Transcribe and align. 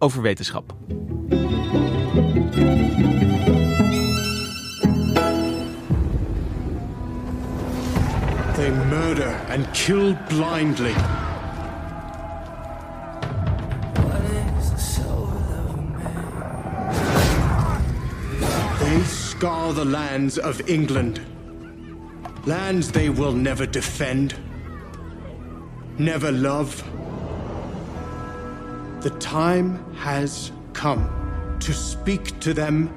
over 0.00 0.20
wetenschap. 0.20 0.64
They 8.56 8.70
murder 8.70 9.28
and 9.48 9.66
kill 9.74 10.14
blindly. 10.28 10.94
They 18.80 19.02
scar 19.04 19.72
the 19.72 19.84
lands 19.84 20.38
of 20.38 20.68
England. 20.68 21.20
Lands 22.46 22.92
they 22.92 23.08
will 23.08 23.32
never 23.32 23.66
defend, 23.66 24.34
never 25.98 26.30
love. 26.30 26.82
The 29.00 29.10
time 29.20 29.94
has 29.94 30.52
come 30.72 31.56
to 31.60 31.72
speak 31.72 32.40
to 32.40 32.54
them 32.54 32.92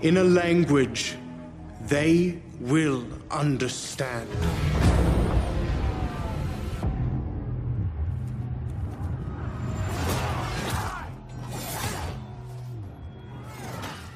in 0.00 0.16
a 0.16 0.24
language 0.24 1.16
they 1.82 2.40
will 2.60 3.04
understand. 3.30 4.28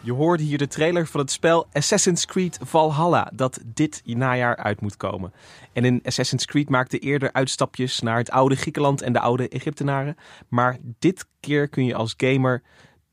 Je 0.09 0.14
hoorde 0.14 0.42
hier 0.42 0.59
de 0.59 0.67
trailer 0.67 1.06
van 1.06 1.20
het 1.20 1.31
spel 1.31 1.67
Assassin's 1.73 2.27
Creed 2.27 2.59
Valhalla, 2.62 3.31
dat 3.34 3.61
dit 3.64 4.03
najaar 4.05 4.56
uit 4.56 4.81
moet 4.81 4.97
komen. 4.97 5.33
En 5.73 5.84
in 5.84 6.01
Assassin's 6.05 6.45
Creed 6.45 6.69
maakte 6.69 6.98
eerder 6.98 7.33
uitstapjes 7.33 8.01
naar 8.01 8.17
het 8.17 8.31
oude 8.31 8.56
Griekenland 8.56 9.03
en 9.03 9.12
de 9.12 9.20
oude 9.20 9.48
Egyptenaren. 9.48 10.17
Maar 10.48 10.79
dit 10.98 11.27
keer 11.41 11.69
kun 11.69 11.84
je 11.84 11.95
als 11.95 12.14
gamer 12.17 12.62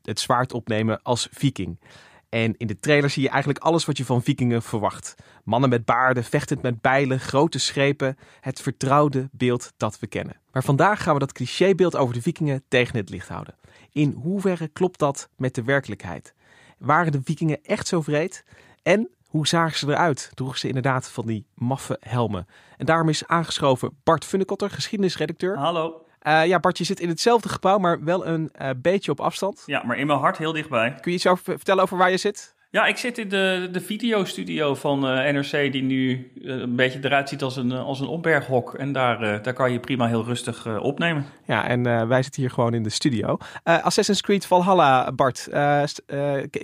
het 0.02 0.20
zwaard 0.20 0.52
opnemen 0.52 1.02
als 1.02 1.28
viking. 1.30 1.80
En 2.28 2.56
in 2.56 2.66
de 2.66 2.78
trailer 2.78 3.10
zie 3.10 3.22
je 3.22 3.28
eigenlijk 3.28 3.64
alles 3.64 3.84
wat 3.84 3.96
je 3.96 4.04
van 4.04 4.22
vikingen 4.22 4.62
verwacht. 4.62 5.14
Mannen 5.44 5.70
met 5.70 5.84
baarden, 5.84 6.24
vechtend 6.24 6.62
met 6.62 6.80
bijlen, 6.80 7.20
grote 7.20 7.58
schepen. 7.58 8.16
Het 8.40 8.60
vertrouwde 8.60 9.28
beeld 9.32 9.72
dat 9.76 9.98
we 9.98 10.06
kennen. 10.06 10.40
Maar 10.52 10.64
vandaag 10.64 11.02
gaan 11.02 11.14
we 11.14 11.20
dat 11.20 11.32
clichébeeld 11.32 11.96
over 11.96 12.14
de 12.14 12.22
vikingen 12.22 12.62
tegen 12.68 12.96
het 12.96 13.10
licht 13.10 13.28
houden. 13.28 13.54
In 13.92 14.12
hoeverre 14.22 14.68
klopt 14.68 14.98
dat 14.98 15.28
met 15.36 15.54
de 15.54 15.62
werkelijkheid? 15.62 16.34
Waren 16.78 17.12
de 17.12 17.20
vikingen 17.24 17.58
echt 17.62 17.86
zo 17.86 18.02
vreed? 18.02 18.44
En 18.82 19.10
hoe 19.26 19.46
zagen 19.46 19.78
ze 19.78 19.88
eruit? 19.88 20.30
Droegen 20.34 20.58
ze 20.58 20.66
inderdaad 20.66 21.10
van 21.10 21.26
die 21.26 21.46
maffe 21.54 21.96
helmen? 22.00 22.46
En 22.76 22.86
daarom 22.86 23.08
is 23.08 23.26
aangeschoven 23.26 23.98
Bart 24.04 24.24
Funnekotter, 24.24 24.70
geschiedenisredacteur. 24.70 25.56
Hallo. 25.56 26.04
Uh, 26.22 26.46
ja, 26.46 26.60
Bart, 26.60 26.78
je 26.78 26.84
zit 26.84 27.00
in 27.00 27.08
hetzelfde 27.08 27.48
gebouw, 27.48 27.78
maar 27.78 28.04
wel 28.04 28.26
een 28.26 28.50
uh, 28.60 28.70
beetje 28.76 29.10
op 29.10 29.20
afstand. 29.20 29.62
Ja, 29.66 29.82
maar 29.84 29.96
in 29.96 30.06
mijn 30.06 30.18
hart 30.18 30.38
heel 30.38 30.52
dichtbij. 30.52 30.90
Kun 31.00 31.10
je 31.10 31.16
iets 31.16 31.26
over, 31.26 31.44
vertellen 31.44 31.82
over 31.82 31.96
waar 31.96 32.10
je 32.10 32.16
zit? 32.16 32.54
Ja, 32.70 32.86
ik 32.86 32.96
zit 32.96 33.18
in 33.18 33.28
de, 33.28 33.68
de 33.72 33.80
videostudio 33.80 34.74
van 34.74 35.18
uh, 35.18 35.32
NRC, 35.32 35.72
die 35.72 35.82
nu 35.82 36.30
een 36.42 36.76
beetje 36.76 36.98
eruit 37.02 37.28
ziet 37.28 37.42
als 37.42 37.56
een, 37.56 37.72
als 37.72 38.00
een 38.00 38.06
opberghok. 38.06 38.74
En 38.74 38.92
daar, 38.92 39.42
daar 39.42 39.52
kan 39.52 39.72
je 39.72 39.80
prima 39.80 40.06
heel 40.06 40.24
rustig 40.24 40.78
opnemen. 40.80 41.24
Ja, 41.46 41.68
en 41.68 42.08
wij 42.08 42.22
zitten 42.22 42.42
hier 42.42 42.50
gewoon 42.50 42.74
in 42.74 42.82
de 42.82 42.90
studio. 42.90 43.36
Assassin's 43.62 44.20
Creed 44.20 44.46
Valhalla, 44.46 45.12
Bart, 45.12 45.48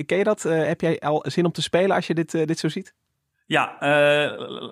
ken 0.06 0.18
je 0.18 0.24
dat? 0.24 0.42
heb 0.42 0.80
jij 0.80 1.00
al 1.00 1.24
zin 1.28 1.44
om 1.44 1.52
te 1.52 1.62
spelen 1.62 1.96
als 1.96 2.06
je 2.06 2.14
dit, 2.14 2.30
dit 2.30 2.58
zo 2.58 2.68
ziet? 2.68 2.94
Ja, 3.46 3.76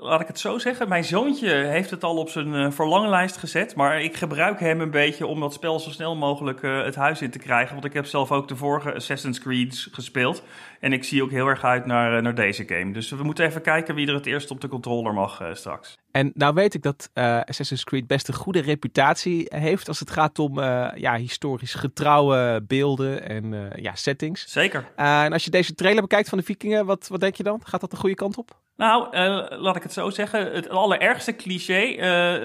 laat 0.01 0.21
ik 0.21 0.27
het 0.27 0.39
zo 0.39 0.59
zeggen. 0.59 0.89
Mijn 0.89 1.05
zoontje 1.05 1.49
heeft 1.49 1.91
het 1.91 2.05
al 2.05 2.17
op 2.17 2.29
zijn 2.29 2.73
verlanglijst 2.73 3.37
gezet. 3.37 3.75
Maar 3.75 4.03
ik 4.03 4.17
gebruik 4.17 4.61
hem 4.61 4.81
een 4.81 4.91
beetje 4.91 5.27
om 5.27 5.41
dat 5.41 5.53
spel 5.53 5.81
zo 5.81 5.91
snel 5.91 6.17
mogelijk 6.17 6.63
het 6.63 6.95
huis 6.95 7.23
in 7.23 7.31
te 7.31 7.39
krijgen. 7.39 7.73
Want 7.73 7.85
ik 7.85 7.93
heb 7.93 8.07
zelf 8.07 8.33
ook 8.33 8.49
de 8.49 8.57
vorige 8.57 8.95
Assassin's 8.95 9.41
Creed 9.41 9.89
gespeeld. 9.93 10.43
En 10.81 10.93
ik 10.93 11.05
zie 11.05 11.23
ook 11.23 11.31
heel 11.31 11.47
erg 11.47 11.65
uit 11.65 11.87
naar, 11.87 12.23
naar 12.23 12.35
deze 12.35 12.65
game. 12.67 12.93
Dus 12.93 13.11
we 13.11 13.23
moeten 13.23 13.47
even 13.47 13.63
kijken 13.63 13.95
wie 13.95 14.07
er 14.07 14.15
het 14.15 14.27
eerst 14.27 14.51
op 14.51 14.61
de 14.61 14.69
controller 14.69 15.15
mag 15.15 15.51
straks. 15.53 15.99
En 16.11 16.31
nou 16.35 16.55
weet 16.55 16.75
ik 16.75 16.83
dat 16.83 17.11
Assassin's 17.45 17.85
Creed 17.85 18.07
best 18.07 18.29
een 18.29 18.35
goede 18.35 18.61
reputatie 18.61 19.47
heeft 19.49 19.89
als 19.89 20.01
het 20.01 20.11
gaat 20.11 20.39
om 20.39 20.61
ja, 20.95 21.17
historisch 21.17 21.75
getrouwe 21.75 22.63
beelden 22.67 23.29
en 23.29 23.73
ja, 23.75 23.95
settings. 23.95 24.53
Zeker. 24.53 24.89
en 24.97 25.33
als 25.33 25.45
je 25.45 25.51
deze 25.51 25.75
trailer 25.75 26.03
bekijkt 26.03 26.29
van 26.29 26.39
de 26.39 26.45
vikingen, 26.45 26.87
wat, 26.87 27.09
wat 27.09 27.21
denk 27.21 27.35
je 27.35 27.43
dan? 27.43 27.61
Gaat 27.65 27.81
dat 27.81 27.91
de 27.91 27.97
goede 27.97 28.15
kant 28.15 28.39
op? 28.39 28.59
Nou, 28.77 29.17
laat 29.57 29.77
ik 29.77 29.83
het 29.83 29.93
zo 29.93 30.11
zeggen. 30.11 30.53
Het 30.53 30.69
allerergste 30.69 31.37
cliché, 31.37 31.97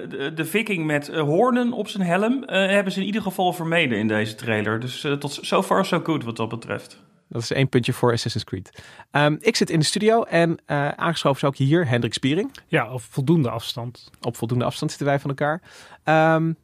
de, 0.10 0.32
de, 0.36 0.46
viking 0.46 0.86
met 0.86 1.08
hoornen 1.08 1.72
op 1.74 1.88
zijn 1.88 2.08
helm, 2.08 2.44
hebben 2.48 2.94
ze 2.94 3.00
in 3.00 3.06
ieder 3.06 3.22
geval 3.22 3.54
vermeden 3.54 3.98
in 3.98 4.08
deze 4.08 4.36
trailer. 4.36 4.80
Dus 4.80 5.08
tot 5.20 5.40
so 5.42 5.64
far 5.64 5.86
so 5.86 6.00
good 6.04 6.24
wat 6.24 6.38
dat 6.38 6.50
betreft. 6.50 7.04
Dat 7.36 7.44
is 7.44 7.52
één 7.52 7.70
puntje 7.70 7.94
voor 7.94 8.12
Assassin's 8.12 8.46
Creed. 8.46 8.84
Um, 9.12 9.38
ik 9.40 9.56
zit 9.56 9.70
in 9.70 9.80
de 9.80 9.86
studio 9.86 10.24
en 10.24 10.58
aangeschoven 10.96 11.40
zou 11.40 11.52
ik 11.52 11.58
hier 11.58 11.88
Hendrik 11.88 12.14
Spiering. 12.14 12.52
Ja, 12.68 12.92
op 12.92 13.02
voldoende 13.02 13.50
afstand. 13.50 14.12
Op 14.22 14.38
voldoende 14.38 14.66
afstand 14.66 14.92
zitten 14.92 15.10
wij 15.10 15.20
van 15.20 15.30
elkaar. 15.30 15.62
Um, 16.36 16.56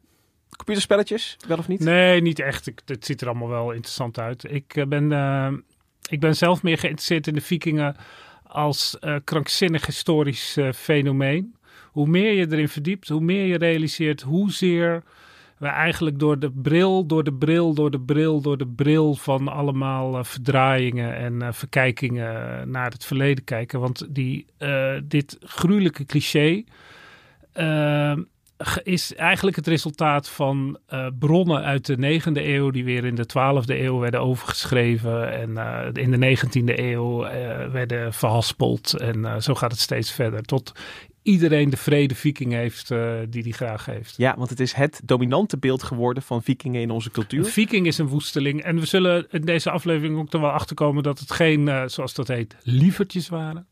computerspelletjes, 0.56 1.36
wel 1.48 1.58
of 1.58 1.68
niet? 1.68 1.80
Nee, 1.80 2.20
niet 2.20 2.38
echt. 2.38 2.66
Ik, 2.66 2.80
het 2.84 3.06
ziet 3.06 3.20
er 3.20 3.28
allemaal 3.28 3.48
wel 3.48 3.70
interessant 3.70 4.18
uit. 4.18 4.52
Ik 4.52 4.84
ben, 4.88 5.64
ik 6.08 6.20
ben 6.20 6.36
zelf 6.36 6.62
meer 6.62 6.78
geïnteresseerd 6.78 7.26
in 7.26 7.34
de 7.34 7.40
vikingen 7.40 7.96
als 8.46 8.98
krankzinnig 9.24 9.86
historisch 9.86 10.58
fenomeen. 10.74 11.56
Hoe 11.84 12.06
meer 12.06 12.32
je 12.32 12.46
erin 12.50 12.68
verdiept, 12.68 13.08
hoe 13.08 13.20
meer 13.20 13.46
je 13.46 13.58
realiseert 13.58 14.20
hoezeer 14.20 15.02
we 15.62 15.68
eigenlijk 15.68 16.18
door 16.18 16.38
de 16.38 16.50
bril, 16.50 17.06
door 17.06 17.24
de 17.24 17.32
bril, 17.32 17.74
door 17.74 17.90
de 17.90 18.00
bril, 18.00 18.40
door 18.40 18.58
de 18.58 18.66
bril 18.66 19.14
van 19.14 19.48
allemaal 19.48 20.18
uh, 20.18 20.24
verdraaiingen 20.24 21.16
en 21.16 21.54
verkijkingen 21.54 22.70
naar 22.70 22.90
het 22.90 23.04
verleden 23.04 23.44
kijken. 23.44 23.80
Want 23.80 24.06
die, 24.14 24.46
dit 25.04 25.38
gruwelijke 25.40 26.04
cliché 26.04 26.64
is 28.82 29.14
eigenlijk 29.14 29.56
het 29.56 29.66
resultaat 29.66 30.28
van 30.28 30.78
bronnen 31.18 31.62
uit 31.62 31.86
de 31.86 32.20
9e 32.20 32.32
eeuw, 32.32 32.70
die 32.70 32.84
weer 32.84 33.04
in 33.04 33.14
de 33.14 33.28
12e 33.28 33.64
eeuw 33.66 33.98
werden 33.98 34.20
overgeschreven 34.20 35.32
en 35.32 35.48
in 35.96 36.20
de 36.20 36.36
19e 36.36 36.78
eeuw 36.78 37.18
werden 37.70 38.12
verhaspeld. 38.12 38.94
En 39.00 39.42
zo 39.42 39.54
gaat 39.54 39.70
het 39.70 39.80
steeds 39.80 40.12
verder. 40.12 40.42
Tot 40.42 40.72
iedereen 41.22 41.70
de 41.70 41.76
vrede 41.76 42.14
viking 42.14 42.52
heeft 42.52 42.88
die 43.28 43.42
hij 43.42 43.52
graag 43.52 43.84
heeft. 43.84 44.14
Ja, 44.16 44.34
want 44.36 44.50
het 44.50 44.60
is 44.60 44.72
het 44.72 45.00
dominante 45.04 45.58
beeld 45.58 45.82
geworden 45.82 46.22
van 46.22 46.42
vikingen 46.42 46.80
in 46.80 46.90
onze 46.90 47.10
cultuur. 47.10 47.44
Een 47.44 47.50
viking 47.50 47.86
is 47.86 47.98
een 47.98 48.08
woesteling. 48.08 48.62
En 48.62 48.78
we 48.78 48.86
zullen 48.86 49.26
in 49.30 49.40
deze 49.40 49.70
aflevering 49.70 50.18
ook 50.18 50.32
er 50.32 50.40
wel 50.40 50.50
achterkomen 50.50 51.02
dat 51.02 51.18
het 51.18 51.30
geen, 51.30 51.90
zoals 51.90 52.14
dat 52.14 52.28
heet, 52.28 52.56
lievertjes 52.62 53.28
waren. 53.28 53.66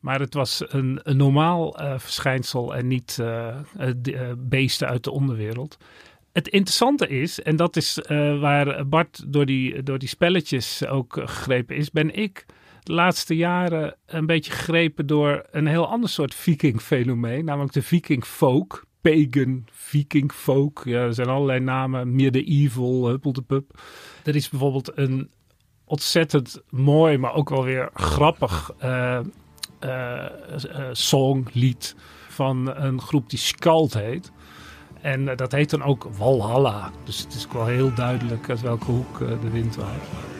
Maar 0.00 0.20
het 0.20 0.34
was 0.34 0.62
een, 0.66 1.00
een 1.02 1.16
normaal 1.16 1.80
uh, 1.80 1.98
verschijnsel 1.98 2.74
en 2.74 2.86
niet 2.86 3.18
uh, 3.20 3.56
beesten 4.38 4.88
uit 4.88 5.04
de 5.04 5.10
onderwereld. 5.10 5.76
Het 6.32 6.48
interessante 6.48 7.08
is, 7.08 7.42
en 7.42 7.56
dat 7.56 7.76
is 7.76 7.98
waar 8.40 8.88
Bart 8.88 9.24
door 9.26 9.46
die, 9.46 9.82
door 9.82 9.98
die 9.98 10.08
spelletjes 10.08 10.86
ook 10.86 11.12
gegrepen 11.24 11.76
is, 11.76 11.90
ben 11.90 12.14
ik 12.14 12.46
laatste 12.90 13.36
jaren 13.36 13.96
een 14.06 14.26
beetje 14.26 14.52
gegrepen 14.52 15.06
door 15.06 15.46
een 15.50 15.66
heel 15.66 15.88
ander 15.88 16.08
soort 16.08 16.34
viking-fenomeen, 16.34 17.44
namelijk 17.44 17.72
de 17.72 17.82
viking-folk. 17.82 18.84
pagan, 19.00 19.64
viking 19.70 20.32
folk. 20.32 20.82
Ja, 20.84 21.00
er 21.00 21.14
zijn 21.14 21.28
allerlei 21.28 21.60
namen. 21.60 22.14
Medieval, 22.14 23.18
pup. 23.46 23.80
Er 24.24 24.36
is 24.36 24.48
bijvoorbeeld 24.48 24.92
een 24.94 25.30
ontzettend 25.84 26.62
mooi, 26.68 27.18
maar 27.18 27.34
ook 27.34 27.48
wel 27.48 27.64
weer 27.64 27.90
grappig 27.94 28.72
uh, 28.84 29.20
uh, 29.84 30.26
song, 30.92 31.46
lied 31.52 31.94
van 32.28 32.76
een 32.76 33.00
groep 33.00 33.30
die 33.30 33.38
Skald 33.38 33.94
heet. 33.94 34.32
En 35.00 35.36
dat 35.36 35.52
heet 35.52 35.70
dan 35.70 35.82
ook 35.82 36.08
Walhalla. 36.18 36.90
Dus 37.04 37.18
het 37.18 37.34
is 37.34 37.46
wel 37.52 37.66
heel 37.66 37.94
duidelijk 37.94 38.48
uit 38.48 38.60
welke 38.60 38.84
hoek 38.90 39.18
de 39.18 39.50
wind 39.50 39.76
waait. 39.76 40.39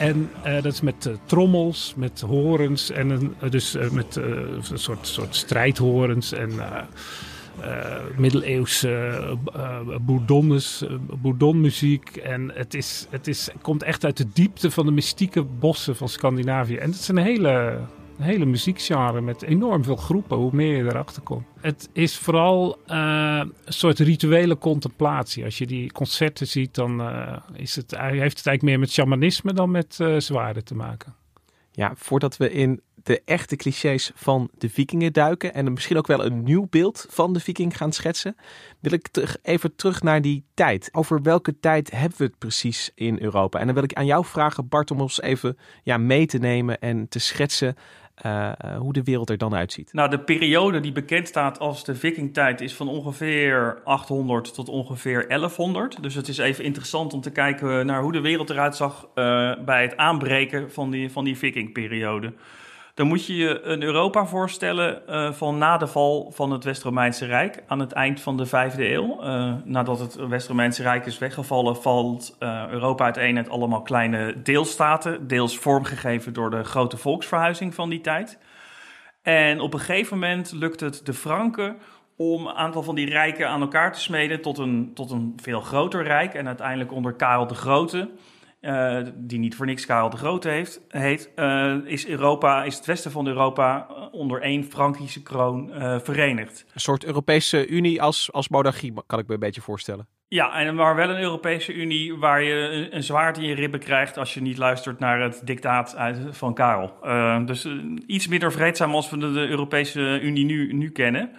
En 0.00 0.30
uh, 0.46 0.62
dat 0.62 0.72
is 0.72 0.80
met 0.80 1.06
uh, 1.06 1.14
trommels, 1.24 1.94
met 1.96 2.20
horens 2.20 2.90
en 2.90 3.10
een, 3.10 3.34
dus 3.50 3.76
met 3.92 4.16
een 4.16 4.78
soort, 4.78 5.06
soort 5.06 5.36
strijdhorens 5.36 6.32
en 6.32 6.50
middeleeuwse 8.16 9.22
bourdonnes, 10.00 10.84
bourdonmuziek. 11.22 12.16
En 12.16 12.50
het, 12.54 12.74
is, 12.74 13.06
het 13.10 13.26
is, 13.26 13.48
komt 13.60 13.82
echt 13.82 14.04
uit 14.04 14.16
de 14.16 14.26
diepte 14.32 14.70
van 14.70 14.86
de 14.86 14.92
mystieke 14.92 15.42
bossen 15.42 15.96
van 15.96 16.08
Scandinavië. 16.08 16.76
En 16.76 16.90
het 16.90 17.00
is 17.00 17.08
een 17.08 17.16
hele 17.16 17.78
hele 18.20 18.44
muziekgenre 18.44 19.20
met 19.20 19.42
enorm 19.42 19.84
veel 19.84 19.96
groepen, 19.96 20.36
hoe 20.36 20.50
meer 20.52 20.76
je 20.76 20.82
erachter 20.82 21.22
komt. 21.22 21.46
Het 21.60 21.88
is 21.92 22.18
vooral 22.18 22.78
uh, 22.86 23.42
een 23.64 23.72
soort 23.72 23.98
rituele 23.98 24.58
contemplatie. 24.58 25.44
Als 25.44 25.58
je 25.58 25.66
die 25.66 25.92
concerten 25.92 26.46
ziet, 26.46 26.74
dan 26.74 27.00
uh, 27.00 27.36
is 27.52 27.76
het, 27.76 27.90
heeft 27.90 28.38
het 28.38 28.46
eigenlijk 28.46 28.62
meer 28.62 28.78
met 28.78 28.90
shamanisme 28.90 29.52
dan 29.52 29.70
met 29.70 29.98
uh, 30.00 30.18
zwaarden 30.18 30.64
te 30.64 30.74
maken. 30.74 31.14
Ja, 31.72 31.92
voordat 31.96 32.36
we 32.36 32.52
in 32.52 32.80
de 33.02 33.22
echte 33.24 33.56
clichés 33.56 34.10
van 34.14 34.50
de 34.58 34.70
vikingen 34.70 35.12
duiken 35.12 35.54
en 35.54 35.72
misschien 35.72 35.96
ook 35.96 36.06
wel 36.06 36.24
een 36.24 36.42
nieuw 36.42 36.66
beeld 36.70 37.06
van 37.08 37.32
de 37.32 37.40
viking 37.40 37.76
gaan 37.76 37.92
schetsen, 37.92 38.36
wil 38.80 38.92
ik 38.92 39.38
even 39.42 39.76
terug 39.76 40.02
naar 40.02 40.22
die 40.22 40.44
tijd. 40.54 40.88
Over 40.92 41.22
welke 41.22 41.60
tijd 41.60 41.90
hebben 41.90 42.18
we 42.18 42.24
het 42.24 42.38
precies 42.38 42.90
in 42.94 43.18
Europa? 43.20 43.58
En 43.58 43.66
dan 43.66 43.74
wil 43.74 43.84
ik 43.84 43.92
aan 43.92 44.06
jou 44.06 44.24
vragen, 44.24 44.68
Bart, 44.68 44.90
om 44.90 45.00
ons 45.00 45.20
even 45.20 45.58
ja, 45.82 45.98
mee 45.98 46.26
te 46.26 46.38
nemen 46.38 46.80
en 46.80 47.08
te 47.08 47.18
schetsen 47.18 47.76
uh, 48.26 48.52
hoe 48.78 48.92
de 48.92 49.02
wereld 49.02 49.30
er 49.30 49.38
dan 49.38 49.54
uitziet. 49.54 49.92
Nou, 49.92 50.10
de 50.10 50.20
periode 50.20 50.80
die 50.80 50.92
bekend 50.92 51.28
staat 51.28 51.58
als 51.58 51.84
de 51.84 51.94
vikingtijd 51.94 52.60
is 52.60 52.74
van 52.74 52.88
ongeveer 52.88 53.80
800 53.84 54.54
tot 54.54 54.68
ongeveer 54.68 55.28
1100. 55.28 56.02
Dus 56.02 56.14
het 56.14 56.28
is 56.28 56.38
even 56.38 56.64
interessant 56.64 57.12
om 57.12 57.20
te 57.20 57.30
kijken 57.30 57.86
naar 57.86 58.02
hoe 58.02 58.12
de 58.12 58.20
wereld 58.20 58.50
eruit 58.50 58.76
zag 58.76 59.08
uh, 59.14 59.52
bij 59.64 59.82
het 59.82 59.96
aanbreken 59.96 60.72
van 60.72 60.90
die, 60.90 61.10
van 61.10 61.24
die 61.24 61.38
vikingperiode. 61.38 62.32
Dan 62.94 63.06
moet 63.06 63.26
je 63.26 63.36
je 63.36 63.62
een 63.62 63.82
Europa 63.82 64.26
voorstellen 64.26 65.02
uh, 65.08 65.32
van 65.32 65.58
na 65.58 65.76
de 65.76 65.86
val 65.86 66.30
van 66.34 66.50
het 66.50 66.64
West-Romeinse 66.64 67.26
Rijk 67.26 67.62
aan 67.66 67.78
het 67.78 67.92
eind 67.92 68.20
van 68.20 68.36
de 68.36 68.46
vijfde 68.46 68.92
eeuw. 68.92 69.24
Uh, 69.24 69.54
nadat 69.64 69.98
het 69.98 70.14
West-Romeinse 70.14 70.82
Rijk 70.82 71.06
is 71.06 71.18
weggevallen, 71.18 71.76
valt 71.76 72.36
uh, 72.40 72.64
Europa 72.70 73.04
uiteen 73.04 73.36
uit 73.36 73.48
allemaal 73.48 73.82
kleine 73.82 74.42
deelstaten, 74.42 75.26
deels 75.26 75.58
vormgegeven 75.58 76.32
door 76.32 76.50
de 76.50 76.64
grote 76.64 76.96
volksverhuizing 76.96 77.74
van 77.74 77.90
die 77.90 78.00
tijd. 78.00 78.38
En 79.22 79.60
op 79.60 79.74
een 79.74 79.80
gegeven 79.80 80.18
moment 80.18 80.52
lukt 80.52 80.80
het 80.80 81.06
de 81.06 81.14
Franken 81.14 81.76
om 82.16 82.46
een 82.46 82.54
aantal 82.54 82.82
van 82.82 82.94
die 82.94 83.08
rijken 83.08 83.48
aan 83.48 83.60
elkaar 83.60 83.92
te 83.92 84.00
smeden 84.00 84.42
tot 84.42 84.58
een, 84.58 84.90
tot 84.94 85.10
een 85.10 85.38
veel 85.42 85.60
groter 85.60 86.02
rijk. 86.02 86.34
En 86.34 86.46
uiteindelijk 86.46 86.92
onder 86.92 87.12
Karel 87.12 87.46
de 87.46 87.54
Grote 87.54 88.08
uh, 88.60 89.00
die 89.14 89.38
niet 89.38 89.54
voor 89.54 89.66
niks 89.66 89.86
Karel 89.86 90.10
de 90.10 90.16
Grote 90.16 90.48
heeft, 90.48 90.80
heet, 90.88 91.30
uh, 91.36 91.74
is, 91.84 92.06
Europa, 92.08 92.64
is 92.64 92.76
het 92.76 92.86
westen 92.86 93.10
van 93.10 93.26
Europa 93.26 93.86
onder 94.10 94.40
één 94.40 94.64
Frankische 94.64 95.22
kroon 95.22 95.70
uh, 95.74 95.98
verenigd. 95.98 96.64
Een 96.74 96.80
soort 96.80 97.04
Europese 97.04 97.66
Unie 97.66 98.02
als, 98.02 98.32
als 98.32 98.48
monarchie, 98.48 98.92
kan 99.06 99.18
ik 99.18 99.26
me 99.26 99.34
een 99.34 99.40
beetje 99.40 99.60
voorstellen. 99.60 100.08
Ja, 100.28 100.54
en 100.54 100.74
maar 100.74 100.94
wel 100.94 101.10
een 101.10 101.20
Europese 101.20 101.74
Unie 101.74 102.14
waar 102.14 102.42
je 102.42 102.54
een, 102.54 102.96
een 102.96 103.02
zwaard 103.02 103.38
in 103.38 103.44
je 103.44 103.54
ribben 103.54 103.80
krijgt 103.80 104.18
als 104.18 104.34
je 104.34 104.42
niet 104.42 104.58
luistert 104.58 104.98
naar 104.98 105.20
het 105.20 105.40
dictaat 105.44 105.96
uit, 105.96 106.18
van 106.30 106.54
Karel. 106.54 106.94
dus 107.46 107.68
iets 108.06 108.28
minder 108.28 108.52
vreedzaam 108.52 108.94
als 108.94 109.10
we 109.10 109.18
de, 109.18 109.32
de 109.32 109.48
Europese 109.48 110.20
Unie 110.20 110.44
nu, 110.44 110.72
nu 110.72 110.90
kennen. 110.90 111.30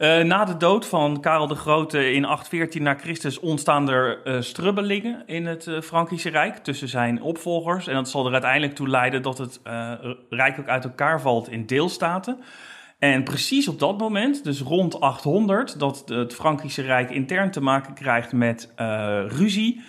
Uh, 0.00 0.22
na 0.22 0.44
de 0.44 0.56
dood 0.56 0.86
van 0.86 1.20
Karel 1.20 1.46
de 1.46 1.54
Grote 1.54 2.12
in 2.12 2.24
814 2.24 2.82
na 2.82 2.94
Christus 2.94 3.38
ontstaan 3.38 3.90
er 3.90 4.20
uh, 4.24 4.40
strubbelingen 4.40 5.22
in 5.26 5.46
het 5.46 5.66
uh, 5.66 5.80
Frankische 5.80 6.28
Rijk 6.28 6.56
tussen 6.56 6.88
zijn 6.88 7.22
opvolgers. 7.22 7.86
En 7.86 7.94
dat 7.94 8.08
zal 8.08 8.26
er 8.26 8.32
uiteindelijk 8.32 8.74
toe 8.74 8.88
leiden 8.88 9.22
dat 9.22 9.38
het 9.38 9.60
Rijk 10.30 10.58
ook 10.58 10.68
uit 10.68 10.84
elkaar 10.84 11.20
valt 11.20 11.50
in 11.50 11.66
deelstaten. 11.66 12.38
En 12.98 13.24
precies 13.24 13.68
op 13.68 13.78
dat 13.78 13.98
moment, 13.98 14.44
dus 14.44 14.60
rond 14.60 15.00
800, 15.00 15.78
dat 15.78 16.02
het 16.06 16.34
Frankische 16.34 16.82
Rijk 16.82 17.10
intern 17.10 17.50
te 17.50 17.60
maken 17.60 17.94
krijgt 17.94 18.32
met 18.32 18.72
ruzie, 19.28 19.80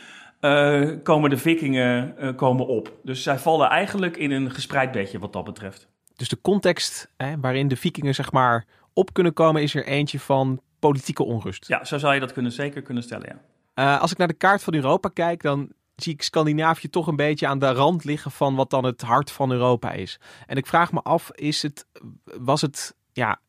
komen 1.03 1.29
de 1.29 1.37
vikingen 1.37 2.15
komen 2.35 2.67
op. 2.67 2.93
Dus 3.03 3.23
zij 3.23 3.37
vallen 3.37 3.69
eigenlijk 3.69 4.17
in 4.17 4.31
een 4.31 4.51
gespreid 4.51 4.91
bedje 4.91 5.19
wat 5.19 5.33
dat 5.33 5.43
betreft. 5.43 5.89
Dus 6.15 6.29
de 6.29 6.41
context 6.41 7.11
hè, 7.17 7.39
waarin 7.39 7.67
de 7.67 7.75
vikingen 7.75 8.15
zeg 8.15 8.31
maar 8.31 8.65
op 8.93 9.13
kunnen 9.13 9.33
komen, 9.33 9.61
is 9.61 9.75
er 9.75 9.85
eentje 9.85 10.19
van 10.19 10.61
politieke 10.79 11.23
onrust. 11.23 11.67
Ja, 11.67 11.85
zo 11.85 11.97
zou 11.97 12.13
je 12.13 12.19
dat 12.19 12.33
kunnen, 12.33 12.51
zeker 12.51 12.81
kunnen 12.81 13.03
stellen, 13.03 13.27
ja. 13.27 13.49
Uh, 13.75 14.01
als 14.01 14.11
ik 14.11 14.17
naar 14.17 14.27
de 14.27 14.33
kaart 14.33 14.63
van 14.63 14.73
Europa 14.73 15.09
kijk, 15.09 15.41
dan 15.41 15.71
zie 15.95 16.13
ik 16.13 16.21
Scandinavië 16.21 16.89
toch 16.89 17.07
een 17.07 17.15
beetje 17.15 17.47
aan 17.47 17.59
de 17.59 17.71
rand 17.71 18.03
liggen 18.03 18.31
van 18.31 18.55
wat 18.55 18.69
dan 18.69 18.83
het 18.83 19.01
hart 19.01 19.31
van 19.31 19.51
Europa 19.51 19.91
is. 19.91 20.19
En 20.45 20.57
ik 20.57 20.67
vraag 20.67 20.91
me 20.91 21.01
af, 21.01 21.31
is 21.31 21.61
het, 21.61 21.87
was 22.23 22.61
het 22.61 22.95
ja, 23.11 23.39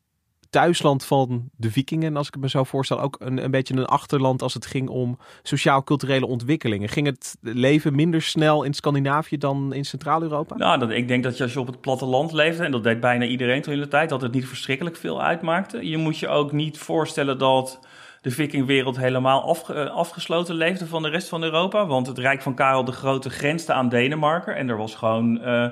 thuisland 0.53 1.05
van 1.05 1.49
de 1.57 1.71
vikingen, 1.71 2.17
als 2.17 2.27
ik 2.27 2.33
het 2.33 2.41
me 2.41 2.49
zo 2.49 2.63
voorstel, 2.63 2.99
ook 2.99 3.15
een, 3.19 3.43
een 3.43 3.51
beetje 3.51 3.73
een 3.75 3.85
achterland 3.85 4.41
als 4.41 4.53
het 4.53 4.65
ging 4.65 4.89
om 4.89 5.17
sociaal-culturele 5.43 6.25
ontwikkelingen. 6.25 6.89
Ging 6.89 7.05
het 7.05 7.37
leven 7.41 7.95
minder 7.95 8.21
snel 8.21 8.63
in 8.63 8.73
Scandinavië 8.73 9.37
dan 9.37 9.73
in 9.73 9.85
Centraal-Europa? 9.85 10.55
Nou, 10.55 10.79
dat, 10.79 10.89
ik 10.89 11.07
denk 11.07 11.23
dat 11.23 11.41
als 11.41 11.53
je 11.53 11.59
op 11.59 11.67
het 11.67 11.81
platteland 11.81 12.31
leefde, 12.31 12.63
en 12.63 12.71
dat 12.71 12.83
deed 12.83 12.99
bijna 12.99 13.25
iedereen 13.25 13.61
toen 13.61 13.73
in 13.73 13.79
de 13.79 13.87
tijd, 13.87 14.09
dat 14.09 14.21
het 14.21 14.31
niet 14.31 14.47
verschrikkelijk 14.47 14.95
veel 14.95 15.21
uitmaakte. 15.21 15.89
Je 15.89 15.97
moet 15.97 16.17
je 16.17 16.27
ook 16.27 16.51
niet 16.51 16.77
voorstellen 16.77 17.37
dat 17.37 17.79
de 18.21 18.31
vikingwereld 18.31 18.97
helemaal 18.97 19.43
afge, 19.43 19.89
afgesloten 19.89 20.55
leefde 20.55 20.87
van 20.87 21.01
de 21.01 21.09
rest 21.09 21.29
van 21.29 21.43
Europa. 21.43 21.85
Want 21.85 22.07
het 22.07 22.17
Rijk 22.17 22.41
van 22.41 22.55
Karel 22.55 22.83
de 22.83 22.91
Grote 22.91 23.29
grensde 23.29 23.73
aan 23.73 23.89
Denemarken 23.89 24.55
en 24.55 24.69
er 24.69 24.77
was 24.77 24.95
gewoon... 24.95 25.39
Uh, 25.41 25.67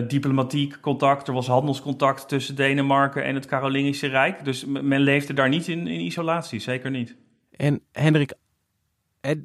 diplomatiek 0.00 0.80
contact, 0.80 1.28
er 1.28 1.34
was 1.34 1.46
handelscontact 1.46 2.28
tussen 2.28 2.56
Denemarken 2.56 3.24
en 3.24 3.34
het 3.34 3.46
Carolingische 3.46 4.06
Rijk. 4.06 4.44
Dus 4.44 4.64
men 4.64 5.00
leefde 5.00 5.32
daar 5.32 5.48
niet 5.48 5.68
in, 5.68 5.86
in 5.86 6.00
isolatie, 6.00 6.60
zeker 6.60 6.90
niet. 6.90 7.16
En 7.50 7.80
Hendrik, 7.92 8.32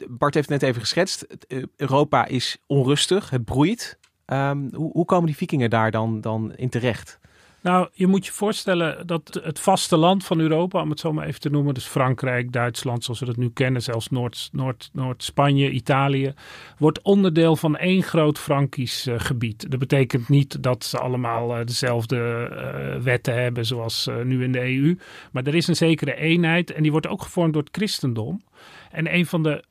Bart 0.10 0.34
heeft 0.34 0.50
net 0.50 0.63
even 0.63 0.82
geschetst, 0.82 1.25
Europa 1.75 2.25
is 2.25 2.58
onrustig, 2.68 3.29
het 3.29 3.46
broeit. 3.46 4.00
Um, 4.25 4.70
hoe, 4.74 4.91
hoe, 4.91 5.06
komen 5.06 5.25
die 5.25 5.36
vikingen 5.36 5.70
daar 5.70 5.91
dan, 5.91 6.22
dan 6.22 6.56
in 6.56 6.70
terecht? 6.70 7.18
Nou, 7.62 7.88
je 7.94 8.08
moet 8.08 8.25
je 8.25 8.32
voorstellen 8.32 9.08
dat 9.08 9.39
het 9.44 9.60
vasteland 9.60 10.25
van 10.25 10.39
Europa, 10.39 10.82
om 10.82 10.89
het 10.89 11.00
zo 11.00 11.13
maar 11.13 11.25
even 11.25 11.39
te 11.39 11.50
noemen, 11.50 11.74
dus 11.74 11.86
Frankrijk, 11.86 12.51
Duitsland, 12.51 13.04
zoals 13.04 13.20
we 13.20 13.25
dat 13.25 13.38
nu 13.38 13.50
kennen, 13.50 13.82
zelfs 13.82 14.10
Noord, 14.10 14.50
Noord, 14.51 14.89
Noord-Spanje, 14.94 15.70
Italië, 15.70 16.34
wordt 16.78 17.01
onderdeel 17.01 17.56
van 17.56 17.78
één 17.78 18.04
groot 18.04 18.39
Frankisch 18.39 19.08
uh, 19.08 19.16
gebied. 19.18 19.72
Dat 19.72 19.80
betekent 19.80 20.30
niet 20.30 20.63
dat 20.63 20.84
ze 20.84 21.00
allemaal 21.00 21.60
uh, 21.60 21.66
dezelfde 21.66 22.50
uh, 22.51 23.04
wetten 23.04 23.42
hebben 23.42 23.66
zoals 23.66 24.10
nu 24.24 24.44
in 24.44 24.51
de 24.51 24.62
EU, 24.62 24.98
maar 25.32 25.46
er 25.46 25.56
is 25.56 25.68
een 25.68 25.75
zekere 25.75 26.16
eenheid 26.16 26.72
en 26.72 26.82
die 26.82 26.92
wordt 26.92 27.08
ook 27.08 27.22
gevormd 27.22 27.54
door 27.54 27.63
het 27.63 27.75
christendom. 27.75 28.42
En 28.92 29.13
een 29.16 29.25
van 29.25 29.44
de 29.44 29.63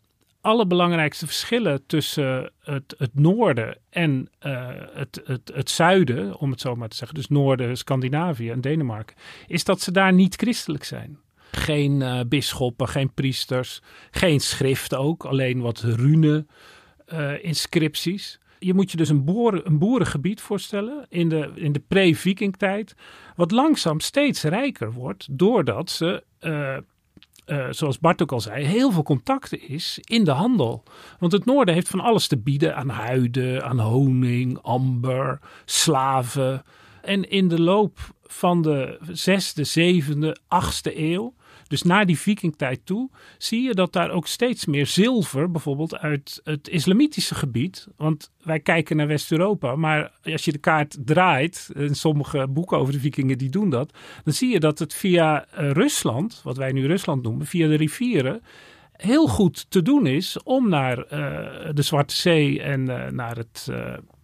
allerbelangrijkste 0.48 1.26
verschillen 1.26 1.86
tussen 1.86 2.52
het, 2.62 2.94
het 2.98 3.14
noorden 3.14 3.78
en 3.90 4.28
uh, 4.46 4.68
het, 4.92 5.20
het, 5.24 5.50
het 5.54 5.70
zuiden, 5.70 6.38
om 6.38 6.50
het 6.50 6.60
zo 6.60 6.74
maar 6.74 6.88
te 6.88 6.96
zeggen, 6.96 7.16
dus 7.16 7.28
noorden, 7.28 7.76
Scandinavië 7.76 8.50
en 8.50 8.60
Denemarken, 8.60 9.16
is 9.46 9.64
dat 9.64 9.80
ze 9.80 9.92
daar 9.92 10.12
niet 10.12 10.34
christelijk 10.34 10.84
zijn. 10.84 11.18
Geen 11.52 12.00
uh, 12.00 12.20
bisschoppen, 12.28 12.88
geen 12.88 13.12
priesters, 13.12 13.82
geen 14.10 14.40
schrift 14.40 14.94
ook, 14.94 15.24
alleen 15.24 15.60
wat 15.60 15.80
rune 15.80 16.46
uh, 17.12 17.44
inscripties. 17.44 18.38
Je 18.58 18.74
moet 18.74 18.90
je 18.90 18.96
dus 18.96 19.08
een, 19.08 19.24
boeren, 19.24 19.66
een 19.66 19.78
boerengebied 19.78 20.40
voorstellen 20.40 21.06
in 21.08 21.28
de, 21.28 21.50
in 21.54 21.72
de 21.72 21.82
pre-vikingtijd, 21.88 22.94
wat 23.36 23.50
langzaam 23.50 24.00
steeds 24.00 24.42
rijker 24.42 24.92
wordt 24.92 25.26
doordat 25.30 25.90
ze 25.90 26.24
uh, 27.48 27.66
zoals 27.70 27.98
Bart 27.98 28.22
ook 28.22 28.32
al 28.32 28.40
zei, 28.40 28.64
heel 28.64 28.90
veel 28.90 29.02
contacten 29.02 29.68
is 29.68 29.98
in 30.02 30.24
de 30.24 30.30
handel. 30.30 30.82
Want 31.18 31.32
het 31.32 31.44
noorden 31.44 31.74
heeft 31.74 31.88
van 31.88 32.00
alles 32.00 32.26
te 32.26 32.36
bieden 32.36 32.76
aan 32.76 32.88
huiden, 32.88 33.64
aan 33.64 33.80
honing, 33.80 34.58
amber, 34.62 35.40
slaven. 35.64 36.62
En 37.02 37.30
in 37.30 37.48
de 37.48 37.60
loop 37.60 37.98
van 38.22 38.62
de 38.62 38.98
zesde, 39.10 39.64
zevende, 39.64 40.36
achtste 40.48 40.98
eeuw 40.98 41.34
Dus 41.68 41.82
naar 41.82 42.06
die 42.06 42.18
vikingtijd 42.18 42.80
toe 42.84 43.10
zie 43.38 43.62
je 43.62 43.74
dat 43.74 43.92
daar 43.92 44.10
ook 44.10 44.26
steeds 44.26 44.66
meer 44.66 44.86
zilver, 44.86 45.50
bijvoorbeeld 45.50 45.96
uit 45.96 46.40
het 46.44 46.68
islamitische 46.68 47.34
gebied. 47.34 47.86
Want 47.96 48.30
wij 48.42 48.60
kijken 48.60 48.96
naar 48.96 49.06
West-Europa, 49.06 49.76
maar 49.76 50.12
als 50.22 50.44
je 50.44 50.52
de 50.52 50.58
kaart 50.58 50.96
draait, 51.04 51.70
en 51.74 51.94
sommige 51.94 52.46
boeken 52.48 52.78
over 52.78 52.92
de 52.92 53.00
vikingen 53.00 53.38
die 53.38 53.50
doen 53.50 53.70
dat, 53.70 53.92
dan 54.24 54.34
zie 54.34 54.52
je 54.52 54.60
dat 54.60 54.78
het 54.78 54.94
via 54.94 55.46
eh, 55.46 55.70
Rusland, 55.70 56.40
wat 56.44 56.56
wij 56.56 56.72
nu 56.72 56.86
Rusland 56.86 57.22
noemen, 57.22 57.46
via 57.46 57.68
de 57.68 57.76
rivieren, 57.76 58.42
heel 58.92 59.26
goed 59.26 59.70
te 59.70 59.82
doen 59.82 60.06
is 60.06 60.42
om 60.42 60.68
naar 60.68 60.98
uh, 60.98 61.08
de 61.74 61.82
Zwarte 61.82 62.14
Zee 62.14 62.62
en 62.62 62.80
uh, 62.80 63.08
naar 63.08 63.36
het, 63.36 63.68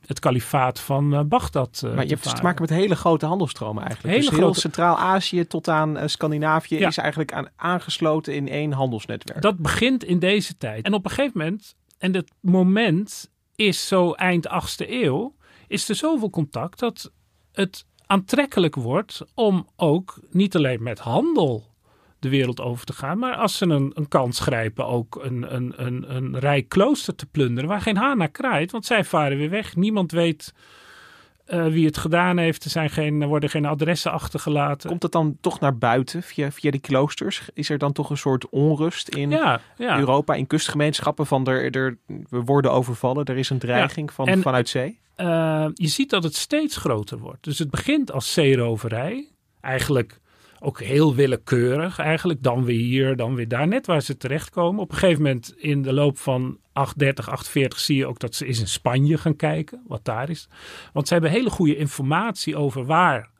het 0.06 0.18
kalifaat 0.18 0.80
van 0.80 1.14
uh, 1.14 1.20
Bagdad 1.20 1.80
Maar 1.82 1.90
je 1.90 1.96
te 2.02 2.08
hebt 2.08 2.22
te 2.22 2.28
varen. 2.28 2.44
maken 2.44 2.60
met 2.60 2.70
hele 2.70 2.96
grote 2.96 3.26
handelstromen 3.26 3.84
eigenlijk. 3.84 4.14
Hele 4.16 4.30
dus 4.30 4.38
heel 4.38 4.54
Centraal-Azië 4.54 5.46
tot 5.46 5.68
aan 5.68 5.96
eh, 5.96 6.08
Scandinavië 6.08 6.78
Ja. 6.78 6.88
is 6.88 6.96
eigenlijk 6.96 7.32
aan, 7.32 7.48
aangesloten 7.56 8.34
in 8.34 8.48
één 8.48 8.72
handelsnetwerk. 8.72 9.42
Dat 9.42 9.58
begint 9.58 10.04
in 10.04 10.18
deze 10.18 10.56
tijd. 10.56 10.84
En 10.84 10.94
op 10.94 11.04
een 11.04 11.10
gegeven 11.10 11.38
moment, 11.38 11.74
en 11.98 12.14
het 12.14 12.30
moment 12.40 13.30
is 13.54 13.86
zo 13.88 14.12
eind 14.12 14.48
8e 14.48 14.88
eeuw, 14.90 15.34
is 15.68 15.88
er 15.88 15.94
zoveel 15.94 16.30
contact 16.30 16.78
dat 16.78 17.12
het 17.52 17.86
aantrekkelijk 18.06 18.74
wordt 18.74 19.20
om 19.34 19.68
ook 19.76 20.18
niet 20.30 20.56
alleen 20.56 20.82
met 20.82 20.98
handel 20.98 21.73
de 22.24 22.30
wereld 22.36 22.60
over 22.60 22.86
te 22.86 22.92
gaan, 22.92 23.18
maar 23.18 23.34
als 23.34 23.56
ze 23.56 23.66
een, 23.66 23.90
een 23.94 24.08
kans 24.08 24.40
grijpen 24.40 24.86
ook 24.86 25.20
een, 25.22 25.54
een, 25.54 25.72
een, 25.76 26.14
een 26.14 26.38
rijk 26.38 26.68
klooster 26.68 27.14
te 27.14 27.26
plunderen 27.26 27.68
waar 27.68 27.80
geen 27.80 27.96
haan 27.96 28.18
naar 28.18 28.30
kraait, 28.30 28.70
want 28.70 28.86
zij 28.86 29.04
varen 29.04 29.38
weer 29.38 29.50
weg. 29.50 29.76
Niemand 29.76 30.12
weet 30.12 30.54
eh, 31.44 31.66
wie 31.66 31.86
het 31.86 31.96
gedaan 31.96 32.38
heeft. 32.38 32.64
Er, 32.64 32.70
zijn 32.70 32.90
geen, 32.90 33.22
er 33.22 33.28
worden 33.28 33.50
geen 33.50 33.64
adressen 33.64 34.12
achtergelaten. 34.12 34.88
Komt 34.88 35.02
het 35.02 35.12
dan 35.12 35.36
toch 35.40 35.60
naar 35.60 35.78
buiten 35.78 36.22
via, 36.22 36.52
via 36.52 36.70
die 36.70 36.80
kloosters? 36.80 37.48
Is 37.54 37.70
er 37.70 37.78
dan 37.78 37.92
toch 37.92 38.10
een 38.10 38.16
soort 38.16 38.48
onrust 38.48 39.08
in 39.08 39.30
ja, 39.30 39.60
ja. 39.76 39.98
Europa, 39.98 40.34
in 40.34 40.46
kustgemeenschappen 40.46 41.26
van 41.26 41.46
er, 41.46 41.76
er, 41.76 41.98
we 42.06 42.40
worden 42.40 42.72
overvallen, 42.72 43.24
er 43.24 43.36
is 43.36 43.50
een 43.50 43.58
dreiging 43.58 44.12
van, 44.12 44.26
En- 44.26 44.42
vanuit 44.42 44.68
zee? 44.68 44.98
Eh, 45.14 45.66
je 45.74 45.88
ziet 45.88 46.10
dat 46.10 46.22
het 46.22 46.36
steeds 46.36 46.76
groter 46.76 47.18
wordt. 47.18 47.44
Dus 47.44 47.58
het 47.58 47.70
begint 47.70 48.12
als 48.12 48.32
zeeroverij. 48.32 49.28
Eigenlijk 49.60 50.20
ook 50.64 50.80
heel 50.80 51.14
willekeurig. 51.14 51.98
Eigenlijk 51.98 52.42
dan 52.42 52.64
weer 52.64 52.78
hier, 52.78 53.16
dan 53.16 53.34
weer 53.34 53.48
daar. 53.48 53.68
Net 53.68 53.86
waar 53.86 54.00
ze 54.00 54.16
terechtkomen. 54.16 54.82
Op 54.82 54.90
een 54.90 54.96
gegeven 54.96 55.22
moment 55.22 55.54
in 55.56 55.82
de 55.82 55.92
loop 55.92 56.18
van 56.18 56.58
830, 56.72 57.28
840 57.28 57.80
zie 57.80 57.96
je 57.96 58.06
ook 58.06 58.18
dat 58.18 58.34
ze 58.34 58.46
eens 58.46 58.60
in 58.60 58.68
Spanje 58.68 59.18
gaan 59.18 59.36
kijken. 59.36 59.82
Wat 59.86 60.04
daar 60.04 60.30
is. 60.30 60.48
Want 60.92 61.06
ze 61.06 61.12
hebben 61.12 61.30
hele 61.30 61.50
goede 61.50 61.76
informatie 61.76 62.56
over 62.56 62.84
waar 62.84 63.30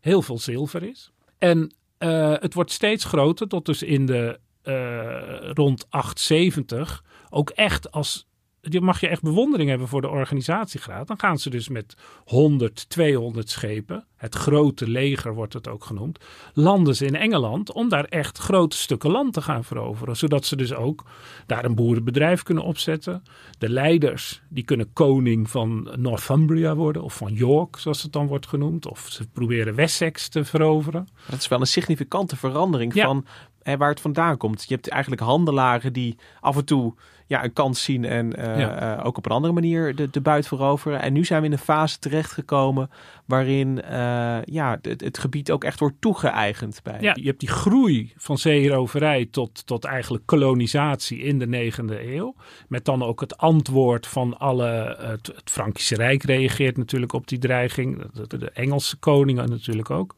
heel 0.00 0.22
veel 0.22 0.38
zilver 0.38 0.82
is. 0.82 1.12
En 1.38 1.74
eh, 1.98 2.34
het 2.38 2.54
wordt 2.54 2.72
steeds 2.72 3.04
groter 3.04 3.48
tot 3.48 3.66
dus 3.66 3.82
in 3.82 4.06
de 4.06 4.38
eh, 4.62 5.50
rond 5.52 5.86
870 5.90 7.04
ook 7.30 7.50
echt 7.50 7.90
als 7.90 8.28
je 8.68 8.80
mag 8.80 9.00
je 9.00 9.08
echt 9.08 9.22
bewondering 9.22 9.68
hebben 9.68 9.88
voor 9.88 10.00
de 10.00 10.08
organisatiegraad. 10.08 11.06
Dan 11.06 11.18
gaan 11.18 11.38
ze 11.38 11.50
dus 11.50 11.68
met 11.68 11.96
100, 12.24 12.88
200 12.88 13.50
schepen, 13.50 14.04
het 14.16 14.34
grote 14.34 14.88
leger 14.88 15.34
wordt 15.34 15.52
het 15.52 15.68
ook 15.68 15.84
genoemd, 15.84 16.18
landen 16.54 16.96
ze 16.96 17.06
in 17.06 17.14
Engeland 17.14 17.72
om 17.72 17.88
daar 17.88 18.04
echt 18.04 18.38
grote 18.38 18.76
stukken 18.76 19.10
land 19.10 19.32
te 19.32 19.42
gaan 19.42 19.64
veroveren. 19.64 20.16
Zodat 20.16 20.44
ze 20.44 20.56
dus 20.56 20.74
ook 20.74 21.04
daar 21.46 21.64
een 21.64 21.74
boerenbedrijf 21.74 22.42
kunnen 22.42 22.64
opzetten. 22.64 23.22
De 23.58 23.68
leiders, 23.68 24.42
die 24.48 24.64
kunnen 24.64 24.92
koning 24.92 25.50
van 25.50 25.88
Northumbria 25.96 26.74
worden 26.74 27.02
of 27.02 27.16
van 27.16 27.32
York, 27.32 27.76
zoals 27.78 28.02
het 28.02 28.12
dan 28.12 28.26
wordt 28.26 28.46
genoemd. 28.46 28.90
Of 28.90 29.06
ze 29.10 29.28
proberen 29.28 29.74
Wessex 29.74 30.28
te 30.28 30.44
veroveren. 30.44 31.08
Dat 31.30 31.38
is 31.38 31.48
wel 31.48 31.60
een 31.60 31.66
significante 31.66 32.36
verandering 32.36 32.94
Ja. 32.94 33.04
van 33.04 33.26
hè, 33.62 33.76
waar 33.76 33.88
het 33.90 34.00
vandaan 34.00 34.36
komt. 34.36 34.64
Je 34.68 34.74
hebt 34.74 34.88
eigenlijk 34.88 35.22
handelaren 35.22 35.92
die 35.92 36.16
af 36.40 36.56
en 36.56 36.64
toe 36.64 36.94
ja, 37.26 37.44
een 37.44 37.52
kans 37.52 37.82
zien 37.82 38.04
en 38.04 38.36
eh, 38.36 38.58
Ja. 38.58 38.96
eh, 38.98 39.06
ook 39.06 39.16
op 39.16 39.26
een 39.26 39.32
andere 39.32 39.52
manier 39.52 39.94
de, 39.94 40.10
de 40.10 40.20
buit 40.20 40.46
veroveren. 40.46 41.00
En 41.00 41.12
nu 41.12 41.24
zijn 41.24 41.40
we 41.40 41.46
in 41.46 41.52
een 41.52 41.58
fase 41.58 41.98
terechtgekomen 41.98 42.90
waarin 43.24 43.82
eh, 43.82 44.38
ja, 44.44 44.78
het, 44.82 45.00
het 45.00 45.18
gebied 45.18 45.50
ook 45.50 45.64
echt 45.64 45.80
wordt 45.80 46.00
toegeëigend 46.00 46.80
bij. 46.82 46.98
Ja, 47.00 47.12
je 47.14 47.26
hebt 47.26 47.40
die 47.40 47.48
groei 47.48 48.12
van 48.16 48.38
zeeroverij 48.38 49.28
tot, 49.30 49.66
tot 49.66 49.84
eigenlijk 49.84 50.26
kolonisatie 50.26 51.18
in 51.18 51.38
de 51.38 51.46
negende 51.46 52.14
eeuw. 52.14 52.34
Met 52.68 52.84
dan 52.84 53.02
ook 53.02 53.20
het 53.20 53.36
antwoord 53.36 54.06
van 54.06 54.38
alle. 54.38 54.96
Het, 55.00 55.26
het 55.26 55.50
Frankische 55.50 55.94
Rijk 55.94 56.22
reageert 56.22 56.76
natuurlijk 56.76 57.12
op 57.12 57.28
die 57.28 57.38
dreiging. 57.38 58.02
De, 58.12 58.38
de 58.38 58.50
Engelse 58.50 58.96
koningen 58.96 59.48
natuurlijk 59.48 59.90
ook. 59.90 60.14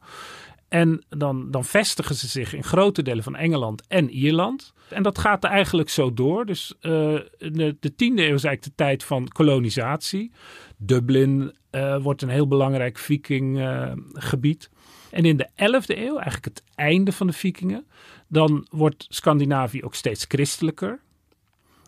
En 0.69 1.03
dan, 1.09 1.51
dan 1.51 1.65
vestigen 1.65 2.15
ze 2.15 2.27
zich 2.27 2.53
in 2.53 2.63
grote 2.63 3.01
delen 3.01 3.23
van 3.23 3.35
Engeland 3.35 3.83
en 3.87 4.09
Ierland. 4.09 4.73
En 4.89 5.03
dat 5.03 5.17
gaat 5.17 5.43
er 5.43 5.49
eigenlijk 5.49 5.89
zo 5.89 6.13
door. 6.13 6.45
Dus 6.45 6.73
eh, 6.79 6.91
de, 7.37 7.77
de 7.79 7.95
tiende 7.95 8.21
eeuw 8.21 8.35
is 8.35 8.43
eigenlijk 8.43 8.63
de 8.63 8.83
tijd 8.83 9.03
van 9.03 9.27
kolonisatie. 9.27 10.31
Dublin 10.77 11.53
eh, 11.69 12.01
wordt 12.01 12.21
een 12.21 12.29
heel 12.29 12.47
belangrijk 12.47 12.97
vikinggebied. 12.97 14.69
en 15.11 15.25
in 15.25 15.37
de 15.37 15.49
11e 15.49 15.97
eeuw, 15.97 16.15
eigenlijk 16.15 16.45
het 16.45 16.63
einde 16.75 17.11
van 17.11 17.27
de 17.27 17.33
vikingen, 17.33 17.85
dan 18.27 18.67
wordt 18.69 19.05
Scandinavië 19.09 19.83
ook 19.83 19.95
steeds 19.95 20.25
christelijker. 20.27 20.99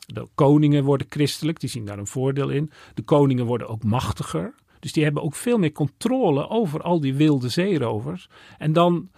De 0.06 0.28
koningen 0.36 0.84
worden 0.84 1.08
christelijk, 1.10 1.60
die 1.60 1.70
zien 1.70 1.86
daar 1.86 1.98
een 1.98 2.08
voordeel 2.08 2.50
in. 2.50 2.72
De 2.94 3.02
koningen 3.02 3.46
worden 3.46 3.68
ook 3.68 3.84
machtiger. 3.84 4.54
Dus 4.82 4.94
die 4.94 5.04
hebben 5.04 5.24
ook 5.24 5.36
veel 5.36 5.58
meer 5.58 5.72
controle 5.72 6.50
over 6.50 6.82
al 6.82 7.00
die 7.00 7.14
wilde 7.14 7.50
zeerovers. 7.50 8.30
En 8.58 8.74
dan 8.74 9.10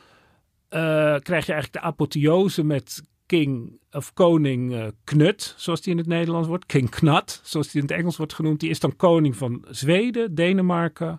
eh, 0.69 1.15
krijg 1.19 1.45
je 1.45 1.51
eigenlijk 1.51 1.73
de 1.73 1.79
apotheose 1.79 2.63
met 2.63 3.03
king 3.25 3.79
of 3.91 4.13
koning 4.13 4.73
eh, 4.73 4.85
Knut, 5.03 5.53
zoals 5.57 5.81
die 5.81 5.91
in 5.91 5.97
het 5.97 6.07
Nederlands 6.07 6.47
wordt. 6.47 6.65
King 6.65 6.89
Knut, 6.89 7.39
zoals 7.43 7.71
die 7.71 7.81
in 7.81 7.87
het 7.87 7.97
Engels 7.97 8.17
wordt 8.17 8.33
genoemd. 8.33 8.59
Die 8.59 8.69
is 8.69 8.79
dan 8.79 8.95
koning 8.95 9.35
van 9.35 9.65
Zweden, 9.69 10.35
Denemarken, 10.35 11.17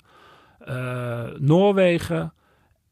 eh, 0.59 1.31
Noorwegen 1.39 2.33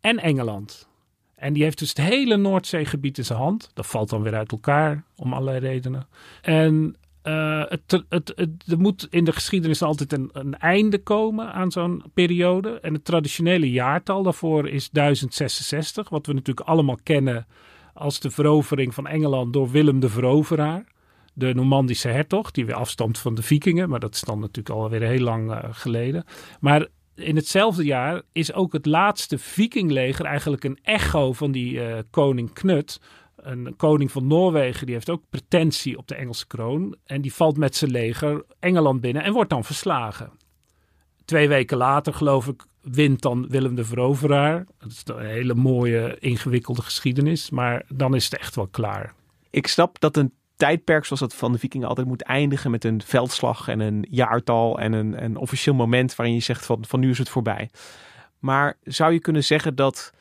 en 0.00 0.18
Engeland. 0.18 0.88
En 1.34 1.52
die 1.52 1.62
heeft 1.62 1.78
dus 1.78 1.88
het 1.88 1.98
hele 1.98 2.36
Noordzeegebied 2.36 3.18
in 3.18 3.24
zijn 3.24 3.38
hand. 3.38 3.70
Dat 3.74 3.86
valt 3.86 4.10
dan 4.10 4.22
weer 4.22 4.34
uit 4.34 4.52
elkaar 4.52 5.04
om 5.16 5.32
allerlei 5.32 5.58
redenen. 5.58 6.06
En 6.42 6.96
eh, 7.22 7.62
het, 8.08 8.32
er 8.66 8.78
moet 8.78 9.06
in 9.10 9.24
de 9.24 9.32
geschiedenis 9.32 9.82
altijd 9.82 10.12
een, 10.12 10.30
een 10.32 10.58
einde 10.58 10.98
komen 10.98 11.52
aan 11.52 11.70
zo'n 11.70 12.04
periode. 12.14 12.80
En 12.80 12.94
het 12.94 13.04
traditionele 13.04 13.70
jaartal 13.70 14.22
daarvoor 14.22 14.68
is 14.68 14.90
1066, 14.90 16.08
wat 16.08 16.26
we 16.26 16.32
natuurlijk 16.32 16.68
allemaal 16.68 16.98
kennen 17.02 17.46
als 17.94 18.20
de 18.20 18.30
verovering 18.30 18.94
van 18.94 19.06
Engeland 19.06 19.52
door 19.52 19.70
Willem 19.70 20.00
de 20.00 20.08
Veroveraar. 20.08 20.84
De 21.34 21.54
Normandische 21.54 22.08
hertog, 22.08 22.50
die 22.50 22.66
weer 22.66 22.74
afstamt 22.74 23.18
van 23.18 23.34
de 23.34 23.42
vikingen, 23.42 23.88
maar 23.88 24.00
dat 24.00 24.14
is 24.14 24.20
dan 24.20 24.40
natuurlijk 24.40 24.76
alweer 24.76 25.02
heel 25.02 25.24
lang 25.24 25.52
eh, 25.52 25.58
geleden. 25.70 26.24
Maar 26.60 26.86
in 27.14 27.36
hetzelfde 27.36 27.84
jaar 27.84 28.22
is 28.32 28.52
ook 28.52 28.72
het 28.72 28.86
laatste 28.86 29.38
vikingleger 29.38 30.24
eigenlijk 30.24 30.64
een 30.64 30.78
echo 30.82 31.32
van 31.32 31.52
die 31.52 31.80
eh, 31.80 31.98
koning 32.10 32.52
Knut. 32.52 33.00
Een 33.42 33.74
koning 33.76 34.12
van 34.12 34.26
Noorwegen, 34.26 34.86
die 34.86 34.94
heeft 34.94 35.10
ook 35.10 35.22
pretentie 35.30 35.98
op 35.98 36.08
de 36.08 36.14
Engelse 36.14 36.46
kroon. 36.46 36.96
En 37.04 37.20
die 37.20 37.34
valt 37.34 37.56
met 37.56 37.76
zijn 37.76 37.90
leger 37.90 38.44
Engeland 38.58 39.00
binnen 39.00 39.22
en 39.22 39.32
wordt 39.32 39.50
dan 39.50 39.64
verslagen. 39.64 40.30
Twee 41.24 41.48
weken 41.48 41.76
later, 41.76 42.14
geloof 42.14 42.46
ik, 42.46 42.64
wint 42.82 43.22
dan 43.22 43.48
Willem 43.48 43.74
de 43.74 43.84
Veroveraar. 43.84 44.66
Dat 44.78 44.90
is 44.90 45.02
een 45.04 45.26
hele 45.26 45.54
mooie, 45.54 46.16
ingewikkelde 46.18 46.82
geschiedenis. 46.82 47.50
Maar 47.50 47.84
dan 47.88 48.14
is 48.14 48.24
het 48.24 48.38
echt 48.38 48.56
wel 48.56 48.66
klaar. 48.66 49.14
Ik 49.50 49.66
snap 49.66 50.00
dat 50.00 50.16
een 50.16 50.32
tijdperk 50.56 51.04
zoals 51.04 51.20
dat 51.20 51.34
van 51.34 51.52
de 51.52 51.58
vikingen 51.58 51.88
altijd 51.88 52.06
moet 52.06 52.22
eindigen 52.22 52.70
met 52.70 52.84
een 52.84 53.02
veldslag 53.04 53.68
en 53.68 53.80
een 53.80 54.06
jaartal 54.10 54.78
en 54.78 54.92
een, 54.92 55.36
officieel 55.36 55.74
moment 55.74 56.14
waarin 56.14 56.34
je 56.34 56.40
zegt 56.40 56.66
van, 56.66 56.84
van 56.86 57.00
nu 57.00 57.10
is 57.10 57.18
het 57.18 57.28
voorbij. 57.28 57.70
Maar 58.38 58.78
zou 58.82 59.12
je 59.12 59.20
kunnen 59.20 59.44
zeggen 59.44 59.74
dat, 59.74 60.12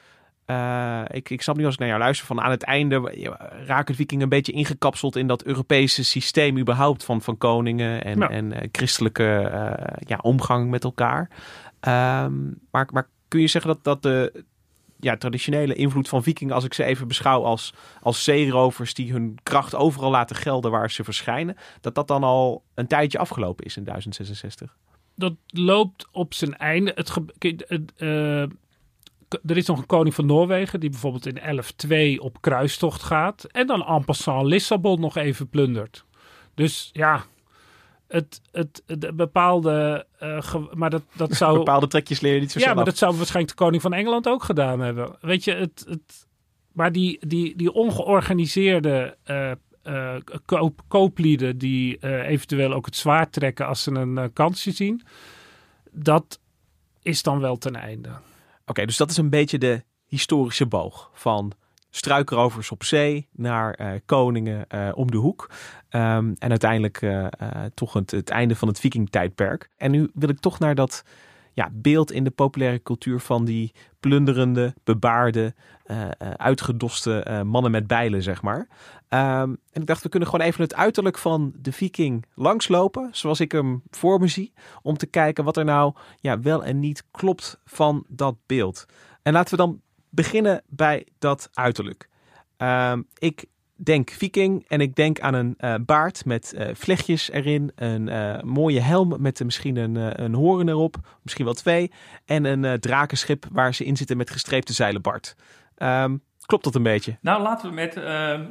eh, 0.51 1.01
ik, 1.17 1.29
ik 1.29 1.41
snap 1.41 1.57
nu 1.57 1.65
als 1.65 1.73
ik 1.73 1.79
naar 1.79 1.87
jou 1.87 1.99
luister, 1.99 2.25
van 2.27 2.41
aan 2.41 2.51
het 2.51 2.63
einde 2.63 3.13
ja, 3.15 3.51
raken 3.65 3.85
de 3.85 3.93
vikingen 3.93 4.23
een 4.23 4.29
beetje 4.29 4.51
ingekapseld 4.51 5.15
in 5.15 5.27
dat 5.27 5.43
Europese 5.43 6.03
systeem 6.03 6.57
überhaupt 6.57 7.03
van, 7.03 7.21
van 7.21 7.37
koningen 7.37 8.03
en, 8.03 8.51
eh, 8.53 8.67
christelijke 8.71 9.37
eh, 9.37 10.07
ja, 10.07 10.19
omgang 10.21 10.69
met 10.69 10.83
elkaar. 10.83 11.29
Ehm, 11.79 12.33
maar, 12.71 12.87
maar 12.91 13.07
kun 13.27 13.41
je 13.41 13.47
zeggen 13.47 13.71
dat, 13.71 13.83
dat 13.83 14.01
de 14.03 14.43
ja, 14.99 15.17
traditionele 15.17 15.73
invloed 15.73 16.09
van 16.09 16.23
vikingen, 16.23 16.55
als 16.55 16.63
ik 16.63 16.73
ze 16.73 16.83
even 16.83 17.07
beschouw 17.07 17.43
als, 17.43 17.73
als 18.01 18.23
zeerovers 18.23 18.93
die 18.93 19.11
hun 19.11 19.37
kracht 19.43 19.75
overal 19.75 20.11
laten 20.11 20.35
gelden 20.35 20.71
waar 20.71 20.91
ze 20.91 21.03
verschijnen, 21.03 21.57
dat 21.81 21.95
dat 21.95 22.07
dan 22.07 22.23
al 22.23 22.63
een 22.73 22.87
tijdje 22.87 23.17
afgelopen 23.17 23.65
is 23.65 23.77
in 23.77 23.83
1066? 23.83 24.75
dat 25.15 25.33
loopt 25.47 26.07
op 26.11 26.33
zijn 26.33 26.57
einde. 26.57 26.91
Het 26.95 27.09
ge- 27.09 27.55
eh, 27.97 28.57
er 29.45 29.57
is 29.57 29.65
nog 29.65 29.77
een 29.77 29.85
koning 29.85 30.15
van 30.15 30.25
Noorwegen 30.25 30.79
die 30.79 30.89
bijvoorbeeld 30.89 31.25
in 31.25 31.63
11.2 32.17 32.21
op 32.23 32.41
kruistocht 32.41 33.03
gaat. 33.03 33.43
En 33.43 33.67
dan 33.67 33.85
en 33.85 34.05
passant 34.05 34.47
Lissabon 34.47 34.99
nog 34.99 35.15
even 35.17 35.49
plundert. 35.49 36.05
Dus 36.55 36.89
ja, 36.93 37.23
het, 38.07 38.41
het, 38.51 38.83
de 38.85 39.13
bepaalde... 39.13 40.05
eh, 40.17 40.41
ge- 40.41 40.69
maar 40.73 40.89
dat, 40.89 41.03
dat 41.15 41.33
zou... 41.41 41.57
Bepaalde 41.57 41.87
trekjes 41.87 42.19
leren 42.19 42.39
niet 42.39 42.51
zo 42.51 42.59
ja, 42.59 42.67
maar 42.67 42.77
af. 42.77 42.85
dat 42.85 42.97
zou 42.97 43.15
waarschijnlijk 43.15 43.57
de 43.57 43.63
koning 43.63 43.81
van 43.81 43.93
Engeland 43.93 44.27
ook 44.27 44.43
gedaan 44.43 44.79
hebben. 44.79 45.15
Weet 45.21 45.43
je, 45.43 45.53
het, 45.53 45.85
het, 45.89 46.27
maar 46.71 46.91
die, 46.91 47.27
die, 47.27 47.55
die 47.55 47.71
ongeorganiseerde 47.73 49.17
uh, 49.25 49.51
uh, 49.83 50.15
koop, 50.45 50.81
kooplieden 50.87 51.57
die 51.57 51.97
uh, 52.01 52.27
eventueel 52.27 52.73
ook 52.73 52.85
het 52.85 52.95
zwaard 52.95 53.31
trekken 53.31 53.67
als 53.67 53.83
ze 53.83 53.91
een 53.91 54.33
kansje 54.33 54.71
zien, 54.71 55.01
dat 55.91 56.39
is 57.01 57.23
dan 57.23 57.39
wel 57.39 57.57
ten 57.57 57.75
einde. 57.75 58.09
Oké, 58.71 58.85
dus 58.85 58.97
dat 58.97 59.09
is 59.09 59.17
een 59.17 59.29
beetje 59.29 59.57
de 59.57 59.83
historische 60.05 60.65
boog 60.65 61.11
van 61.13 61.51
struikrovers 61.89 62.71
op 62.71 62.83
zee 62.83 63.27
naar 63.31 63.79
uh, 63.81 63.91
koningen 64.05 64.65
uh, 64.75 64.89
om 64.93 65.11
de 65.11 65.17
hoek. 65.17 65.49
Um, 65.89 66.35
en 66.39 66.49
uiteindelijk 66.49 67.01
uh, 67.01 67.27
toch 67.73 67.93
het, 67.93 68.11
het, 68.11 68.29
einde 68.29 68.55
van 68.55 68.67
het 68.67 68.79
vikingtijdperk. 68.79 69.69
En 69.77 69.91
nu 69.91 70.09
wil 70.13 70.29
ik 70.29 70.39
toch 70.39 70.59
naar 70.59 70.75
dat 70.75 71.03
ja, 71.53 71.69
beeld 71.71 72.11
in 72.11 72.23
de 72.23 72.29
populaire 72.29 72.81
cultuur 72.83 73.19
van 73.19 73.45
die 73.45 73.73
plunderende, 73.99 74.73
bebaarde, 74.83 75.53
uitgedoste 76.37 77.41
mannen 77.45 77.71
met 77.71 77.87
bijlen, 77.87 78.23
zeg 78.23 78.41
maar. 78.41 78.67
Um, 79.13 79.57
en 79.71 79.81
ik 79.81 79.85
dacht, 79.85 80.03
we 80.03 80.09
kunnen 80.09 80.29
gewoon 80.29 80.45
even 80.45 80.61
het 80.61 80.75
uiterlijk 80.75 81.17
van 81.17 81.53
de 81.55 81.71
viking 81.71 82.25
langslopen, 82.35 83.09
zoals 83.11 83.39
ik 83.39 83.51
hem 83.51 83.81
voor 83.89 84.19
me 84.19 84.27
zie, 84.27 84.53
om 84.81 84.97
te 84.97 85.05
kijken 85.05 85.43
wat 85.43 85.57
er 85.57 85.65
nou 85.65 85.93
ja, 86.19 86.39
wel 86.39 86.63
en 86.63 86.79
niet 86.79 87.03
klopt 87.11 87.59
van 87.65 88.05
dat 88.07 88.35
beeld. 88.45 88.85
En 89.21 89.33
laten 89.33 89.51
we 89.51 89.63
dan 89.63 89.81
beginnen 90.09 90.63
bij 90.67 91.07
dat 91.19 91.49
uiterlijk. 91.53 92.09
Um, 92.57 93.07
ik 93.17 93.45
denk 93.83 94.09
viking 94.09 94.65
en 94.67 94.81
ik 94.81 94.95
denk 94.95 95.19
aan 95.19 95.33
een 95.33 95.55
uh, 95.59 95.75
baard 95.85 96.25
met 96.25 96.53
uh, 96.55 96.67
vlechtjes 96.73 97.31
erin, 97.31 97.71
een 97.75 98.07
uh, 98.07 98.41
mooie 98.41 98.79
helm 98.79 99.21
met 99.21 99.43
misschien 99.43 99.75
een, 99.75 100.23
een 100.23 100.33
horen 100.33 100.69
erop, 100.69 100.95
misschien 101.21 101.45
wel 101.45 101.53
twee, 101.53 101.91
en 102.25 102.45
een 102.45 102.79
drakenschip 102.79 103.45
waar 103.51 103.73
ze 103.73 103.85
in 103.85 103.97
zitten 103.97 104.17
met 104.17 104.29
gestreepte 104.29 104.73
zeilen 104.73 105.01
Bart. 105.01 105.35
Um, 105.77 106.21
klopt 106.45 106.63
dat 106.63 106.75
een 106.75 106.83
beetje? 106.83 107.17
Nou, 107.21 107.41
laten 107.41 107.69
we 107.69 107.75
met 107.75 107.95
ehm, 107.95 108.45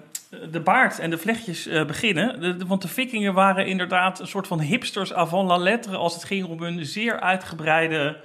de 0.50 0.60
baard 0.60 0.98
en 0.98 1.10
de 1.10 1.18
vlechtjes 1.18 1.68
beginnen. 1.86 2.66
Want 2.66 2.82
de 2.82 2.88
vikingen 2.88 3.34
waren 3.34 3.66
inderdaad 3.66 4.20
een 4.20 4.26
soort 4.26 4.46
van 4.46 4.60
hipsters 4.60 5.12
avant 5.12 5.48
la 5.48 5.56
lettre 5.56 5.96
als 5.96 6.14
het 6.14 6.24
ging 6.24 6.46
om 6.46 6.62
hun 6.62 6.86
zeer 6.86 7.20
uitgebreide 7.20 8.20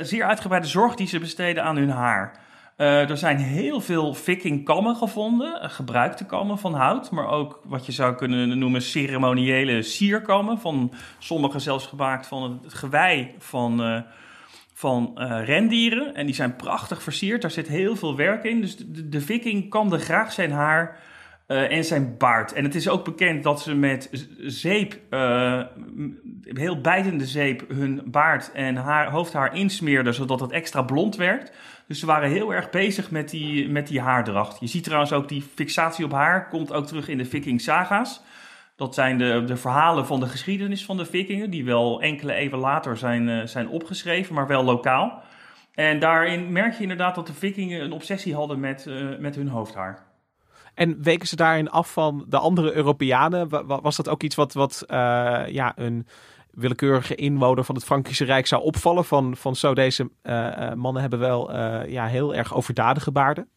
zeer 0.00 0.24
uitgebreide 0.24 0.68
zorg 0.68 0.94
die 0.94 1.06
ze 1.06 1.18
besteden 1.18 1.64
aan 1.64 1.76
hun 1.76 1.90
haar. 1.90 2.44
Uh, 2.76 3.10
er 3.10 3.16
zijn 3.16 3.36
heel 3.36 3.80
veel 3.80 4.14
vikingkammen 4.14 4.96
gevonden, 4.96 5.60
uh, 5.62 5.70
gebruikte 5.70 6.26
kammen 6.26 6.58
van 6.58 6.74
hout, 6.74 7.10
maar 7.10 7.28
ook 7.28 7.60
wat 7.64 7.86
je 7.86 7.92
zou 7.92 8.14
kunnen 8.14 8.58
noemen 8.58 8.82
ceremoniële 8.82 9.82
sierkammen, 9.82 10.58
van 10.58 10.92
sommigen 11.18 11.60
zelfs 11.60 11.86
gemaakt 11.86 12.26
van 12.26 12.60
het 12.62 12.74
gewei 12.74 13.34
van, 13.38 14.04
van 14.72 15.12
rendieren. 15.44 16.14
En 16.14 16.26
die 16.26 16.34
zijn 16.34 16.56
prachtig 16.56 17.02
versierd, 17.02 17.42
daar 17.42 17.50
zit 17.50 17.68
heel 17.68 17.96
veel 17.96 18.16
werk 18.16 18.44
in. 18.44 18.60
Dus 18.60 18.76
de, 18.86 19.20
viking 19.20 19.70
kamde 19.70 19.98
graag 19.98 20.32
zijn 20.32 20.52
haar 20.52 21.00
en 21.46 21.84
zijn 21.84 22.14
baard. 22.18 22.52
En 22.52 22.64
het 22.64 22.74
is 22.74 22.88
ook 22.88 23.04
bekend 23.04 23.42
dat 23.42 23.62
ze 23.62 23.74
met 23.74 24.26
zeep, 24.38 25.00
heel 26.42 26.80
bijtende 26.80 27.26
zeep, 27.26 27.64
hun 27.68 28.02
baard 28.04 28.52
en 28.52 28.76
haar, 28.76 29.10
hoofdhaar 29.10 29.56
insmeerden, 29.56 30.14
zodat 30.14 30.40
het 30.40 30.52
extra 30.52 30.82
blond 30.82 31.16
werd. 31.16 31.52
Dus 31.86 31.98
ze 31.98 32.06
waren 32.06 32.30
heel 32.30 32.54
erg 32.54 32.70
bezig 32.70 33.10
met 33.10 33.30
die, 33.30 33.68
met 33.68 33.86
die 33.86 34.00
haardracht. 34.00 34.60
Je 34.60 34.66
ziet 34.66 34.84
trouwens 34.84 35.12
ook 35.12 35.28
die 35.28 35.42
fixatie 35.54 36.04
op 36.04 36.12
haar, 36.12 36.48
komt 36.48 36.72
ook 36.72 36.86
terug 36.86 37.08
in 37.08 37.18
de 37.18 37.24
Viking 37.24 37.60
saga's. 37.60 38.20
Dat 38.76 38.94
zijn 38.94 39.18
de, 39.18 39.42
de 39.46 39.56
verhalen 39.56 40.06
van 40.06 40.20
de 40.20 40.26
geschiedenis 40.26 40.84
van 40.84 40.96
de 40.96 41.04
vikingen, 41.04 41.50
die 41.50 41.64
wel 41.64 42.02
enkele 42.02 42.32
eeuwen 42.32 42.58
later 42.58 42.96
zijn, 42.96 43.28
uh, 43.28 43.46
zijn 43.46 43.68
opgeschreven, 43.68 44.34
maar 44.34 44.46
wel 44.46 44.64
lokaal. 44.64 45.22
En 45.74 45.98
daarin 45.98 46.52
merk 46.52 46.74
je 46.74 46.82
inderdaad 46.82 47.14
dat 47.14 47.26
de 47.26 47.32
vikingen 47.32 47.80
een 47.80 47.92
obsessie 47.92 48.34
hadden 48.34 48.60
met, 48.60 48.86
met 49.18 49.34
hun 49.34 49.48
hoofdhaar. 49.48 50.06
En 50.74 51.02
weken 51.02 51.28
ze 51.28 51.36
daarin 51.36 51.70
af 51.70 51.92
van 51.92 52.24
de 52.28 52.38
andere 52.38 52.72
Europeanen? 52.72 53.66
Was 53.66 53.96
dat 53.96 54.08
ook 54.08 54.22
iets 54.22 54.34
wat, 54.34 54.52
wat 54.52 54.84
uh, 54.86 54.96
ja, 55.46 55.72
een 55.76 56.06
willekeurige 56.56 57.14
inwoner 57.14 57.64
van 57.64 57.74
het 57.74 57.84
Frankische 57.84 58.24
Rijk 58.24 58.46
zou 58.46 58.62
opvallen? 58.62 59.04
Van, 59.04 59.36
van 59.36 59.56
zo, 59.56 59.74
deze 59.74 60.10
uh, 60.22 60.72
mannen 60.72 61.00
hebben 61.02 61.18
wel 61.18 61.54
uh, 61.54 61.90
ja, 61.90 62.06
heel 62.06 62.34
erg 62.34 62.54
overdadige 62.54 63.12
baarden? 63.12 63.48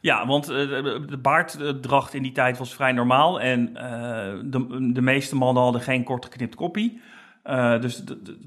Ja, 0.00 0.26
want 0.26 0.46
de 0.46 1.18
baarddracht 1.22 2.14
in 2.14 2.22
die 2.22 2.32
tijd 2.32 2.58
was 2.58 2.74
vrij 2.74 2.92
normaal. 2.92 3.40
En 3.40 3.74
de, 4.44 4.90
de 4.92 5.00
meeste 5.00 5.36
mannen 5.36 5.62
hadden 5.62 5.80
geen 5.80 6.04
kort 6.04 6.24
geknipt 6.24 6.54
koppie. 6.54 7.00
Dus 7.80 8.04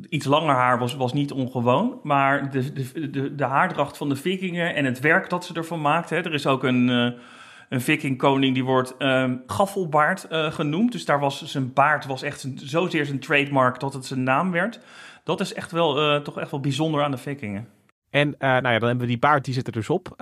iets 0.09 0.25
langer 0.25 0.55
haar 0.55 0.79
was, 0.79 0.95
was 0.95 1.13
niet 1.13 1.31
ongewoon. 1.31 1.99
Maar 2.03 2.51
de, 2.51 3.09
de, 3.09 3.35
de, 3.35 3.43
haardracht 3.43 3.97
van 3.97 4.09
de 4.09 4.15
vikingen 4.15 4.75
en 4.75 4.85
het 4.85 4.99
werk 4.99 5.29
dat 5.29 5.45
ze 5.45 5.53
ervan 5.53 5.81
maakten. 5.81 6.23
Er 6.23 6.33
is 6.33 6.47
ook 6.47 6.63
een, 6.63 7.15
een 7.69 7.81
vikingkoning 7.81 8.53
die 8.53 8.63
wordt 8.63 8.95
um, 8.99 9.43
Gaffelbaard 9.47 10.27
uh, 10.31 10.51
genoemd. 10.51 10.91
Dus 10.91 11.05
daar 11.05 11.19
was 11.19 11.43
zijn 11.43 11.73
baard 11.73 12.05
was 12.05 12.21
echt 12.21 12.43
een, 12.43 12.59
zozeer 12.63 13.05
zijn 13.05 13.19
trademark 13.19 13.79
dat 13.79 13.93
het 13.93 14.05
zijn 14.05 14.23
naam 14.23 14.51
werd. 14.51 14.79
Dat 15.23 15.39
is 15.39 15.53
echt 15.53 15.71
wel, 15.71 16.15
uh, 16.15 16.21
toch 16.21 16.39
echt 16.39 16.51
wel 16.51 16.59
bijzonder 16.59 17.03
aan 17.03 17.11
de 17.11 17.17
vikingen. 17.17 17.67
En 18.09 18.27
uh, 18.27 18.35
nou 18.39 18.53
ja, 18.53 18.79
dan 18.79 18.87
hebben 18.87 18.97
we 18.97 19.05
die 19.05 19.19
baard, 19.19 19.45
die 19.45 19.53
zit 19.53 19.67
er 19.67 19.73
dus 19.73 19.89
op. 19.89 20.13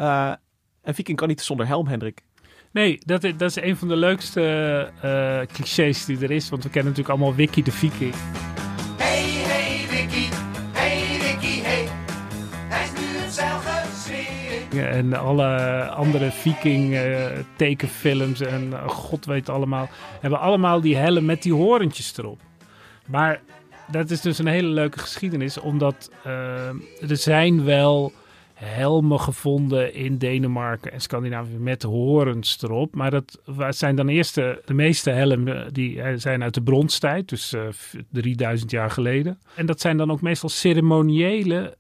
een 0.82 0.94
viking 0.94 1.18
kan 1.18 1.28
niet 1.28 1.42
zonder 1.42 1.68
helm, 1.68 1.88
Hendrik. 1.88 2.22
Nee, 2.72 2.98
dat 3.06 3.24
is, 3.24 3.38
dat 3.38 3.50
is 3.50 3.62
een 3.62 3.78
van 3.78 3.88
de 3.88 3.96
leukste 3.96 5.48
clichés 5.54 6.06
die 6.06 6.20
er 6.20 6.32
is. 6.32 6.50
Want 6.50 6.64
we 6.64 6.70
kennen 6.70 6.92
natuurlijk 6.92 7.20
allemaal 7.20 7.38
Wiki 7.38 7.64
de 7.64 7.72
Viking. 7.72 8.14
En 14.78 15.14
alle 15.14 15.82
andere 15.90 16.32
viking 16.32 16.94
uh, 16.94 17.26
tekenfilms 17.56 18.42
en 18.42 18.70
uh, 18.72 18.90
god 18.90 19.26
weet 19.26 19.50
allemaal, 19.50 19.90
hebben 20.20 20.40
allemaal 20.40 20.82
die 20.82 20.96
helm 20.96 21.26
met 21.26 21.44
die 21.44 21.54
horentjes 21.54 22.18
erop. 22.18 22.40
Maar 23.06 23.42
dat 23.92 24.10
is 24.10 24.22
dus 24.22 24.38
een 24.38 24.48
hele 24.48 24.68
leuke 24.68 25.00
geschiedenis, 25.00 25.60
omdat 25.60 26.12
uh, 26.28 26.68
er 27.10 27.18
zijn 27.18 27.64
wel 27.64 28.12
helmen 28.54 29.20
gevonden 29.20 29.94
in 29.94 30.18
Denemarken 30.18 30.92
en 30.92 31.02
Scandinavië 31.02 31.58
met 31.58 31.84
horens 31.84 32.62
erop. 32.62 32.96
Maar 32.96 33.12
dat 33.12 33.40
zijn 33.70 33.96
dan 33.96 34.08
eerst 34.08 34.36
de, 34.36 34.62
de 34.66 34.74
meeste 34.74 35.10
helmen 35.10 35.74
die 35.74 36.02
zijn 36.18 36.44
uit 36.44 36.54
de 36.54 36.64
bronstijd, 36.64 37.30
dus 37.30 37.56
3000 38.12 38.72
jaar 38.72 38.92
geleden. 38.92 39.40
En 39.56 39.66
dat 39.66 39.82
zijn 39.82 39.98
dan 39.98 40.12
ook 40.12 40.22
meestal 40.22 40.50
ceremoniële 40.50 41.78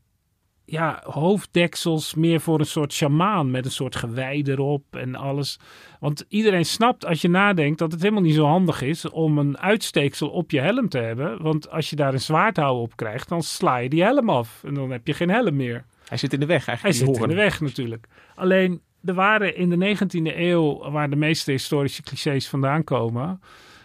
ja, 0.65 1.01
hoofddeksels 1.03 2.13
meer 2.13 2.39
voor 2.39 2.59
een 2.59 2.65
soort 2.65 2.93
sjamaan 2.93 3.51
met 3.51 3.65
een 3.65 3.71
soort 3.71 3.95
gewei 3.95 4.41
erop 4.41 4.95
en 4.95 5.15
alles. 5.15 5.59
Want 5.99 6.25
iedereen 6.27 6.65
snapt 6.65 7.05
als 7.05 7.21
je 7.21 7.29
nadenkt 7.29 7.79
dat 7.79 7.91
het 7.91 8.01
helemaal 8.01 8.23
niet 8.23 8.35
zo 8.35 8.45
handig 8.45 8.81
is 8.81 9.09
om 9.09 9.37
een 9.37 9.57
uitsteeksel 9.57 10.29
op 10.29 10.51
je 10.51 10.59
helm 10.59 10.89
te 10.89 10.97
hebben. 10.97 11.41
Want 11.41 11.69
als 11.69 11.89
je 11.89 11.95
daar 11.95 12.13
een 12.13 12.21
zwaardhouw 12.21 12.75
op 12.75 12.95
krijgt, 12.95 13.29
dan 13.29 13.43
sla 13.43 13.77
je 13.77 13.89
die 13.89 14.03
helm 14.03 14.29
af 14.29 14.63
en 14.63 14.73
dan 14.73 14.91
heb 14.91 15.07
je 15.07 15.13
geen 15.13 15.29
helm 15.29 15.55
meer. 15.55 15.85
Hij 16.07 16.17
zit 16.17 16.33
in 16.33 16.39
de 16.39 16.45
weg 16.45 16.67
eigenlijk. 16.67 16.97
Hij 16.97 17.07
zit 17.07 17.21
in 17.21 17.29
de 17.29 17.35
weg 17.35 17.61
natuurlijk. 17.61 18.07
Alleen 18.35 18.81
er 19.03 19.13
waren 19.13 19.55
in 19.55 19.69
de 19.69 19.97
19e 19.97 20.37
eeuw, 20.37 20.91
waar 20.91 21.09
de 21.09 21.15
meeste 21.15 21.51
historische 21.51 22.01
clichés 22.01 22.47
vandaan 22.47 22.83
komen, 22.83 23.41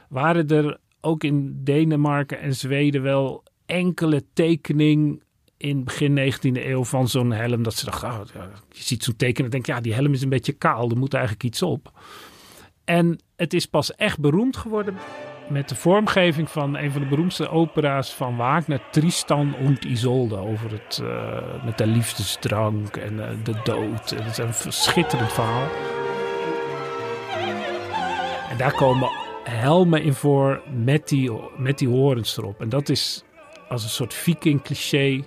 waren 0.09 0.49
er 0.49 0.79
ook 1.01 1.25
in 1.25 1.61
Denemarken 1.65 2.41
en 2.41 2.55
Zweden 2.55 3.03
wel 3.03 3.43
enkele 3.67 4.25
tekening 4.33 5.23
in 5.61 5.85
begin 5.85 6.33
19e 6.33 6.67
eeuw 6.67 6.85
van 6.85 7.09
zo'n 7.09 7.33
helm. 7.33 7.63
Dat 7.63 7.75
ze 7.75 7.85
dachten, 7.85 8.09
oh, 8.09 8.21
je 8.73 8.83
ziet 8.83 9.05
zo'n 9.05 9.17
teken 9.17 9.45
en 9.45 9.51
denk 9.51 9.67
ja, 9.67 9.81
die 9.81 9.95
helm 9.95 10.13
is 10.13 10.23
een 10.23 10.29
beetje 10.29 10.53
kaal. 10.53 10.91
Er 10.91 10.99
moet 10.99 11.15
eigenlijk 11.15 11.45
iets 11.45 11.63
op. 11.63 11.93
En 12.85 13.19
het 13.37 13.55
is 13.55 13.67
pas 13.67 13.95
echt 13.95 14.21
beroemd 14.21 14.57
geworden 14.57 14.95
met 15.49 15.69
de 15.69 15.75
vormgeving 15.75 16.51
van 16.51 16.77
een 16.77 16.91
van 16.91 17.01
de 17.01 17.09
beroemdste 17.09 17.49
opera's 17.49 18.13
van 18.15 18.37
Wagner, 18.37 18.81
Tristan 18.91 19.55
und 19.55 19.85
Isolde, 19.85 20.37
over 20.37 20.71
het, 20.71 21.01
uh, 21.03 21.65
met 21.65 21.79
de 21.79 21.87
liefdesdrank 21.87 22.97
en 22.97 23.15
uh, 23.15 23.29
de 23.45 23.61
dood. 23.65 24.11
Het 24.11 24.27
is 24.27 24.39
een 24.39 24.73
schitterend 24.73 25.33
verhaal. 25.33 25.69
En 28.51 28.57
daar 28.57 28.75
komen 28.75 29.11
helmen 29.45 30.03
in 30.03 30.15
voor 30.15 30.63
met 30.73 31.09
die, 31.09 31.31
met 31.57 31.79
die 31.79 31.89
horens 31.89 32.37
erop. 32.37 32.61
En 32.61 32.69
dat 32.69 32.89
is 32.89 33.25
als 33.69 33.83
een 33.83 33.89
soort 33.89 34.15
viking 34.15 34.63
cliché 34.63 35.25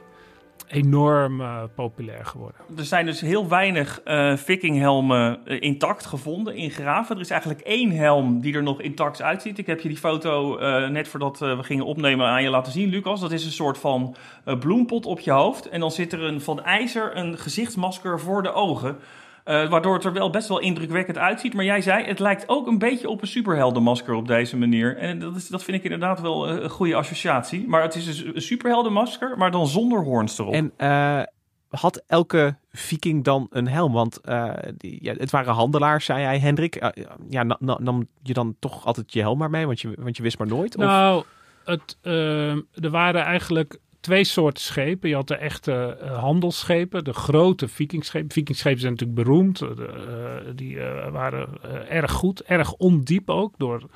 enorm 0.73 1.41
uh, 1.41 1.63
populair 1.75 2.25
geworden. 2.25 2.61
Er 2.77 2.85
zijn 2.85 3.05
dus 3.05 3.21
heel 3.21 3.47
weinig 3.47 4.01
uh, 4.05 4.37
vikinghelmen 4.37 5.39
uh, 5.45 5.61
intact 5.61 6.05
gevonden, 6.05 6.55
ingraven. 6.55 7.15
Er 7.15 7.21
is 7.21 7.29
eigenlijk 7.29 7.61
één 7.61 7.91
helm 7.91 8.41
die 8.41 8.55
er 8.55 8.63
nog 8.63 8.81
intact 8.81 9.21
uitziet. 9.21 9.57
Ik 9.57 9.67
heb 9.67 9.79
je 9.79 9.87
die 9.87 9.97
foto 9.97 10.57
net 10.89 11.07
voordat 11.07 11.39
we 11.39 11.63
gingen 11.63 11.85
opnemen 11.85 12.27
aan 12.27 12.43
je 12.43 12.49
laten 12.49 12.71
zien, 12.71 12.89
Lucas. 12.89 13.21
Dat 13.21 13.31
is 13.31 13.45
een 13.45 13.51
soort 13.51 13.77
van 13.77 14.15
bloempot 14.59 15.05
op 15.05 15.19
je 15.19 15.31
hoofd. 15.31 15.69
En 15.69 15.79
dan 15.79 15.91
zit 15.91 16.13
er 16.13 16.23
een, 16.23 16.41
van 16.41 16.63
ijzer 16.63 17.17
een 17.17 17.37
gezichtsmasker 17.37 18.19
voor 18.19 18.43
de 18.43 18.53
ogen. 18.53 18.97
Uh, 19.45 19.69
waardoor 19.69 19.93
het 19.93 20.03
er 20.03 20.13
wel 20.13 20.29
best 20.29 20.47
wel 20.47 20.59
indrukwekkend 20.59 21.17
uitziet. 21.17 21.53
Maar 21.53 21.65
jij 21.65 21.81
zei, 21.81 22.05
het 22.05 22.19
lijkt 22.19 22.49
ook 22.49 22.67
een 22.67 22.77
beetje 22.77 23.09
op 23.09 23.21
een 23.21 23.27
superheldenmasker 23.27 24.13
op 24.13 24.27
deze 24.27 24.57
manier. 24.57 24.97
En 24.97 25.19
dat, 25.19 25.35
is, 25.35 25.47
dat 25.47 25.63
vind 25.63 25.77
ik 25.77 25.83
inderdaad 25.83 26.21
wel 26.21 26.49
een 26.49 26.69
goede 26.69 26.95
associatie. 26.95 27.67
Maar 27.67 27.81
het 27.81 27.95
is 27.95 28.05
dus 28.05 28.23
een 28.23 28.41
superheldenmasker, 28.41 29.37
maar 29.37 29.51
dan 29.51 29.67
zonder 29.67 30.03
hoorns 30.03 30.37
erop. 30.37 30.53
En 30.53 30.71
uh, 30.77 31.21
had 31.69 32.03
elke 32.07 32.55
viking 32.71 33.23
dan 33.23 33.47
een 33.49 33.67
helm? 33.67 33.93
Want 33.93 34.21
eh, 34.21 34.53
die, 34.77 34.97
ja, 35.01 35.13
het 35.17 35.31
waren 35.31 35.53
handelaars, 35.53 36.05
zei 36.05 36.23
hij, 36.23 36.39
Hendrik. 36.39 36.75
Eh, 36.75 37.03
ja, 37.29 37.43
na- 37.43 37.57
na- 37.59 37.79
nam 37.81 38.07
je 38.21 38.33
dan 38.33 38.55
toch 38.59 38.85
altijd 38.85 39.13
je 39.13 39.19
helm 39.19 39.37
maar 39.37 39.49
mee? 39.49 39.65
Want 39.65 39.81
je, 39.81 39.93
want 39.99 40.17
je 40.17 40.23
wist 40.23 40.37
maar 40.37 40.47
nooit? 40.47 40.77
Of? 40.77 40.83
Nou, 40.83 41.23
het, 41.65 41.97
ehm, 42.01 42.61
er 42.73 42.89
waren 42.89 43.23
eigenlijk 43.23 43.79
twee 44.03 44.23
soorten 44.23 44.63
schepen. 44.63 45.09
Je 45.09 45.15
had 45.15 45.27
de 45.27 45.35
echte 45.35 45.71
eh, 45.73 46.19
handelsschepen, 46.19 47.03
de 47.03 47.13
grote 47.13 47.67
vikingschepen. 47.67 48.31
Vikingschepen 48.31 48.79
zijn 48.79 48.91
natuurlijk 48.91 49.19
beroemd. 49.23 49.61
Eh, 49.61 49.69
eh, 49.69 50.55
die 50.55 50.77
waren 51.11 51.47
erg 51.89 52.11
goed, 52.11 52.41
erg 52.43 52.73
ondiep 52.73 53.29
ook. 53.29 53.53
Door 53.57 53.89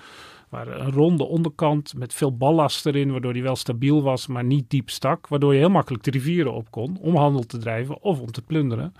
waren 0.49 0.81
een 0.81 0.91
ronde 0.91 1.23
onderkant 1.23 1.93
met 1.97 2.13
veel 2.13 2.37
ballast 2.37 2.85
erin, 2.85 3.11
waardoor 3.11 3.33
die 3.33 3.43
wel 3.43 3.55
stabiel 3.55 4.03
was, 4.03 4.27
maar 4.27 4.43
niet 4.43 4.69
diep 4.69 4.89
stak. 4.89 5.27
Waardoor 5.27 5.53
je 5.53 5.59
heel 5.59 5.69
makkelijk 5.69 6.03
de 6.03 6.11
rivieren 6.11 6.53
op 6.53 6.71
kon 6.71 6.97
om 7.01 7.15
handel 7.15 7.45
te 7.45 7.57
drijven 7.57 8.01
of 8.01 8.19
om 8.19 8.31
te 8.31 8.41
plunderen. 8.41 8.93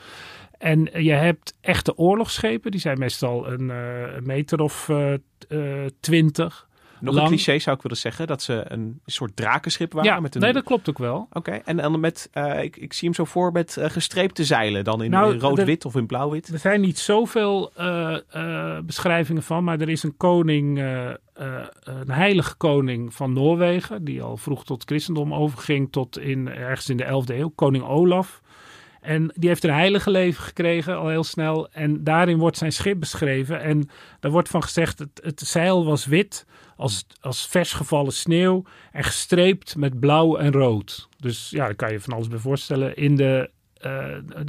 En 0.58 0.90
je 1.04 1.12
hebt 1.12 1.58
echte 1.62 1.98
oorlogsschepen, 1.98 2.72
die 2.72 2.80
zijn 2.80 3.00
meestal 3.00 3.52
een, 3.52 3.72
meter 4.24 4.60
of 4.60 4.90
eh, 4.90 5.14
eh, 5.14 5.90
twintig. 6.00 6.67
Nog 7.00 7.14
lang- 7.14 7.28
een 7.28 7.34
cliché 7.34 7.60
zou 7.60 7.76
ik 7.76 7.82
willen 7.82 7.98
zeggen, 7.98 8.28
dat 8.28 8.42
ze 8.42 8.64
een 8.68 9.02
soort 9.06 9.36
drakenschip 9.36 9.94
waren. 9.94 10.12
Ja, 10.12 10.20
met 10.20 10.36
een... 10.36 10.42
nee, 10.42 10.54
dat 10.54 10.64
klopt 10.64 10.90
ook 10.90 10.98
wel. 10.98 11.28
Oké, 11.32 11.52
en 11.52 11.78
dan 11.78 12.00
met, 12.00 12.30
eh, 12.32 12.64
ik, 12.64 12.78
ik 12.78 12.94
zie 12.94 13.08
hem 13.08 13.18
zo 13.18 13.26
voor 13.26 13.52
met 13.52 13.78
eh, 13.78 13.90
gestreepte 13.90 14.46
zeilen. 14.46 14.84
Dan 14.84 15.04
in, 15.04 15.10
Nou, 15.10 15.34
in 15.34 15.40
rood-wit 15.40 15.86
of 15.86 15.96
in 15.96 16.06
blauw-wit. 16.06 16.48
Er 16.48 16.60
zijn 16.60 16.82
niet 16.82 17.00
zoveel 17.00 17.72
eh, 17.76 18.80
beschrijvingen 18.86 19.44
van, 19.44 19.64
maar 19.64 19.80
er 19.80 19.90
is 19.90 20.04
een 20.04 20.18
koning, 20.18 20.78
een 21.84 22.12
heilige 22.12 22.56
koning 22.56 23.14
van 23.14 23.34
Noorwegen, 23.34 24.04
die 24.04 24.22
al 24.22 24.38
vroeg 24.38 24.66
tot 24.66 24.84
christendom 24.86 25.34
overging, 25.34 25.92
tot 25.92 26.20
in, 26.20 26.48
ergens 26.50 26.90
in 26.90 26.98
de 26.98 27.06
11e 27.06 27.36
eeuw, 27.36 27.52
koning 27.56 27.84
Olaf. 27.84 28.42
En 29.08 29.32
die 29.36 29.50
heeft 29.50 29.64
een 29.64 29.74
heilige 29.74 30.12
leven 30.12 30.44
gekregen 30.44 30.98
al 30.98 31.08
heel 31.08 31.24
snel. 31.24 31.70
En 31.72 32.04
daarin 32.04 32.38
wordt 32.38 32.58
zijn 32.58 32.72
schip 32.72 33.00
beschreven. 33.00 33.62
En 33.62 33.90
daar 34.20 34.32
wordt 34.32 34.50
van 34.50 34.64
gezegd, 34.64 35.00
het, 35.00 35.20
het 35.24 35.40
zeil 35.40 35.86
was 35.86 36.06
wit 36.06 36.46
als, 36.76 37.06
als 37.20 37.48
vers 37.48 37.74
gevallen 37.74 38.14
sneeuw 38.14 38.64
en 38.92 39.04
gestreept 39.04 39.76
met 39.76 40.00
blauw 40.00 40.38
en 40.38 40.52
rood. 40.52 41.10
Dus 41.18 41.50
ja, 41.50 41.66
daar 41.66 41.76
kan 41.76 41.92
je 41.92 42.00
van 42.00 42.14
alles 42.14 42.28
bij 42.28 42.38
voorstellen. 42.38 42.96
In 42.96 43.16
de, 43.16 43.50
eh, 43.74 43.92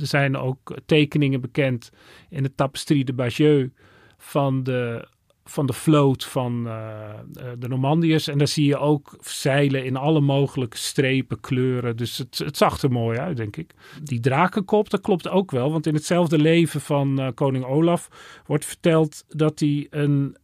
er 0.01 0.07
zijn 0.07 0.37
ook 0.37 0.77
tekeningen 0.87 1.41
bekend 1.41 1.91
in 2.29 2.43
de 2.43 2.55
tapisserie 2.55 3.05
de 3.05 3.13
Bagieux 3.13 3.71
van 4.17 4.63
de, 4.63 5.09
van 5.51 5.67
de 5.67 5.73
vloot 5.73 6.25
van 6.25 6.67
eh, 6.67 7.09
eh, 7.09 7.19
de 7.59 7.69
Normandiërs. 7.69 8.29
En 8.29 8.39
daar 8.39 8.49
zie 8.49 8.67
je 8.67 8.79
ook 8.79 9.17
zeilen 9.21 9.85
in 9.85 9.97
alle 9.97 10.21
mogelijke 10.21 10.77
strepen, 10.77 11.41
kleuren. 11.41 11.97
Dus 11.97 12.19
het, 12.19 12.39
het 12.39 12.57
zag 12.57 12.83
er 12.83 12.91
mooi 12.91 13.19
uit, 13.19 13.37
denk 13.37 13.57
ik. 13.57 13.75
Die 14.03 14.21
drakenkop, 14.21 14.91
dat 14.91 15.01
klopt 15.01 15.29
ook 15.29 15.51
wel. 15.51 15.71
Want 15.71 15.87
in 15.87 15.95
hetzelfde 15.95 16.39
leven 16.39 16.81
van 16.81 17.21
eh, 17.21 17.29
koning 17.35 17.65
Olaf 17.65 18.09
wordt 18.47 18.65
verteld 18.65 19.25
dat 19.29 19.59
hij 19.59 19.87
een, 19.91 20.37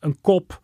een 0.00 0.20
kop 0.20 0.60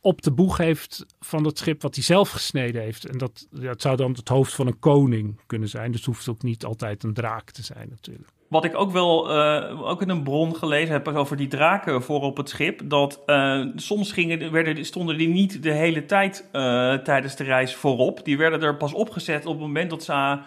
op 0.00 0.22
de 0.22 0.32
boeg 0.32 0.56
heeft 0.56 1.06
van 1.20 1.42
dat 1.42 1.58
schip 1.58 1.82
wat 1.82 1.94
hij 1.94 2.04
zelf 2.04 2.30
gesneden 2.30 2.82
heeft. 2.82 3.06
En 3.06 3.18
dat, 3.18 3.48
het 3.60 3.82
zou 3.82 3.96
dan 3.96 4.12
het 4.12 4.28
hoofd 4.28 4.54
van 4.54 4.66
een 4.66 4.78
koning 4.78 5.40
kunnen 5.46 5.68
zijn. 5.68 5.90
Dus 5.90 6.00
het 6.00 6.08
hoeft 6.08 6.28
ook 6.28 6.42
niet 6.42 6.64
altijd 6.64 7.02
een 7.02 7.14
draak 7.14 7.50
te 7.50 7.62
zijn 7.62 7.88
natuurlijk. 7.88 8.35
Wat 8.48 8.64
ik 8.64 8.76
ook 8.76 8.92
wel 8.92 9.30
eh, 9.30 9.88
ook 9.88 10.02
in 10.02 10.08
een 10.08 10.22
bron 10.22 10.56
gelezen 10.56 10.92
heb 10.92 11.08
over 11.08 11.36
die 11.36 11.48
draken 11.48 12.02
voor 12.02 12.20
op 12.20 12.36
het 12.36 12.48
schip. 12.48 12.80
Dat 12.84 13.22
eh, 13.26 13.64
soms 13.76 14.12
gingen, 14.12 14.52
werden, 14.52 14.84
stonden 14.84 15.18
die 15.18 15.28
niet 15.28 15.62
de 15.62 15.72
hele 15.72 16.06
tijd 16.06 16.48
eh, 16.52 16.94
tijdens 16.94 17.36
de 17.36 17.44
reis 17.44 17.74
voorop. 17.74 18.24
Die 18.24 18.38
werden 18.38 18.62
er 18.62 18.76
pas 18.76 18.92
opgezet 18.92 19.46
op 19.46 19.52
het 19.52 19.62
moment 19.62 19.90
dat 19.90 20.02
ze 20.02 20.38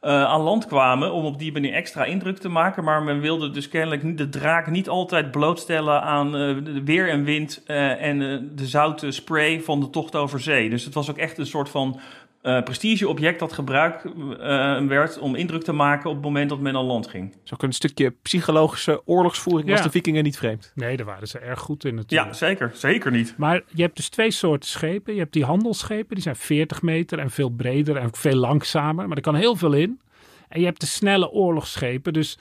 aan 0.00 0.40
land 0.40 0.66
kwamen. 0.66 1.12
Om 1.12 1.24
op 1.24 1.38
die 1.38 1.52
manier 1.52 1.72
extra 1.72 2.04
indruk 2.04 2.38
te 2.38 2.48
maken. 2.48 2.84
Maar 2.84 3.02
men 3.02 3.20
wilde 3.20 3.50
dus 3.50 3.68
kennelijk 3.68 4.18
de 4.18 4.28
draak 4.28 4.70
niet 4.70 4.88
altijd 4.88 5.30
blootstellen 5.30 6.02
aan 6.02 6.32
de 6.32 6.82
weer 6.84 7.08
en 7.08 7.24
wind. 7.24 7.62
en 7.66 8.18
de 8.54 8.66
zoute 8.66 9.10
spray 9.10 9.60
van 9.60 9.80
de 9.80 9.90
tocht 9.90 10.16
over 10.16 10.40
zee. 10.40 10.70
Dus 10.70 10.84
het 10.84 10.94
was 10.94 11.10
ook 11.10 11.18
echt 11.18 11.38
een 11.38 11.46
soort 11.46 11.68
van 11.68 12.00
eh, 12.44 12.62
prestigeobject 12.62 13.38
dat 13.38 13.52
gebruikt 13.52 14.04
eh, 14.04 14.86
werd 14.86 15.18
om 15.18 15.34
indruk 15.34 15.62
te 15.62 15.72
maken 15.72 16.10
op 16.10 16.16
het 16.16 16.24
moment 16.24 16.48
dat 16.48 16.60
men 16.60 16.76
aan 16.76 16.84
land 16.84 17.06
ging. 17.06 17.34
Dus 17.42 17.52
ook 17.52 17.62
een 17.62 17.72
stukje 17.72 18.10
psychologische 18.22 19.02
oorlogsvoering 19.06 19.70
was 19.70 19.82
de 19.82 19.90
vikingen 19.90 20.24
niet 20.24 20.36
vreemd. 20.36 20.72
Nee, 20.74 20.96
daar 20.96 21.06
waren 21.06 21.28
ze 21.28 21.38
erg 21.38 21.60
goed 21.60 21.84
in 21.84 21.94
natuurlijk. 21.94 22.30
Ja, 22.30 22.36
zeker. 22.36 22.70
Zeker 22.74 23.10
niet. 23.10 23.34
Maar 23.36 23.62
je 23.68 23.82
hebt 23.82 23.96
dus 23.96 24.08
twee 24.08 24.30
soorten 24.30 24.68
schepen. 24.68 25.14
Je 25.14 25.20
hebt 25.20 25.32
die 25.32 25.44
handelsschepen, 25.44 26.14
die 26.14 26.22
zijn 26.22 26.36
40 26.36 26.82
meter 26.82 27.18
en 27.18 27.30
veel 27.30 27.48
breder 27.48 27.96
en 27.96 28.14
veel 28.14 28.36
langzamer. 28.36 29.08
Maar 29.08 29.16
er 29.16 29.22
kan 29.22 29.34
heel 29.34 29.56
veel 29.56 29.72
in. 29.72 30.00
En 30.48 30.60
je 30.60 30.66
hebt 30.66 30.80
de 30.80 30.86
snelle 30.86 31.30
oorlogsschepen. 31.30 32.12
Dus 32.12 32.38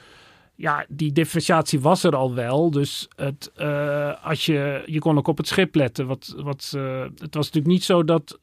ja, 0.56 0.86
die 0.88 1.12
differentiatie 1.12 1.80
was 1.80 2.04
er 2.04 2.16
al 2.16 2.34
wel. 2.34 2.72
Dus 2.72 3.08
het, 3.16 3.52
eh, 3.56 4.26
als 4.26 4.46
je, 4.46 4.84
je 4.86 5.00
kon 5.00 5.18
ook 5.18 5.28
op 5.28 5.38
het 5.38 5.48
schip 5.48 5.76
letten. 5.76 6.08
Wat, 6.08 6.34
wat, 6.38 6.74
eh, 6.76 7.02
het 7.02 7.36
was 7.36 7.46
natuurlijk 7.46 7.74
niet 7.74 7.84
zo 7.84 8.04
dat, 8.04 8.40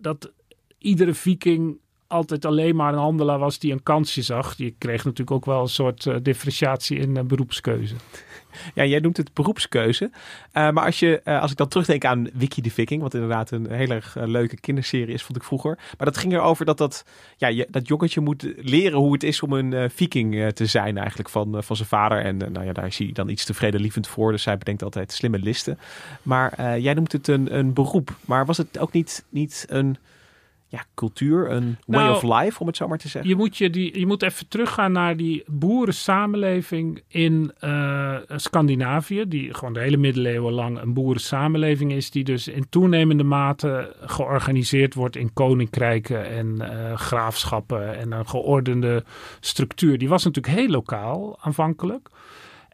dat 0.00 0.32
iedere 0.80 1.14
viking 1.14 1.78
altijd 2.10 2.44
alleen 2.44 2.76
maar 2.76 2.92
een 2.92 2.98
handelaar 2.98 3.38
was 3.38 3.58
die 3.58 3.72
een 3.72 3.82
kansje 3.82 4.22
zag. 4.22 4.54
Je 4.56 4.74
kreeg 4.78 5.04
natuurlijk 5.04 5.30
ook 5.30 5.44
wel 5.44 5.60
een 5.60 5.68
soort 5.68 6.06
eh, 6.06 6.16
differentiatie 6.22 6.98
in 6.98 7.16
eh, 7.16 7.24
beroepskeuze. 7.24 7.94
Ja, 8.74 8.84
jij 8.84 8.98
noemt 8.98 9.16
het 9.16 9.34
beroepskeuze. 9.34 10.10
Eh, 10.52 10.70
maar 10.70 10.84
als, 10.84 10.98
je, 10.98 11.24
als 11.24 11.50
ik 11.50 11.56
dan 11.56 11.68
terugdenk 11.68 12.04
aan 12.04 12.28
Wiki 12.32 12.62
de 12.62 12.70
Viking, 12.70 13.02
wat 13.02 13.14
inderdaad 13.14 13.50
een 13.50 13.70
heel 13.70 13.90
erg 13.90 14.14
leuke 14.14 14.60
kinderserie 14.60 15.14
is, 15.14 15.22
vond 15.22 15.38
ik 15.38 15.44
vroeger. 15.44 15.78
Maar 15.96 16.06
dat 16.06 16.16
ging 16.16 16.32
erover 16.32 16.64
dat 16.64 16.78
dat, 16.78 17.04
ja, 17.36 17.48
je, 17.48 17.66
dat 17.70 17.88
jongetje 17.88 18.20
moet 18.20 18.52
leren 18.56 18.98
hoe 18.98 19.12
het 19.12 19.22
is 19.22 19.42
om 19.42 19.52
een 19.52 19.90
viking 19.90 20.52
te 20.52 20.66
zijn 20.66 20.98
eigenlijk 20.98 21.28
van, 21.28 21.62
van 21.62 21.76
zijn 21.76 21.88
vader. 21.88 22.24
En 22.24 22.36
nou 22.36 22.64
ja, 22.64 22.72
daar 22.72 22.86
is 22.86 22.98
hij 22.98 23.10
dan 23.12 23.28
iets 23.28 23.44
te 23.44 23.54
vredelievend 23.54 24.08
voor, 24.08 24.32
dus 24.32 24.44
hij 24.44 24.58
bedenkt 24.58 24.82
altijd 24.82 25.12
slimme 25.12 25.38
listen. 25.38 25.78
Maar 26.22 26.78
jij 26.78 26.94
noemt 26.94 27.12
het 27.12 27.28
een, 27.28 27.56
een 27.58 27.72
beroep. 27.72 28.16
Maar 28.24 28.46
was 28.46 28.56
het 28.56 28.78
ook 28.78 28.92
niet, 28.92 29.24
niet 29.28 29.66
een 29.68 29.96
ja, 30.70 30.84
cultuur, 30.94 31.50
een 31.50 31.78
way 31.86 32.04
Nou, 32.04 32.14
of 32.14 32.22
life, 32.22 32.60
om 32.60 32.66
het 32.66 32.76
zo 32.76 32.88
maar 32.88 32.98
te 32.98 33.08
zeggen? 33.08 33.30
Je 33.30 33.36
moet, 33.36 33.56
je, 33.56 33.70
die, 33.70 33.98
je 33.98 34.06
moet 34.06 34.22
even 34.22 34.48
teruggaan 34.48 34.92
naar 34.92 35.16
die 35.16 35.42
boerensamenleving 35.46 37.02
in 37.08 37.52
eh, 37.58 38.16
Scandinavië. 38.36 39.28
Die 39.28 39.54
gewoon 39.54 39.72
de 39.74 39.80
hele 39.80 39.96
middeleeuwen 39.96 40.52
lang 40.52 40.80
een 40.80 40.92
boerensamenleving 40.92 41.92
is. 41.92 42.10
Die 42.10 42.24
dus 42.24 42.48
in 42.48 42.68
toenemende 42.68 43.24
mate 43.24 43.96
georganiseerd 44.00 44.94
wordt 44.94 45.16
in 45.16 45.32
koninkrijken 45.32 46.26
en 46.26 46.60
eh, 46.60 46.96
graafschappen. 46.96 47.98
En 47.98 48.12
een 48.12 48.28
geordende 48.28 49.04
structuur. 49.40 49.98
Die 49.98 50.08
was 50.08 50.24
natuurlijk 50.24 50.54
heel 50.54 50.70
lokaal 50.70 51.38
aanvankelijk. 51.40 52.10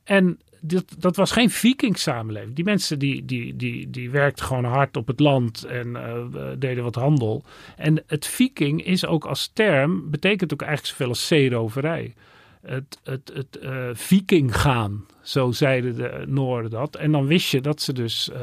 En 0.04 0.38
dat, 0.66 0.94
dat 0.98 1.16
was 1.16 1.30
geen 1.30 1.50
viking-samenleving. 1.50 2.54
Die 2.54 2.64
mensen 2.64 2.98
die, 2.98 3.24
die, 3.24 3.56
die, 3.56 3.90
die 3.90 4.10
werkten 4.10 4.44
gewoon 4.44 4.64
hard 4.64 4.96
op 4.96 5.06
het 5.06 5.20
land 5.20 5.64
en 5.64 5.96
eh, 5.96 6.24
deden 6.58 6.84
wat 6.84 6.94
handel. 6.94 7.44
En 7.76 8.02
het 8.06 8.26
viking 8.26 8.84
is 8.84 9.06
ook 9.06 9.24
als 9.24 9.50
term, 9.52 10.10
betekent 10.10 10.52
ook 10.52 10.62
eigenlijk 10.62 10.90
zoveel 10.90 11.08
als 11.08 11.26
zeeroverij. 11.26 12.14
Het, 12.62 12.98
het, 13.02 13.30
het 13.34 13.58
eh, 13.58 13.88
viking 13.92 14.56
gaan, 14.56 15.06
zo 15.22 15.52
zeiden 15.52 15.96
de 15.96 16.24
Noorden 16.26 16.70
dat. 16.70 16.96
En 16.96 17.12
dan 17.12 17.26
wist 17.26 17.50
je 17.50 17.60
dat 17.60 17.82
ze 17.82 17.92
dus 17.92 18.30
eh, 18.30 18.40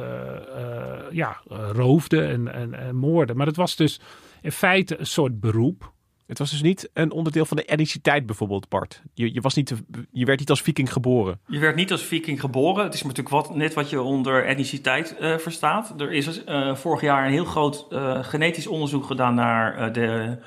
ja, 1.11 1.41
roofden 1.71 2.29
en, 2.29 2.53
en, 2.53 2.73
en 2.73 2.95
moorden. 2.95 3.37
Maar 3.37 3.47
het 3.47 3.55
was 3.55 3.75
dus 3.75 3.99
in 4.41 4.51
feite 4.51 4.99
een 4.99 5.05
soort 5.05 5.39
beroep. 5.39 5.92
Het 6.33 6.41
was 6.41 6.51
dus 6.51 6.61
niet 6.61 6.89
een 6.93 7.11
onderdeel 7.11 7.45
van 7.45 7.57
de 7.57 7.65
etniciteit 7.65 8.25
bijvoorbeeld, 8.25 8.69
Bart. 8.69 9.01
Je, 9.13 9.33
je, 9.33 9.41
was 9.41 9.53
niet, 9.53 9.73
je 10.11 10.25
werd 10.25 10.39
niet 10.39 10.49
als 10.49 10.61
viking 10.61 10.91
geboren. 10.91 11.39
Je 11.47 11.59
werd 11.59 11.75
niet 11.75 11.91
als 11.91 12.01
viking 12.01 12.39
geboren. 12.39 12.83
Het 12.83 12.93
is 12.93 13.01
natuurlijk 13.01 13.29
wat, 13.29 13.55
net 13.55 13.73
wat 13.73 13.89
je 13.89 14.01
onder 14.01 14.45
etniciteit 14.45 15.17
eh, 15.17 15.37
verstaat. 15.37 15.93
Er 16.01 16.11
is 16.11 16.43
eh, 16.43 16.75
vorig 16.75 17.01
jaar 17.01 17.25
een 17.25 17.31
heel 17.31 17.45
groot 17.45 17.85
eh, 17.89 18.23
genetisch 18.23 18.67
onderzoek 18.67 19.05
gedaan 19.05 19.35
naar 19.35 19.93
de 19.93 20.37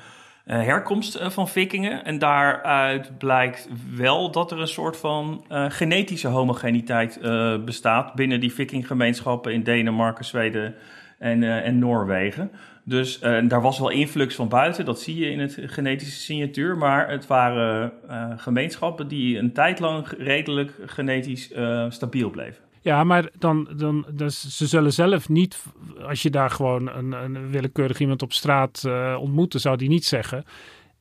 herkomst 0.45 1.19
van 1.21 1.47
vikingen. 1.47 2.05
En 2.05 2.19
daaruit 2.19 3.17
blijkt 3.17 3.69
wel 3.95 4.31
dat 4.31 4.51
er 4.51 4.59
een 4.59 4.67
soort 4.67 4.97
van 4.97 5.45
genetische 5.49 6.27
homogeniteit 6.27 7.19
bestaat 7.65 8.13
binnen 8.13 8.39
die 8.39 8.53
vikinggemeenschappen 8.53 9.53
in 9.53 9.63
Denemarken, 9.63 10.25
Zweden 10.25 10.75
en, 11.19 11.63
en 11.63 11.79
Noorwegen. 11.79 12.51
Dus 12.87 13.19
eh, 13.19 13.47
daar 13.47 13.61
was 13.61 13.79
wel 13.79 13.89
influx 13.89 14.35
van 14.35 14.47
buiten, 14.47 14.85
dat 14.85 15.01
zie 15.01 15.15
je 15.15 15.31
in 15.31 15.39
het 15.39 15.57
genetische 15.61 16.19
signatuur. 16.19 16.77
Maar 16.77 17.09
het 17.09 17.27
waren 17.27 17.93
eh, 18.07 18.31
gemeenschappen 18.37 19.07
die 19.07 19.37
een 19.37 19.53
tijd 19.53 19.79
lang 19.79 20.07
redelijk 20.17 20.73
genetisch 20.85 21.51
eh, 21.51 21.85
stabiel 21.89 22.29
bleven. 22.29 22.63
Ja, 22.81 23.03
maar 23.03 23.29
dan, 23.37 23.67
dan, 23.77 24.05
dus 24.13 24.57
ze 24.57 24.67
zullen 24.67 24.93
zelf 24.93 25.29
niet, 25.29 25.63
als 26.01 26.21
je 26.21 26.29
daar 26.29 26.49
gewoon 26.49 26.89
een, 26.89 27.11
een 27.11 27.49
willekeurig 27.49 27.99
iemand 27.99 28.21
op 28.21 28.33
straat 28.33 28.83
ontmoette, 29.19 29.59
zou 29.59 29.77
die 29.77 29.89
niet 29.89 30.05
zeggen: 30.05 30.43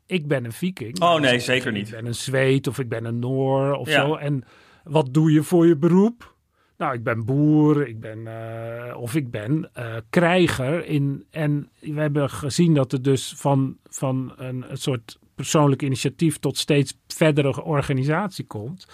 Ik 0.07 0.29
ben 0.29 0.45
een 0.45 0.53
Viking. 0.53 1.01
Oh 1.01 1.21
nee, 1.21 1.39
zeker 1.39 1.73
niet. 1.73 1.89
Ik 1.89 1.95
ben 1.95 2.07
een 2.07 2.15
Zweed 2.15 2.67
of 2.67 2.79
ik 2.79 2.89
ben 2.89 3.05
een 3.05 3.19
Noor 3.19 3.75
of 3.75 3.89
ja. 3.89 4.07
zo. 4.07 4.15
En 4.15 4.45
wat 4.85 5.15
doe 5.15 5.33
je 5.33 5.43
voor 5.43 5.67
je 5.67 5.77
beroep? 5.77 6.35
Nou, 6.79 6.95
ik 6.95 7.03
ben 7.03 7.25
boer, 7.25 7.89
ik 7.89 8.01
ben, 8.01 8.27
eh, 8.27 8.97
of 8.97 9.15
ik 9.15 9.31
ben 9.31 9.71
eh, 9.73 9.95
krijger. 10.11 10.87
In, 10.87 11.25
en 11.31 11.69
we 11.81 12.01
hebben 12.01 12.31
gezien 12.31 12.75
dat 12.75 12.93
het 12.93 13.05
dus 13.05 13.35
van, 13.37 13.77
van 13.85 14.33
een, 14.37 14.65
een 14.71 14.79
soort 14.79 15.19
persoonlijk 15.35 15.83
initiatief 15.83 16.39
tot 16.39 16.59
steeds 16.59 16.99
verdere 17.07 17.65
organisatie 17.65 18.47
komt. 18.47 18.89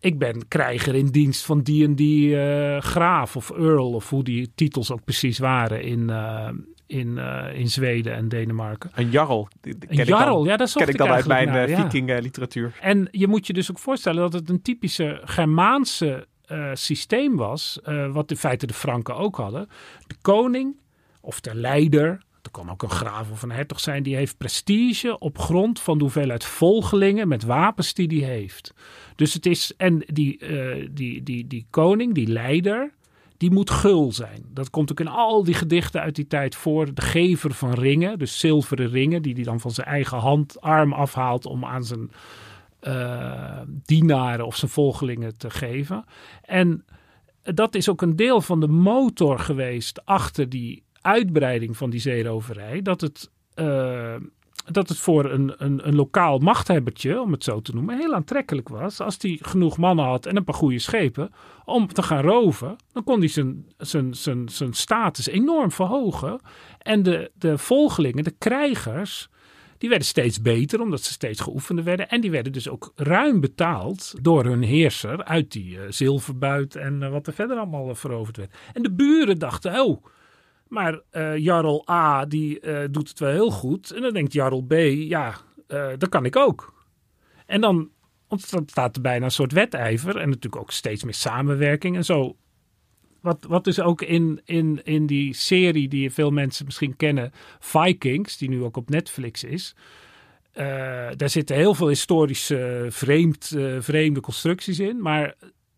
Ik 0.00 0.18
ben 0.18 0.48
krijger 0.48 0.94
in 0.94 1.06
dienst 1.06 1.44
van 1.44 1.62
die 1.62 1.84
en 1.84 1.94
die 1.94 2.40
eh, 2.40 2.80
graaf 2.80 3.36
of 3.36 3.50
earl, 3.50 3.92
of 3.92 4.10
hoe 4.10 4.24
die 4.24 4.52
titels 4.54 4.92
ook 4.92 5.04
precies 5.04 5.38
waren 5.38 5.82
in, 5.82 6.10
in, 6.86 7.18
in 7.54 7.68
Zweden 7.68 8.14
en 8.14 8.28
Denemarken. 8.28 8.90
Een 8.94 9.10
jarl. 9.10 9.48
Een 9.60 10.04
jarl, 10.04 10.44
ja, 10.44 10.56
dat 10.56 10.72
ken 10.72 10.88
ik 10.88 10.96
dan 10.96 11.08
uit 11.08 11.26
mijn 11.26 11.48
naar, 11.48 11.68
ja. 11.68 11.82
viking 11.82 12.20
literatuur. 12.20 12.78
En 12.80 13.08
je 13.10 13.26
moet 13.26 13.46
je 13.46 13.52
dus 13.52 13.70
ook 13.70 13.78
voorstellen 13.78 14.20
dat 14.20 14.32
het 14.32 14.48
een 14.48 14.62
typische 14.62 15.20
Germaanse 15.24 16.26
eh, 16.48 16.70
systeem 16.74 17.36
was, 17.36 17.78
eh, 17.82 18.12
wat 18.12 18.30
in 18.30 18.36
feite 18.36 18.66
de 18.66 18.74
Franken 18.74 19.16
ook 19.16 19.36
hadden. 19.36 19.68
De 20.06 20.16
koning 20.22 20.76
of 21.20 21.40
de 21.40 21.54
leider, 21.54 22.22
er 22.42 22.50
kan 22.50 22.70
ook 22.70 22.82
een 22.82 22.90
graaf 22.90 23.30
of 23.30 23.42
een 23.42 23.50
hertog 23.50 23.80
zijn, 23.80 24.02
die 24.02 24.16
heeft 24.16 24.36
prestige 24.36 25.18
op 25.18 25.38
grond 25.38 25.80
van 25.80 25.98
de 25.98 26.04
hoeveelheid 26.04 26.44
volgelingen 26.44 27.28
met 27.28 27.42
wapens 27.42 27.94
die 27.94 28.08
die 28.08 28.24
heeft. 28.24 28.74
Dus 29.16 29.34
het 29.34 29.46
is, 29.46 29.72
en 29.76 30.02
die, 30.06 30.38
eh, 30.38 30.88
die, 30.90 31.22
die, 31.22 31.46
die 31.46 31.66
koning, 31.70 32.14
die 32.14 32.28
leider, 32.28 32.92
die 33.36 33.50
moet 33.50 33.70
gul 33.70 34.12
zijn. 34.12 34.44
Dat 34.54 34.70
komt 34.70 34.90
ook 34.90 35.00
in 35.00 35.08
al 35.08 35.44
die 35.44 35.54
gedichten 35.54 36.00
uit 36.00 36.14
die 36.14 36.26
tijd 36.26 36.54
voor. 36.54 36.94
De 36.94 37.02
gever 37.02 37.54
van 37.54 37.74
ringen, 37.74 38.18
dus 38.18 38.38
zilveren 38.38 38.88
ringen, 38.90 39.22
die 39.22 39.34
hij 39.34 39.42
dan 39.42 39.60
van 39.60 39.70
zijn 39.70 39.86
eigen 39.86 40.18
hand, 40.18 40.60
arm 40.60 40.92
afhaalt 40.92 41.46
om 41.46 41.64
aan 41.64 41.84
zijn 41.84 42.10
eh, 42.80 43.60
dienaren 43.84 44.46
of 44.46 44.56
zijn 44.56 44.70
volgelingen 44.70 45.36
te 45.36 45.50
geven. 45.50 46.04
En 46.42 46.84
dat 47.42 47.74
is 47.74 47.88
ook 47.88 48.02
een 48.02 48.16
deel 48.16 48.40
van 48.40 48.60
de 48.60 48.68
motor 48.68 49.38
geweest 49.38 50.04
achter 50.04 50.48
die 50.48 50.84
uitbreiding 51.00 51.76
van 51.76 51.90
die 51.90 52.00
zeeroverij. 52.00 52.82
Dat 52.82 53.00
het, 53.00 53.30
eh, 53.54 54.14
dat 54.64 54.88
het 54.88 54.98
voor 54.98 55.30
een, 55.30 55.54
een, 55.56 55.88
een 55.88 55.94
lokaal 55.94 56.38
machthebbertje, 56.38 57.20
om 57.20 57.32
het 57.32 57.44
zo 57.44 57.60
te 57.60 57.74
noemen, 57.74 57.98
heel 57.98 58.14
aantrekkelijk 58.14 58.68
was. 58.68 59.00
Als 59.00 59.16
hij 59.20 59.38
genoeg 59.42 59.76
mannen 59.76 60.04
had 60.04 60.26
en 60.26 60.36
een 60.36 60.44
paar 60.44 60.54
goede 60.54 60.78
schepen 60.78 61.30
om 61.64 61.86
te 61.86 62.02
gaan 62.02 62.22
roven, 62.22 62.76
dan 62.92 63.04
kon 63.04 63.18
hij 63.18 63.28
zijn, 63.28 63.66
zijn, 63.76 64.14
zijn, 64.14 64.48
zijn 64.48 64.72
status 64.72 65.28
enorm 65.28 65.70
verhogen. 65.72 66.40
En 66.78 67.02
de, 67.02 67.30
de 67.34 67.58
volgelingen, 67.58 68.24
de 68.24 68.34
krijgers, 68.38 69.28
die 69.78 69.88
werden 69.88 70.06
steeds 70.06 70.42
beter 70.42 70.80
omdat 70.80 71.02
ze 71.02 71.12
steeds 71.12 71.40
geoefender 71.40 71.84
werden. 71.84 72.08
En 72.08 72.20
die 72.20 72.30
werden 72.30 72.52
dus 72.52 72.68
ook 72.68 72.92
ruim 72.96 73.40
betaald 73.40 74.14
door 74.22 74.44
hun 74.44 74.62
heerser 74.62 75.24
uit 75.24 75.52
die 75.52 75.80
eh, 75.80 75.84
zilverbuit 75.88 76.76
en 76.76 77.02
eh, 77.02 77.10
wat 77.10 77.26
er 77.26 77.32
verder 77.32 77.56
allemaal 77.56 77.88
eh, 77.88 77.94
veroverd 77.94 78.36
werd. 78.36 78.54
En 78.72 78.82
de 78.82 78.92
buren 78.92 79.38
dachten, 79.38 79.80
oh, 79.80 80.04
maar 80.68 81.00
Jarl 81.36 81.84
A 81.90 82.26
die 82.26 82.60
doet 82.90 83.08
het 83.08 83.18
wel 83.18 83.30
heel 83.30 83.50
goed. 83.50 83.90
En 83.90 84.02
dan 84.02 84.12
denkt 84.12 84.32
Jarl 84.32 84.62
B, 84.62 84.72
ja, 84.88 85.34
dat 85.98 86.08
kan 86.08 86.24
ik 86.24 86.36
ook. 86.36 86.74
En 87.46 87.60
dan 87.60 87.90
ontstaat 88.28 88.96
er 88.96 89.02
bijna 89.02 89.24
een 89.24 89.30
soort 89.30 89.52
wedijver 89.52 90.16
en 90.16 90.28
natuurlijk 90.28 90.62
ook 90.62 90.70
steeds 90.70 91.04
meer 91.04 91.14
samenwerking 91.14 91.96
en 91.96 92.04
zo. 92.04 92.36
Wat, 93.20 93.46
wat 93.48 93.64
dus 93.64 93.80
ook 93.80 94.02
in, 94.02 94.40
in, 94.44 94.80
in 94.84 95.06
die 95.06 95.34
serie 95.34 95.88
die 95.88 96.10
veel 96.10 96.30
mensen 96.30 96.64
misschien 96.64 96.96
kennen, 96.96 97.32
Vikings, 97.58 98.36
die 98.36 98.48
nu 98.48 98.62
ook 98.62 98.76
op 98.76 98.90
Netflix 98.90 99.44
is. 99.44 99.74
eh, 100.52 101.08
daar 101.16 101.28
zitten 101.30 101.56
heel 101.56 101.74
veel 101.74 101.88
historische 101.88 102.86
vreemd, 102.88 103.52
eh, 103.56 103.76
vreemde 103.80 104.20
constructies 104.20 104.78
in. 104.78 105.02
Maar 105.02 105.34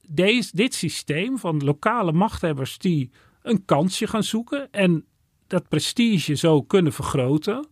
deze, 0.06 0.50
dit 0.52 0.74
systeem 0.74 1.38
van 1.38 1.64
lokale 1.64 2.12
machthebbers 2.12 2.78
die 2.78 3.10
een 3.42 3.64
kansje 3.64 4.06
gaan 4.06 4.22
zoeken 4.22 4.68
en 4.70 5.04
dat 5.46 5.68
prestige 5.68 6.34
zo 6.34 6.62
kunnen 6.62 6.92
vergroten. 6.92 7.66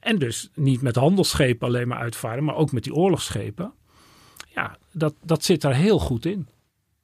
En 0.00 0.18
dus 0.18 0.50
niet 0.54 0.82
met 0.82 0.96
handelsschepen 0.96 1.66
alleen 1.66 1.88
maar 1.88 1.98
uitvaren, 1.98 2.44
maar 2.44 2.56
ook 2.56 2.72
met 2.72 2.84
die 2.84 2.94
oorlogsschepen. 2.94 3.72
Ja, 4.54 4.78
dat, 4.92 5.14
dat 5.24 5.44
zit 5.44 5.64
er 5.64 5.74
heel 5.74 5.98
goed 5.98 6.26
in. 6.26 6.48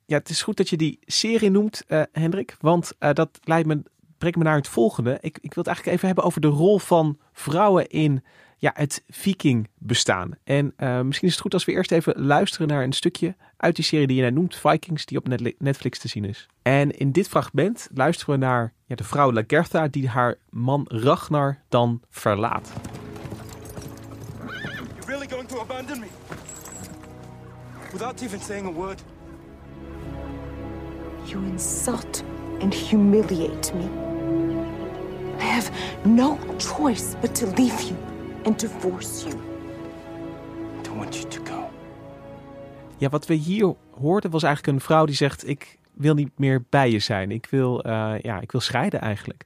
Ja, 0.07 0.19
het 0.19 0.29
is 0.29 0.43
goed 0.43 0.57
dat 0.57 0.69
je 0.69 0.77
die 0.77 0.99
serie 1.05 1.51
noemt, 1.51 1.83
eh, 1.87 2.03
Hendrik. 2.13 2.57
Want 2.61 2.93
eh, 2.99 3.13
dat 3.13 3.39
leidt 3.45 3.67
me, 3.67 3.83
brengt 4.19 4.37
me 4.37 4.45
naar 4.45 4.57
het 4.57 4.69
volgende. 4.69 5.19
Ik, 5.21 5.39
ik 5.41 5.55
wil 5.55 5.65
het 5.65 5.67
eigenlijk 5.67 5.97
even 5.97 6.07
hebben 6.07 6.25
over 6.25 6.41
de 6.41 6.47
rol 6.47 6.79
van 6.79 7.19
vrouwen 7.33 7.89
in 7.89 8.25
ja, 8.59 8.71
het 8.75 9.03
viking 9.09 9.69
bestaan. 9.79 10.31
En 10.45 10.73
eh, 10.77 11.01
misschien 11.01 11.29
is 11.29 11.35
het 11.35 11.43
goed 11.43 11.55
als 11.55 11.65
we 11.65 11.73
eerst 11.73 11.93
even 11.93 12.21
luisteren 12.21 12.69
naar 12.69 12.83
een 12.83 12.93
stukje 12.93 13.37
uit 13.57 13.77
die 13.77 13.85
serie 13.85 14.07
die 14.07 14.17
je 14.17 14.23
net 14.23 14.35
noemt, 14.35 14.57
Vikings, 14.57 15.07
die 15.07 15.19
op 15.19 15.29
Netflix 15.59 15.99
te 15.99 16.09
zien 16.09 16.25
is. 16.25 16.47
En 16.63 16.91
in 16.99 17.13
dit 17.13 17.29
fragment 17.29 17.89
luisteren 17.95 18.35
we 18.35 18.41
naar 18.41 18.73
ja, 18.87 18.95
de 18.95 19.05
vrouw 19.05 19.33
Lagertha 19.33 19.89
die 19.89 20.09
haar 20.09 20.37
man 20.51 20.85
Ragnar 20.89 21.59
dan 21.69 22.03
verlaat. 22.11 22.73
Without 27.93 28.21
even 28.23 28.41
saying 28.41 28.67
a 28.67 28.73
word? 28.73 29.05
You 31.27 31.45
insult 31.45 32.23
and 32.61 32.75
humiliate 32.75 33.75
me. 33.75 33.85
I 35.39 35.43
have 35.43 35.71
no 36.05 36.39
choice 36.59 37.17
but 37.21 37.35
to 37.35 37.47
leave 37.47 37.81
you 37.83 37.97
and 38.45 38.59
to 38.59 38.69
force 38.69 39.25
you. 39.27 39.35
I 40.79 40.83
don't 40.83 40.97
want 40.97 41.17
you 41.17 41.29
to 41.29 41.45
go. 41.45 41.71
Ja, 42.99 43.09
wat 43.09 43.27
we 43.27 43.35
hier 43.35 43.75
hoorden 43.91 44.31
was 44.31 44.43
eigenlijk 44.43 44.77
een 44.77 44.85
vrouw 44.85 45.05
die 45.05 45.15
zegt: 45.15 45.49
Ik 45.49 45.79
wil 45.93 46.15
niet 46.15 46.39
meer 46.39 46.65
bij 46.71 46.91
je 46.91 46.99
zijn. 46.99 47.31
Ik 47.31 47.47
wil, 47.47 47.83
eh, 47.83 48.15
ja, 48.21 48.41
ik 48.41 48.53
wil 48.53 48.61
scheiden 48.61 49.01
eigenlijk. 49.01 49.45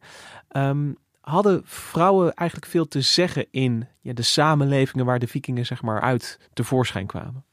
Ehm, 0.48 0.92
hadden 1.20 1.60
vrouwen 1.64 2.34
eigenlijk 2.34 2.70
veel 2.70 2.88
te 2.88 3.00
zeggen 3.00 3.46
in 3.50 3.86
ja, 4.00 4.12
de 4.12 4.22
samenlevingen 4.22 5.06
waar 5.06 5.18
de 5.18 5.28
vikingen 5.28 5.66
zeg 5.66 5.82
maar 5.82 6.00
uit 6.00 6.38
tevoorschijn 6.52 7.06
kwamen? 7.06 7.44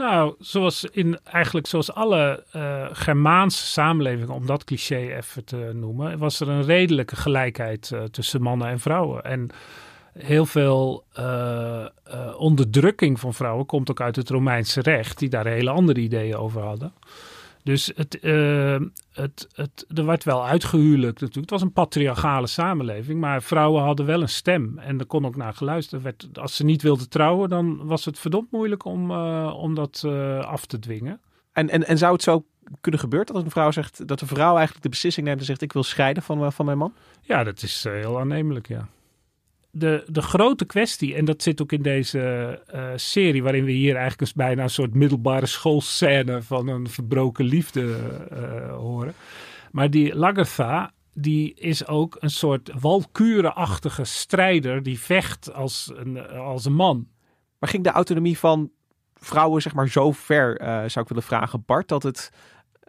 Nou, 0.00 0.34
zoals 0.38 0.84
in 0.84 1.18
eigenlijk 1.24 1.66
zoals 1.66 1.92
alle 1.92 2.44
eh, 2.52 2.86
Germaanse 2.92 3.66
samenlevingen, 3.66 4.34
om 4.34 4.46
dat 4.46 4.64
cliché 4.64 5.16
even 5.16 5.44
te 5.44 5.70
noemen, 5.74 6.18
was 6.18 6.40
er 6.40 6.48
een 6.48 6.64
redelijke 6.64 7.16
gelijkheid 7.16 7.90
eh, 7.92 8.02
tussen 8.02 8.42
mannen 8.42 8.68
en 8.68 8.80
vrouwen. 8.80 9.24
En 9.24 9.50
heel 10.18 10.46
veel 10.46 11.04
eh, 11.12 11.86
onderdrukking 12.36 13.20
van 13.20 13.34
vrouwen 13.34 13.66
komt 13.66 13.90
ook 13.90 14.00
uit 14.00 14.16
het 14.16 14.30
Romeinse 14.30 14.80
recht, 14.80 15.18
die 15.18 15.28
daar 15.28 15.46
hele 15.46 15.70
andere 15.70 16.00
ideeën 16.00 16.36
over 16.36 16.62
hadden. 16.62 16.92
Dus 17.62 17.92
het, 17.94 18.18
eh, 18.18 18.80
het, 19.12 19.48
het, 19.52 19.84
er 19.94 20.06
werd 20.06 20.24
wel 20.24 20.46
uitgehuwelijkt 20.46 21.20
natuurlijk. 21.20 21.50
Het 21.50 21.60
was 21.60 21.62
een 21.62 21.72
patriarchale 21.72 22.46
samenleving, 22.46 23.20
maar 23.20 23.42
vrouwen 23.42 23.82
hadden 23.82 24.06
wel 24.06 24.20
een 24.20 24.28
stem. 24.28 24.78
En 24.78 24.98
er 24.98 25.06
kon 25.06 25.26
ook 25.26 25.36
naar 25.36 25.54
geluisterd. 25.54 26.00
Er 26.00 26.02
Werd, 26.02 26.38
als 26.38 26.56
ze 26.56 26.64
niet 26.64 26.82
wilden 26.82 27.08
trouwen, 27.08 27.48
dan 27.48 27.86
was 27.86 28.04
het 28.04 28.18
verdomd 28.18 28.50
moeilijk 28.50 28.84
om, 28.84 29.10
eh, 29.10 29.54
om 29.56 29.74
dat 29.74 30.02
eh, 30.06 30.38
af 30.38 30.66
te 30.66 30.78
dwingen. 30.78 31.20
En, 31.52 31.68
en, 31.68 31.86
en 31.86 31.98
zou 31.98 32.12
het 32.12 32.22
zo 32.22 32.44
kunnen 32.80 33.00
gebeuren 33.00 33.34
dat 33.34 33.44
een 33.44 33.50
vrouw 33.50 33.70
zegt 33.70 34.08
dat 34.08 34.18
de 34.18 34.26
vrouw 34.26 34.52
eigenlijk 34.52 34.82
de 34.82 34.88
beslissing 34.88 35.26
neemt 35.26 35.38
en 35.38 35.44
zegt: 35.44 35.62
Ik 35.62 35.72
wil 35.72 35.82
scheiden 35.82 36.22
van, 36.22 36.44
eh, 36.44 36.50
van 36.50 36.64
mijn 36.64 36.78
man? 36.78 36.94
Ja, 37.20 37.44
dat 37.44 37.62
is 37.62 37.84
heel 37.84 38.20
aannemelijk, 38.20 38.68
ja. 38.68 38.88
De, 39.72 40.04
de 40.06 40.22
grote 40.22 40.64
kwestie, 40.64 41.14
en 41.14 41.24
dat 41.24 41.42
zit 41.42 41.62
ook 41.62 41.72
in 41.72 41.82
deze 41.82 42.20
eh, 42.66 42.88
serie, 42.96 43.42
waarin 43.42 43.64
we 43.64 43.70
hier 43.70 43.92
eigenlijk 43.92 44.20
eens 44.20 44.32
bijna 44.32 44.62
een 44.62 44.70
soort 44.70 44.94
middelbare 44.94 45.46
schoolscène 45.46 46.42
van 46.42 46.68
een 46.68 46.88
verbroken 46.88 47.44
liefde 47.44 47.96
eh, 48.30 48.76
horen. 48.76 49.14
Maar 49.70 49.90
die 49.90 50.14
Lagertha, 50.14 50.92
die 51.14 51.54
is 51.54 51.86
ook 51.86 52.16
een 52.20 52.30
soort 52.30 52.70
walkurenachtige 52.80 54.04
strijder 54.04 54.82
die 54.82 55.00
vecht 55.00 55.54
als 55.54 55.92
een, 55.94 56.28
als 56.28 56.64
een 56.64 56.74
man. 56.74 57.08
Maar 57.58 57.68
ging 57.68 57.84
de 57.84 57.90
autonomie 57.90 58.38
van 58.38 58.70
vrouwen 59.14 59.62
zeg 59.62 59.74
maar 59.74 59.88
zo 59.88 60.12
ver, 60.12 60.56
eh, 60.56 60.68
zou 60.68 61.00
ik 61.00 61.08
willen 61.08 61.22
vragen, 61.22 61.62
Bart, 61.66 61.88
dat 61.88 62.02
het 62.02 62.32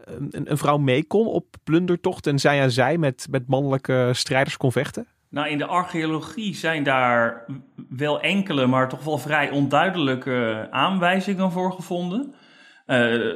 een, 0.06 0.52
een 0.52 0.58
vrouw 0.58 0.78
mee 0.78 1.04
kon 1.04 1.28
op 1.28 1.56
plundertocht 1.64 2.28
en 2.28 2.40
zij 2.40 2.62
aan 2.62 2.72
zij 2.72 2.98
met, 2.98 3.28
met 3.30 3.48
mannelijke 3.48 4.10
strijders 4.14 4.58
kon 4.58 4.72
vechten? 4.72 5.08
Nou, 5.32 5.50
in 5.50 5.58
de 5.58 5.66
archeologie 5.66 6.56
zijn 6.56 6.84
daar 6.84 7.46
wel 7.90 8.22
enkele, 8.22 8.66
maar 8.66 8.90
toch 8.90 9.04
wel 9.04 9.18
vrij 9.18 9.50
onduidelijke 9.50 10.68
aanwijzingen 10.72 11.52
voor 11.52 11.72
gevonden. 11.72 12.34
Eh, 12.86 13.34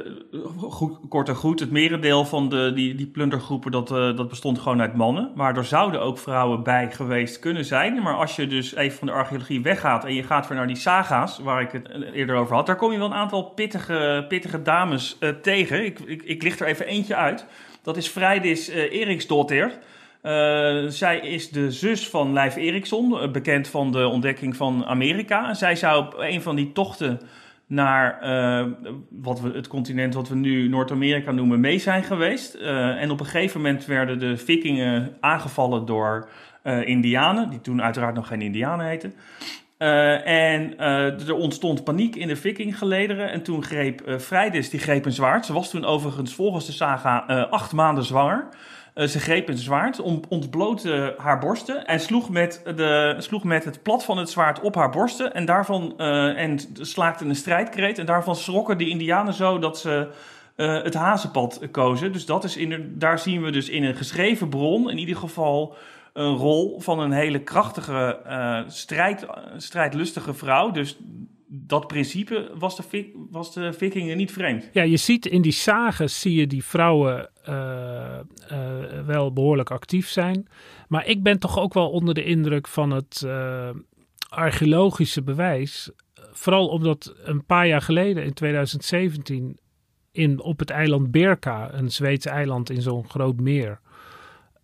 goed, 0.56 0.98
kort 1.08 1.28
en 1.28 1.34
goed, 1.34 1.60
het 1.60 1.70
merendeel 1.70 2.24
van 2.24 2.48
de, 2.48 2.72
die, 2.74 2.94
die 2.94 3.06
plundergroepen 3.06 3.70
dat, 3.70 3.90
eh, 3.90 4.16
dat 4.16 4.28
bestond 4.28 4.58
gewoon 4.58 4.80
uit 4.80 4.94
mannen. 4.94 5.32
Maar 5.34 5.56
er 5.56 5.64
zouden 5.64 6.00
ook 6.00 6.18
vrouwen 6.18 6.62
bij 6.62 6.92
geweest 6.92 7.38
kunnen 7.38 7.64
zijn. 7.64 8.02
Maar 8.02 8.14
als 8.14 8.36
je 8.36 8.46
dus 8.46 8.74
even 8.74 8.98
van 8.98 9.06
de 9.06 9.12
archeologie 9.12 9.62
weggaat 9.62 10.04
en 10.04 10.14
je 10.14 10.22
gaat 10.22 10.48
weer 10.48 10.58
naar 10.58 10.66
die 10.66 10.76
saga's, 10.76 11.38
waar 11.38 11.60
ik 11.60 11.72
het 11.72 11.88
eerder 12.12 12.36
over 12.36 12.54
had, 12.54 12.66
daar 12.66 12.76
kom 12.76 12.92
je 12.92 12.98
wel 12.98 13.06
een 13.06 13.14
aantal 13.14 13.44
pittige, 13.44 14.24
pittige 14.28 14.62
dames 14.62 15.16
eh, 15.20 15.28
tegen. 15.28 15.84
Ik, 15.84 15.98
ik, 16.00 16.22
ik 16.22 16.42
licht 16.42 16.60
er 16.60 16.66
even 16.66 16.86
eentje 16.86 17.14
uit. 17.14 17.46
Dat 17.82 17.96
is 17.96 18.08
Freydis 18.08 18.70
uh, 18.70 18.76
Eriksdottir. 18.76 19.78
Uh, 20.26 20.90
zij 20.90 21.18
is 21.18 21.50
de 21.50 21.70
zus 21.72 22.08
van 22.08 22.32
Leif 22.32 22.56
Erikson, 22.56 23.32
bekend 23.32 23.68
van 23.68 23.92
de 23.92 24.06
ontdekking 24.06 24.56
van 24.56 24.84
Amerika. 24.84 25.54
Zij 25.54 25.76
zou 25.76 26.06
op 26.06 26.14
een 26.18 26.42
van 26.42 26.56
die 26.56 26.72
tochten 26.72 27.20
naar 27.66 28.20
eh, 28.20 28.66
wat 29.10 29.40
we, 29.40 29.50
het 29.50 29.66
continent 29.66 30.14
wat 30.14 30.28
we 30.28 30.34
nu 30.34 30.68
Noord-Amerika 30.68 31.30
noemen 31.30 31.60
mee 31.60 31.78
zijn 31.78 32.02
geweest. 32.02 32.54
Eh, 32.54 33.02
en 33.02 33.10
op 33.10 33.20
een 33.20 33.26
gegeven 33.26 33.60
moment 33.60 33.84
werden 33.84 34.18
de 34.18 34.36
vikingen 34.36 35.16
aangevallen 35.20 35.86
door 35.86 36.28
eh, 36.62 36.86
indianen, 36.86 37.50
die 37.50 37.60
toen 37.60 37.82
uiteraard 37.82 38.14
nog 38.14 38.26
geen 38.26 38.42
indianen 38.42 38.86
heten. 38.86 39.14
Eh, 39.78 40.26
en 40.26 40.78
eh, 40.78 41.28
er 41.28 41.34
ontstond 41.34 41.84
paniek 41.84 42.16
in 42.16 42.28
de 42.28 42.36
vikinggelederen. 42.36 43.30
En 43.30 43.42
toen 43.42 43.62
greep 43.62 44.16
Freydis, 44.20 44.70
die 44.70 44.80
greep 44.80 45.04
een 45.04 45.12
zwaard. 45.12 45.46
Ze 45.46 45.52
was 45.52 45.70
toen 45.70 45.84
overigens 45.84 46.34
volgens 46.34 46.66
de 46.66 46.72
saga 46.72 47.18
acht 47.50 47.72
maanden 47.72 48.04
zwanger. 48.04 48.48
Ze 48.94 49.20
greep 49.20 49.48
een 49.48 49.58
zwaard, 49.58 50.00
om, 50.00 50.20
ontblootte 50.28 51.14
haar 51.18 51.38
borsten 51.38 51.86
en 51.86 52.00
sloeg 52.00 52.30
met, 52.30 52.62
de, 52.76 53.14
sloeg 53.18 53.44
met 53.44 53.64
het 53.64 53.82
plat 53.82 54.04
van 54.04 54.18
het 54.18 54.30
zwaard 54.30 54.60
op 54.60 54.74
haar 54.74 54.90
borsten. 54.90 55.34
En, 55.34 55.44
daarvan, 55.44 55.98
en 55.98 56.58
slaakte 56.80 57.24
een 57.24 57.36
strijdkreet. 57.36 57.98
En 57.98 58.06
daarvan 58.06 58.36
schrokken 58.36 58.78
de 58.78 58.88
indianen 58.88 59.34
zo 59.34 59.58
dat 59.58 59.78
ze 59.78 60.08
het 60.56 60.94
hazenpad 60.94 61.60
kozen. 61.70 62.12
Dus 62.12 62.26
dat 62.26 62.44
is 62.44 62.56
in, 62.56 62.94
daar 62.98 63.18
zien 63.18 63.42
we 63.42 63.50
dus 63.50 63.68
in 63.68 63.84
een 63.84 63.96
geschreven 63.96 64.48
bron 64.48 64.90
in 64.90 64.98
ieder 64.98 65.16
geval 65.16 65.76
een 66.16 66.36
rol 66.36 66.80
van 66.80 66.98
een 66.98 67.12
hele 67.12 67.42
krachtige, 67.42 68.20
eh, 68.24 68.60
strijd, 68.66 69.26
strijdlustige 69.56 70.34
vrouw. 70.34 70.70
Dus 70.70 70.96
dat 71.48 71.86
principe 71.86 72.50
was 72.54 72.76
de, 72.76 73.26
was 73.30 73.54
de 73.54 73.72
vikingen 73.72 74.16
niet 74.16 74.32
vreemd. 74.32 74.68
Ja, 74.72 74.82
je 74.82 74.96
ziet 74.96 75.26
in 75.26 75.42
die 75.42 75.52
zagen 75.52 76.10
zie 76.10 76.34
je 76.34 76.46
die 76.46 76.64
vrouwen 76.64 77.30
eh, 77.44 78.18
eh, 78.18 79.06
wel 79.06 79.32
behoorlijk 79.32 79.70
actief 79.70 80.08
zijn. 80.08 80.46
Maar 80.88 81.06
ik 81.06 81.22
ben 81.22 81.38
toch 81.38 81.58
ook 81.58 81.74
wel 81.74 81.90
onder 81.90 82.14
de 82.14 82.24
indruk 82.24 82.68
van 82.68 82.90
het 82.90 83.26
archeologische 84.28 85.22
bewijs. 85.22 85.90
Vooral 86.32 86.68
omdat 86.68 87.14
een 87.24 87.44
paar 87.44 87.66
jaar 87.66 87.82
geleden, 87.82 88.24
in 88.24 88.32
2017, 88.32 89.58
in, 90.12 90.40
op 90.40 90.58
het 90.58 90.70
eiland 90.70 91.10
Birka, 91.10 91.74
een 91.74 91.90
Zweedse 91.90 92.30
eiland 92.30 92.70
in 92.70 92.82
zo'n 92.82 93.08
groot 93.08 93.40
meer, 93.40 93.80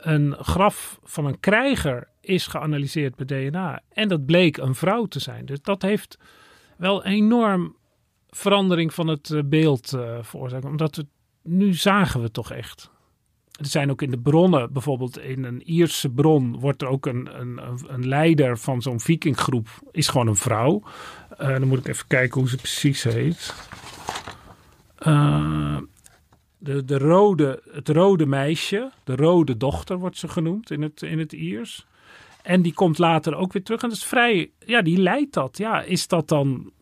een 0.05 0.37
graf 0.41 0.99
van 1.03 1.27
een 1.27 1.41
krijger 1.41 2.09
is 2.21 2.47
geanalyseerd 2.47 3.19
met 3.19 3.29
DNA. 3.29 3.81
En 3.93 4.09
dat 4.09 4.27
bleek 4.27 4.57
een 4.57 4.75
vrouw 4.75 5.07
te 5.07 5.21
zijn. 5.21 5.47
Dus 5.47 5.63
dat 5.63 5.83
heeft 5.83 6.19
wel 6.77 7.05
enorm 7.05 7.77
verandering 8.31 8.95
van 8.95 9.07
het 9.07 9.31
eh, 9.31 9.41
beeld 9.45 9.93
eh 9.93 10.19
veroorzaakt. 10.23 10.65
Omdat 10.65 10.97
we, 10.97 11.07
nu 11.43 11.75
zagen 11.75 12.23
we 12.23 12.31
toch 12.31 12.53
echt. 12.53 12.91
Er 13.53 13.67
zijn 13.67 13.91
ook 13.91 14.03
in 14.03 14.11
de 14.11 14.19
bronnen, 14.19 14.73
bijvoorbeeld 14.73 15.19
in 15.19 15.45
een 15.45 15.63
Ierse 15.63 16.11
bron, 16.11 16.61
wordt 16.61 16.83
er 16.83 16.89
ook 16.89 17.07
een, 17.07 17.41
een, 17.41 17.61
een 17.87 18.09
leider 18.09 18.59
van 18.59 18.83
zo'n 18.83 19.01
vikinggroep, 19.01 19.69
is 19.91 20.09
gewoon 20.09 20.27
een 20.27 20.37
vrouw. 20.37 20.83
Eh, 21.39 21.49
dan 21.49 21.69
moet 21.69 21.79
ik 21.79 21.89
even 21.89 22.07
kijken 22.07 22.41
hoe 22.41 22.49
ze 22.49 22.57
precies 22.57 23.03
heet. 23.03 23.55
Eh, 24.97 25.79
de, 26.63 26.85
de 26.85 26.99
rode, 26.99 27.63
het 27.71 27.89
rode 27.89 28.27
meisje, 28.27 28.91
de 29.05 29.17
rode 29.17 29.57
dochter 29.57 29.99
wordt 29.99 30.19
ze 30.19 30.29
genoemd 30.29 30.71
in 30.71 30.83
het, 30.83 31.03
in 31.03 31.19
het 31.19 31.33
Iers. 31.33 31.87
En 32.43 32.63
die 32.63 32.73
komt 32.73 32.99
later 32.99 33.35
ook 33.35 33.53
weer 33.53 33.63
terug. 33.63 33.83
En 33.83 33.89
dat 33.89 33.97
is 33.97 34.05
vrij, 34.05 34.51
ja, 34.67 34.83
die 34.83 34.99
leidt 34.99 35.33
dat. 35.33 35.59
Ja, 35.59 35.83
is 35.83 36.09
dat 36.09 36.29
dan 36.29 36.73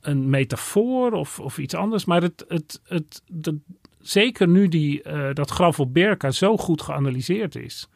een 0.00 0.30
metafoor 0.30 1.12
of, 1.12 1.40
of 1.40 1.58
iets 1.58 1.74
anders? 1.74 2.04
Maar 2.04 2.22
het, 2.22 2.44
het, 2.48 2.80
het, 2.84 3.22
de, 3.26 3.58
zeker 4.00 4.48
nu 4.48 4.68
die, 4.68 5.02
eh, 5.02 5.28
dat 5.32 5.50
graf 5.50 5.80
op 5.80 5.94
Berka 5.94 6.30
zo 6.30 6.56
goed 6.56 6.82
geanalyseerd 6.82 7.54
is. 7.54 7.88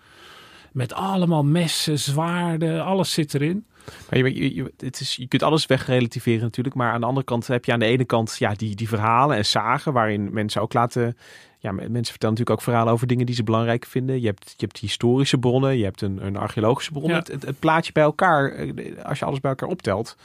Met 0.73 0.93
allemaal 0.93 1.45
messen, 1.45 1.99
zwaarden, 1.99 2.85
alles 2.85 3.13
zit 3.13 3.35
erin. 3.35 3.67
Maar 4.11 4.19
je, 4.19 4.35
je, 4.35 4.55
je- 4.55 4.73
het 4.77 5.01
is, 5.01 5.17
je 5.17 5.27
kunt 5.29 5.43
alles 5.43 5.67
wegrelativeren 5.67 6.43
natuurlijk. 6.43 6.77
Maar 6.77 6.93
aan 6.93 7.01
de 7.01 7.07
andere 7.07 7.27
kant 7.27 7.47
heb 7.47 7.65
je 7.65 7.73
aan 7.73 7.79
de 7.79 7.85
ene 7.87 8.05
kant 8.05 8.37
ja, 8.39 8.55
die, 8.55 8.75
die 8.77 8.89
verhalen 8.89 9.37
en 9.37 9.47
zagen. 9.47 9.93
Waarin 9.93 10.33
mensen 10.33 10.63
ook 10.63 10.73
laten. 10.73 11.17
Ja, 11.61 11.73
mensen 11.73 11.91
vertellen 11.93 12.35
natuurlijk 12.35 12.51
ook 12.51 12.63
verhalen 12.63 12.93
over 12.93 13.07
dingen 13.07 13.27
die 13.27 13.35
ze 13.35 13.43
belangrijk 13.43 13.85
vinden. 13.87 14.21
Je 14.21 14.27
hebt, 14.27 14.55
je 14.57 14.65
hebt 14.65 14.79
historische 14.79 15.39
bronnen, 15.39 15.79
je 15.79 15.85
hebt 15.85 16.01
een, 16.01 16.27
een 16.27 16.37
archeologische 16.37 16.93
bron. 16.93 17.09
Ja. 17.09 17.17
Het, 17.17 17.29
het, 17.29 17.43
het 17.43 17.59
plaatje 17.59 17.93
bij 17.93 18.03
elkaar, 18.03 18.51
eh, 18.53 19.05
als 19.05 19.19
je 19.19 19.25
alles 19.25 19.41
bij 19.41 19.51
elkaar 19.51 19.69
optelt. 19.69 20.17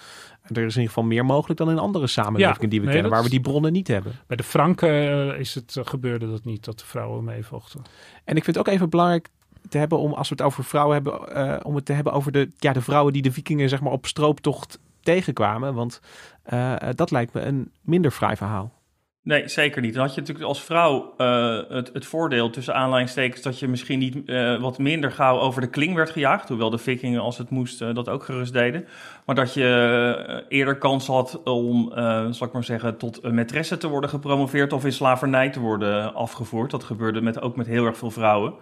Er 0.43 0.49
is 0.49 0.57
in 0.57 0.63
ieder 0.67 0.83
geval 0.83 1.03
meer 1.03 1.25
mogelijk 1.25 1.59
dan 1.59 1.69
in 1.69 1.79
andere 1.79 2.07
samenlevingen 2.07 2.61
Ja, 2.61 2.67
die 2.67 2.79
we 2.79 2.85
nee, 2.85 2.93
kennen, 2.93 3.11
waar 3.11 3.23
we 3.23 3.29
die 3.29 3.41
bronnen 3.41 3.71
niet 3.71 3.87
hebben. 3.87 4.11
Bij 4.27 4.37
de 4.37 4.43
Franken 4.43 4.89
eh, 5.33 5.39
is 5.39 5.55
het, 5.55 5.77
eh, 5.77 5.85
gebeurde 5.85 6.29
dat 6.29 6.43
niet, 6.45 6.63
dat 6.65 6.79
de 6.79 6.85
vrouwen 6.85 7.23
meevochten. 7.23 7.81
En 8.23 8.35
ik 8.35 8.43
vind 8.43 8.55
het 8.55 8.67
ook 8.67 8.73
even 8.73 8.89
belangrijk 8.89 9.29
te 9.69 9.77
hebben 9.77 9.97
om, 9.97 10.13
als 10.13 10.29
we 10.29 10.35
het 10.35 10.43
over 10.43 10.63
vrouwen 10.63 10.93
hebben, 10.93 11.35
eh, 11.35 11.59
om 11.63 11.75
het 11.75 11.85
te 11.85 11.93
hebben 11.93 12.13
over 12.13 12.31
de, 12.31 12.49
ja, 12.57 12.73
de 12.73 12.81
vrouwen 12.81 13.13
die 13.13 13.21
de 13.21 13.31
vikingen 13.31 13.69
zeg 13.69 13.81
maar 13.81 13.91
op 13.91 14.05
strooptocht 14.05 14.79
tegenkwamen. 15.01 15.73
Want 15.73 16.01
eh, 16.43 16.75
dat 16.95 17.11
lijkt 17.11 17.33
me 17.33 17.41
een 17.41 17.71
minder 17.81 18.11
fraai 18.11 18.35
verhaal. 18.35 18.81
Nee, 19.23 19.47
zeker 19.47 19.81
niet. 19.81 19.93
Dan 19.93 20.03
had 20.03 20.13
je 20.13 20.19
natuurlijk 20.19 20.47
als 20.47 20.63
vrouw 20.63 21.13
eh, 21.17 21.59
het, 21.69 21.89
het 21.93 22.05
voordeel 22.05 22.49
tussen 22.49 22.75
aanleidingstekens 22.75 23.41
dat 23.41 23.59
je 23.59 23.67
misschien 23.67 23.99
niet 23.99 24.31
wat 24.59 24.77
minder 24.77 25.11
gauw 25.11 25.39
over 25.39 25.61
de 25.61 25.69
kling 25.69 25.95
werd 25.95 26.09
gejaagd. 26.09 26.49
Hoewel 26.49 26.69
de 26.69 26.77
vikingen 26.77 27.21
als 27.21 27.37
het 27.37 27.49
moest 27.49 27.79
dat 27.79 28.09
ook 28.09 28.23
gerust 28.23 28.53
deden. 28.53 28.87
Maar 29.25 29.35
dat 29.35 29.53
je 29.53 30.45
eerder 30.49 30.77
kans 30.77 31.07
had 31.07 31.43
om, 31.43 31.91
zal 32.31 32.47
ik 32.47 32.53
maar 32.53 32.63
zeggen, 32.63 32.97
tot 32.97 33.21
maîtresse 33.21 33.77
te 33.77 33.87
worden 33.87 34.09
gepromoveerd 34.09 34.73
of 34.73 34.85
in 34.85 34.93
slavernij 34.93 35.49
te 35.49 35.59
worden 35.59 36.13
afgevoerd. 36.13 36.71
Dat 36.71 36.83
gebeurde 36.83 37.21
met, 37.21 37.41
ook 37.41 37.55
met 37.55 37.67
heel 37.67 37.85
erg 37.85 37.97
veel 37.97 38.11
vrouwen. 38.11 38.53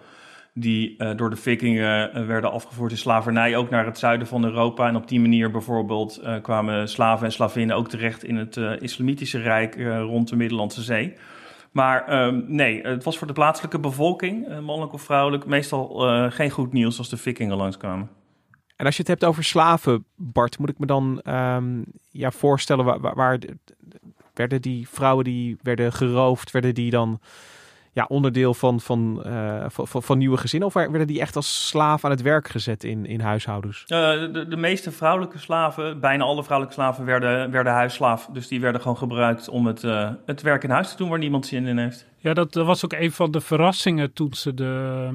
Die 0.54 0.96
eh, 0.96 1.16
door 1.16 1.30
de 1.30 1.36
vikingen 1.36 2.12
eh, 2.12 2.26
werden 2.26 2.52
afgevoerd 2.52 2.90
in 2.90 2.96
slavernij, 2.96 3.56
ook 3.56 3.70
naar 3.70 3.86
het 3.86 3.98
zuiden 3.98 4.26
van 4.26 4.44
Europa. 4.44 4.88
En 4.88 4.96
op 4.96 5.08
die 5.08 5.20
manier 5.20 5.50
bijvoorbeeld 5.50 6.16
eh, 6.16 6.42
kwamen 6.42 6.88
slaven 6.88 7.26
en 7.26 7.32
slavinnen 7.32 7.76
ook 7.76 7.88
terecht 7.88 8.24
in 8.24 8.36
het 8.36 8.56
islamitische 8.56 9.38
rijk 9.38 9.76
rond 9.82 10.28
de 10.28 10.36
Middellandse 10.36 10.82
Zee. 10.82 11.14
Maar 11.72 12.06
ehm, 12.06 12.42
nee, 12.46 12.80
het 12.80 13.04
was 13.04 13.18
voor 13.18 13.26
de 13.26 13.32
plaatselijke 13.32 13.78
bevolking, 13.78 14.60
mannelijk 14.60 14.92
of 14.92 15.02
vrouwelijk, 15.02 15.46
meestal 15.46 15.88
geen 16.30 16.50
goed 16.50 16.72
nieuws 16.72 16.98
als 16.98 17.08
de 17.08 17.16
vikingen 17.16 17.56
langskwamen. 17.56 18.08
En 18.76 18.86
als 18.86 18.96
je 18.96 19.02
het 19.02 19.10
hebt 19.10 19.24
over 19.24 19.44
slaven, 19.44 20.04
Bart, 20.16 20.58
moet 20.58 20.68
ik 20.68 20.78
me 20.78 20.86
dan 20.86 21.20
ehm, 21.20 21.82
ja, 22.10 22.30
voorstellen 22.30 22.84
waar, 22.84 23.00
waar, 23.00 23.14
waar 23.14 23.38
de- 23.38 23.56
werden 24.34 24.62
die 24.62 24.88
vrouwen 24.88 25.24
die 25.24 25.56
werden 25.62 25.92
geroofd, 25.92 26.50
werden 26.50 26.74
die 26.74 26.90
dan 26.90 27.20
ja, 27.92 28.04
onderdeel 28.08 28.54
van, 28.54 28.80
van, 28.80 29.24
eh, 29.24 29.64
van, 29.68 29.88
van, 29.88 30.02
van 30.02 30.18
nieuwe 30.18 30.36
gezinnen? 30.36 30.68
Of 30.68 30.74
werden 30.74 31.06
die 31.06 31.20
echt 31.20 31.36
als 31.36 31.68
slaaf 31.68 32.04
aan 32.04 32.10
het 32.10 32.22
werk 32.22 32.48
gezet 32.48 32.84
in, 32.84 33.06
in 33.06 33.20
huishoudens? 33.20 33.84
Eh, 33.86 33.98
de, 34.32 34.46
de 34.48 34.56
meeste 34.56 34.92
vrouwelijke 34.92 35.38
slaven, 35.38 36.00
bijna 36.00 36.24
alle 36.24 36.44
vrouwelijke 36.44 36.80
slaven, 36.80 37.04
werden, 37.04 37.50
werden 37.50 37.72
huisslaaf. 37.72 38.28
Dus 38.32 38.48
die 38.48 38.60
werden 38.60 38.80
gewoon 38.80 38.96
gebruikt 38.96 39.48
om 39.48 39.66
het, 39.66 39.84
eh, 39.84 40.10
het 40.26 40.42
werk 40.42 40.64
in 40.64 40.70
huis 40.70 40.90
te 40.90 40.96
doen 40.96 41.08
waar 41.08 41.18
niemand 41.18 41.46
zin 41.46 41.66
in 41.66 41.78
heeft. 41.78 42.06
Ja, 42.16 42.34
dat, 42.34 42.52
dat 42.52 42.66
was 42.66 42.84
ook 42.84 42.92
een 42.92 43.12
van 43.12 43.30
de 43.30 43.40
verrassingen 43.40 44.12
toen 44.12 44.34
ze 44.34 44.54
de 44.54 45.08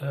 eh, 0.00 0.08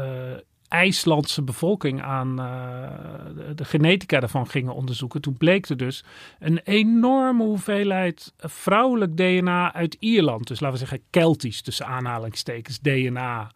IJslandse 0.76 1.42
bevolking 1.42 2.02
aan 2.02 2.40
eh, 2.40 3.56
de, 3.56 3.66
genetica 3.66 4.20
daarvan 4.20 4.48
gingen 4.48 4.74
onderzoeken. 4.74 5.22
Toen 5.22 5.38
bleek 5.38 5.70
er 5.70 5.78
dus 5.78 6.04
een 6.40 6.60
enorme 6.64 7.44
hoeveelheid 7.44 8.34
vrouwelijk 8.38 9.18
DNA 9.18 9.74
uit 9.74 9.98
Ierland. 10.00 10.48
Dus 10.48 10.60
laten 10.60 10.80
we 10.80 10.86
zeggen 10.86 11.06
Keltisch 11.10 11.62
tussen 11.62 11.86
aanhalingstekens 11.86 12.80
DNA 12.80 13.52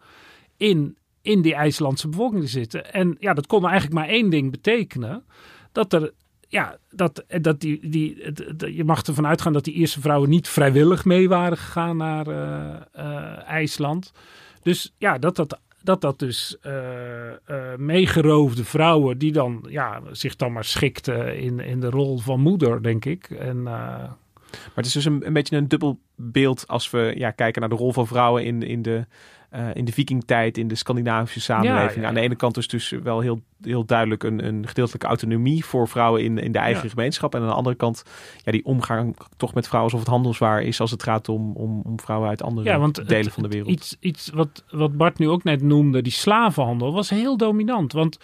in, 0.58 0.97
in 1.21 1.41
die 1.41 1.53
IJslandse 1.53 2.08
bevolking 2.08 2.41
te 2.41 2.49
zitten. 2.49 2.93
En 2.93 3.15
ja, 3.19 3.34
dat 3.34 3.47
kon 3.47 3.63
eigenlijk 3.65 3.93
maar 3.93 4.08
één 4.08 4.29
ding 4.29 4.51
betekenen. 4.51 5.23
Dat 5.71 5.93
er 5.93 6.13
ja, 6.47 6.77
dat, 6.89 7.23
dat 7.41 7.60
die, 7.60 7.89
die, 7.89 8.34
je 8.75 8.84
mag 8.84 9.01
ervan 9.01 9.27
uitgaan 9.27 9.53
dat 9.53 9.63
die 9.63 9.73
eerste 9.73 10.01
vrouwen 10.01 10.29
niet 10.29 10.47
vrijwillig 10.47 11.05
mee 11.05 11.29
waren 11.29 11.58
gegaan 11.58 11.97
naar 11.97 12.27
eh, 12.27 12.75
eh, 12.91 13.47
IJsland. 13.47 14.12
Dus 14.62 14.93
ja, 14.97 15.17
dat 15.17 15.36
dat, 15.36 15.60
dat, 15.84 16.02
dat 16.02 16.20
dus 16.20 16.60
eh, 16.62 17.30
eh, 17.30 17.78
meegeroofde 17.78 18.63
vrouwen 18.63 19.18
die 19.18 19.32
dan 19.32 19.65
ja, 19.70 20.02
zich 20.12 20.36
dan 20.36 20.52
maar 20.52 20.65
schikten 20.65 21.38
in, 21.38 21.60
in 21.60 21.80
de 21.80 21.89
rol 21.89 22.18
van 22.18 22.39
moeder, 22.39 22.84
denk 22.84 23.06
ik. 23.06 23.30
En 23.30 23.58
eh, 23.58 24.10
Maar 24.52 24.76
het 24.76 24.86
is 24.86 24.94
dus 24.94 25.06
een, 25.06 25.26
een 25.26 25.34
beetje 25.34 25.58
een 25.58 25.68
dubbel 25.68 26.00
beeld 26.15 26.68
als 26.68 26.89
we 26.89 27.13
ja, 27.18 27.32
kijken 27.32 27.62
naar 27.62 27.70
de 27.70 27.76
rol 27.76 27.94
van 27.94 28.08
vrouwen 28.08 28.46
in, 28.46 28.63
in 28.63 28.82
de, 28.82 29.06
eh, 29.49 29.67
in 29.73 29.85
de 29.85 29.91
vikingtijd, 29.91 30.57
in 30.57 30.67
de 30.67 30.75
Scandinavische 30.75 31.39
samenleving. 31.41 31.95
Ja, 31.95 32.01
ja, 32.01 32.07
Aan 32.07 32.13
de 32.13 32.19
ene 32.19 32.35
kant 32.35 32.57
is 32.57 32.67
dus 32.67 32.89
wel 32.89 33.19
heel, 33.19 33.41
heel 33.62 33.85
duidelijk 33.85 34.23
een, 34.23 34.45
een 34.45 34.67
gedeeltelijke 34.67 35.07
autonomie 35.07 35.65
voor 35.65 35.88
vrouwen 35.88 36.23
in, 36.23 36.38
in 36.38 36.51
de 36.51 36.59
eigen 36.59 36.89
gemeenschap. 36.89 37.35
En 37.35 37.41
aan 37.41 37.47
de 37.47 37.53
andere 37.53 37.75
kant 37.75 38.03
ja, 38.43 38.51
die 38.51 38.65
omgang 38.65 39.15
toch 39.38 39.53
met 39.53 39.67
vrouwen 39.67 39.91
alsof 39.91 40.05
het 40.05 40.15
handelswaar 40.15 40.62
is 40.62 40.79
als 40.81 40.91
het 40.91 41.03
gaat 41.03 41.29
om, 41.29 41.51
om, 41.51 41.81
om 41.81 41.99
vrouwen 41.99 42.29
uit 42.29 42.41
andere 42.43 42.69
het- 42.97 43.07
delen 43.07 43.31
van 43.31 43.43
de 43.43 43.49
wereld. 43.49 43.69
Iets, 43.71 43.95
iets 43.99 44.29
wat, 44.33 44.63
wat 44.69 44.97
Bart 44.97 45.17
nu 45.17 45.29
ook 45.29 45.43
net 45.43 45.62
noemde, 45.62 46.01
die 46.01 46.12
slavenhandel, 46.12 46.93
was 46.93 47.09
heel 47.09 47.38
dominant. 47.38 47.91
Want 47.93 48.17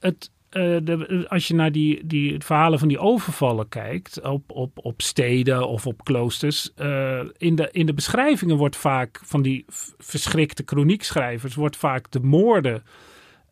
het, 0.00 0.30
eh, 0.52 0.76
de, 0.82 1.24
als 1.28 1.48
je 1.48 1.54
naar 1.54 1.72
die, 1.72 2.06
die 2.06 2.34
verhalen 2.38 2.78
van 2.78 2.88
die 2.88 2.98
overvallen 2.98 3.68
kijkt, 3.68 4.20
op, 4.20 4.50
op, 4.50 4.78
op 4.82 5.02
steden 5.02 5.68
of 5.68 5.86
op 5.86 6.04
kloosters, 6.04 6.74
eh, 6.74 7.20
in, 7.36 7.54
de, 7.54 7.68
in 7.70 7.86
de 7.86 7.94
beschrijvingen 7.94 8.56
wordt 8.56 8.76
vaak 8.76 9.20
van 9.24 9.42
die 9.42 9.64
verschrikte 9.98 10.62
kroniekschrijvers, 10.62 11.54
wordt 11.54 11.76
vaak 11.76 12.10
de 12.10 12.20
moorden 12.20 12.82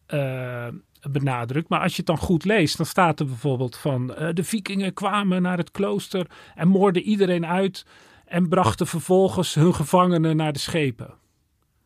eh, 0.06 0.66
benadrukt. 1.10 1.68
Maar 1.68 1.80
als 1.80 1.90
je 1.90 1.96
het 1.96 2.06
dan 2.06 2.18
goed 2.18 2.44
leest, 2.44 2.76
dan 2.76 2.86
staat 2.86 3.20
er 3.20 3.26
bijvoorbeeld 3.26 3.76
van 3.76 4.06
de 4.34 4.44
vikingen 4.44 4.94
kwamen 4.94 5.42
naar 5.42 5.58
het 5.58 5.70
klooster 5.70 6.26
en 6.54 6.68
moorden 6.68 7.02
iedereen 7.02 7.46
uit 7.46 7.86
en 8.24 8.48
brachten 8.48 8.86
vervolgens 8.86 9.54
hun 9.54 9.74
gevangenen 9.74 10.36
naar 10.36 10.52
de 10.52 10.58
schepen. 10.58 11.14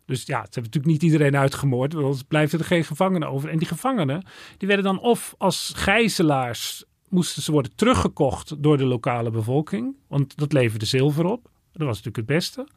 Dus 0.06 0.20
ja, 0.20 0.38
ze 0.38 0.50
hebben 0.50 0.62
natuurlijk 0.62 0.92
niet 0.92 1.02
iedereen 1.02 1.36
uitgemoord, 1.36 1.92
want 1.92 2.28
blijven 2.28 2.58
er 2.58 2.64
geen 2.64 2.84
gevangenen 2.84 3.28
over. 3.28 3.48
En 3.48 3.58
die 3.58 3.68
gevangenen, 3.68 4.26
die 4.56 4.68
werden 4.68 4.86
dan 4.86 5.00
of 5.00 5.34
als 5.38 5.72
gijzelaars, 5.76 6.84
moesten 7.08 7.42
ze 7.42 7.52
worden 7.52 7.76
teruggekocht 7.76 8.62
door 8.62 8.76
de 8.76 8.84
lokale 8.84 9.30
bevolking, 9.30 9.96
want 10.08 10.36
dat 10.36 10.52
leverde 10.52 10.84
zilver 10.84 11.24
op. 11.24 11.50
Dat 11.72 11.86
was 11.86 12.02
natuurlijk 12.02 12.16
het 12.16 12.36
beste. 12.36 12.68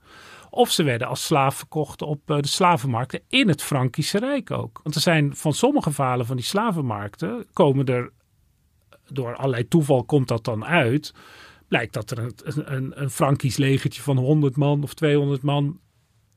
Of 0.50 0.72
ze 0.72 0.84
werden 0.84 1.08
als 1.08 1.26
slaaf 1.26 1.56
verkocht 1.56 2.02
op 2.02 2.32
eh, 2.32 2.38
de 2.38 2.48
slavenmarkten 2.48 3.22
in 3.28 3.48
het 3.48 3.64
Frankische 3.64 4.20
Rijk 4.20 4.52
ook. 4.52 4.80
Want 4.84 4.96
er 4.96 5.02
zijn 5.02 5.36
van 5.36 5.54
sommige 5.54 5.92
verhalen 5.92 6.26
van 6.26 6.36
die 6.36 6.46
slavenmarkten, 6.46 7.46
komen 7.54 7.86
er 7.86 8.12
door 9.08 9.36
allerlei 9.36 9.68
toeval 9.68 10.04
komt 10.04 10.28
dat 10.28 10.44
dan 10.44 10.66
uit. 10.66 11.14
Blijkt 11.68 11.94
dat 11.94 12.12
er 12.12 12.18
een, 12.18 12.74
een, 12.74 13.02
een 13.02 13.10
Frankisch 13.10 13.58
legertje 13.58 14.02
van 14.02 14.18
100 14.18 14.56
man 14.56 14.84
of 14.84 14.94
200 14.94 15.42
man 15.42 15.80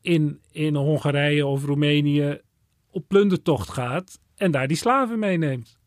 in, 0.02 0.40
in 0.52 0.74
Hongarije 0.74 1.46
of 1.46 1.64
Roemenië 1.64 2.40
op 2.90 3.04
plundertocht 3.08 3.70
gaat 3.70 4.18
en 4.36 4.50
daar 4.50 4.68
die 4.68 4.76
slaven 4.76 5.18
meeneemt. 5.18 5.78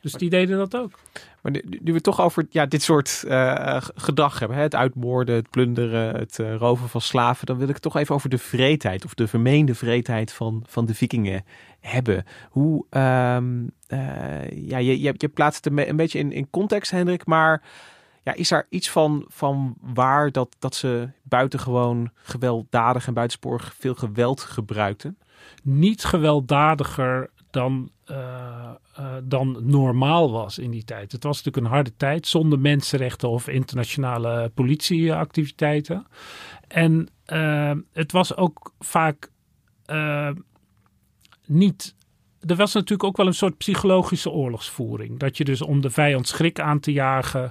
Dus 0.00 0.12
die 0.12 0.30
deden 0.30 0.58
dat 0.58 0.76
ook. 0.76 0.98
Maar 1.44 1.52
nu, 1.52 1.92
we 1.92 2.00
toch 2.00 2.20
over 2.20 2.46
ja, 2.50 2.66
dit 2.66 2.82
soort 2.82 3.24
eh, 3.28 3.76
gedrag 3.94 4.38
hebben, 4.38 4.56
hè? 4.56 4.62
het 4.62 4.74
uitmoorden, 4.74 5.34
het 5.34 5.50
plunderen, 5.50 6.14
het 6.16 6.38
eh, 6.38 6.56
roven 6.56 6.88
van 6.88 7.00
slaven, 7.00 7.46
dan 7.46 7.58
wil 7.58 7.68
ik 7.68 7.74
het 7.74 7.82
toch 7.82 7.96
even 7.96 8.14
over 8.14 8.28
de 8.28 8.38
vreedheid 8.38 9.04
of 9.04 9.14
de 9.14 9.26
vermeende 9.26 9.74
vreedheid 9.74 10.32
van, 10.32 10.64
van 10.66 10.86
de 10.86 10.94
vikingen 10.94 11.44
hebben. 11.80 12.24
Hoe, 12.50 12.86
ehm, 12.90 13.66
eh, 13.86 14.50
ja, 14.50 14.78
je, 14.78 15.00
je, 15.00 15.28
plaatst 15.28 15.64
het 15.64 15.72
een, 15.72 15.88
een 15.88 15.96
beetje 15.96 16.18
in, 16.18 16.32
in 16.32 16.50
context, 16.50 16.90
Hendrik, 16.90 17.26
maar 17.26 17.62
ja, 18.24 18.34
is 18.34 18.48
daar 18.48 18.66
iets 18.68 18.90
van, 18.90 19.24
van 19.28 19.76
waar 19.80 20.32
dat, 20.32 20.56
dat 20.58 20.74
ze 20.74 21.08
buitengewoon 21.22 22.10
gewelddadig 22.14 23.06
en 23.06 23.14
buitensporig 23.14 23.74
veel 23.78 23.94
geweld 23.94 24.40
gebruikten? 24.40 25.18
Niet 25.62 26.04
gewelddadiger 26.04 27.30
dan, 27.54 27.90
eh, 28.04 28.70
eh, 28.94 29.14
dan 29.24 29.58
normaal 29.62 30.30
was 30.30 30.58
in 30.58 30.70
die 30.70 30.84
tijd. 30.84 31.12
Het 31.12 31.22
was 31.22 31.36
natuurlijk 31.36 31.66
een 31.66 31.72
harde 31.72 31.96
tijd 31.96 32.26
zonder 32.26 32.58
mensenrechten 32.58 33.28
of 33.28 33.48
internationale 33.48 34.50
politieactiviteiten. 34.54 36.06
En 36.68 37.08
eh, 37.24 37.72
het 37.92 38.12
was 38.12 38.36
ook 38.36 38.74
vaak 38.78 39.32
niet. 41.46 41.94
Er 42.40 42.56
was 42.56 42.72
natuurlijk 42.74 43.04
ook 43.04 43.16
wel 43.16 43.26
een 43.26 43.34
soort 43.34 43.56
psychologische 43.56 44.30
oorlogsvoering. 44.30 45.18
Dat 45.18 45.36
je 45.36 45.44
dus 45.44 45.62
om 45.62 45.80
de 45.80 45.90
vijand 45.90 46.28
schrik 46.28 46.60
aan 46.60 46.80
te 46.80 46.92
jagen. 46.92 47.50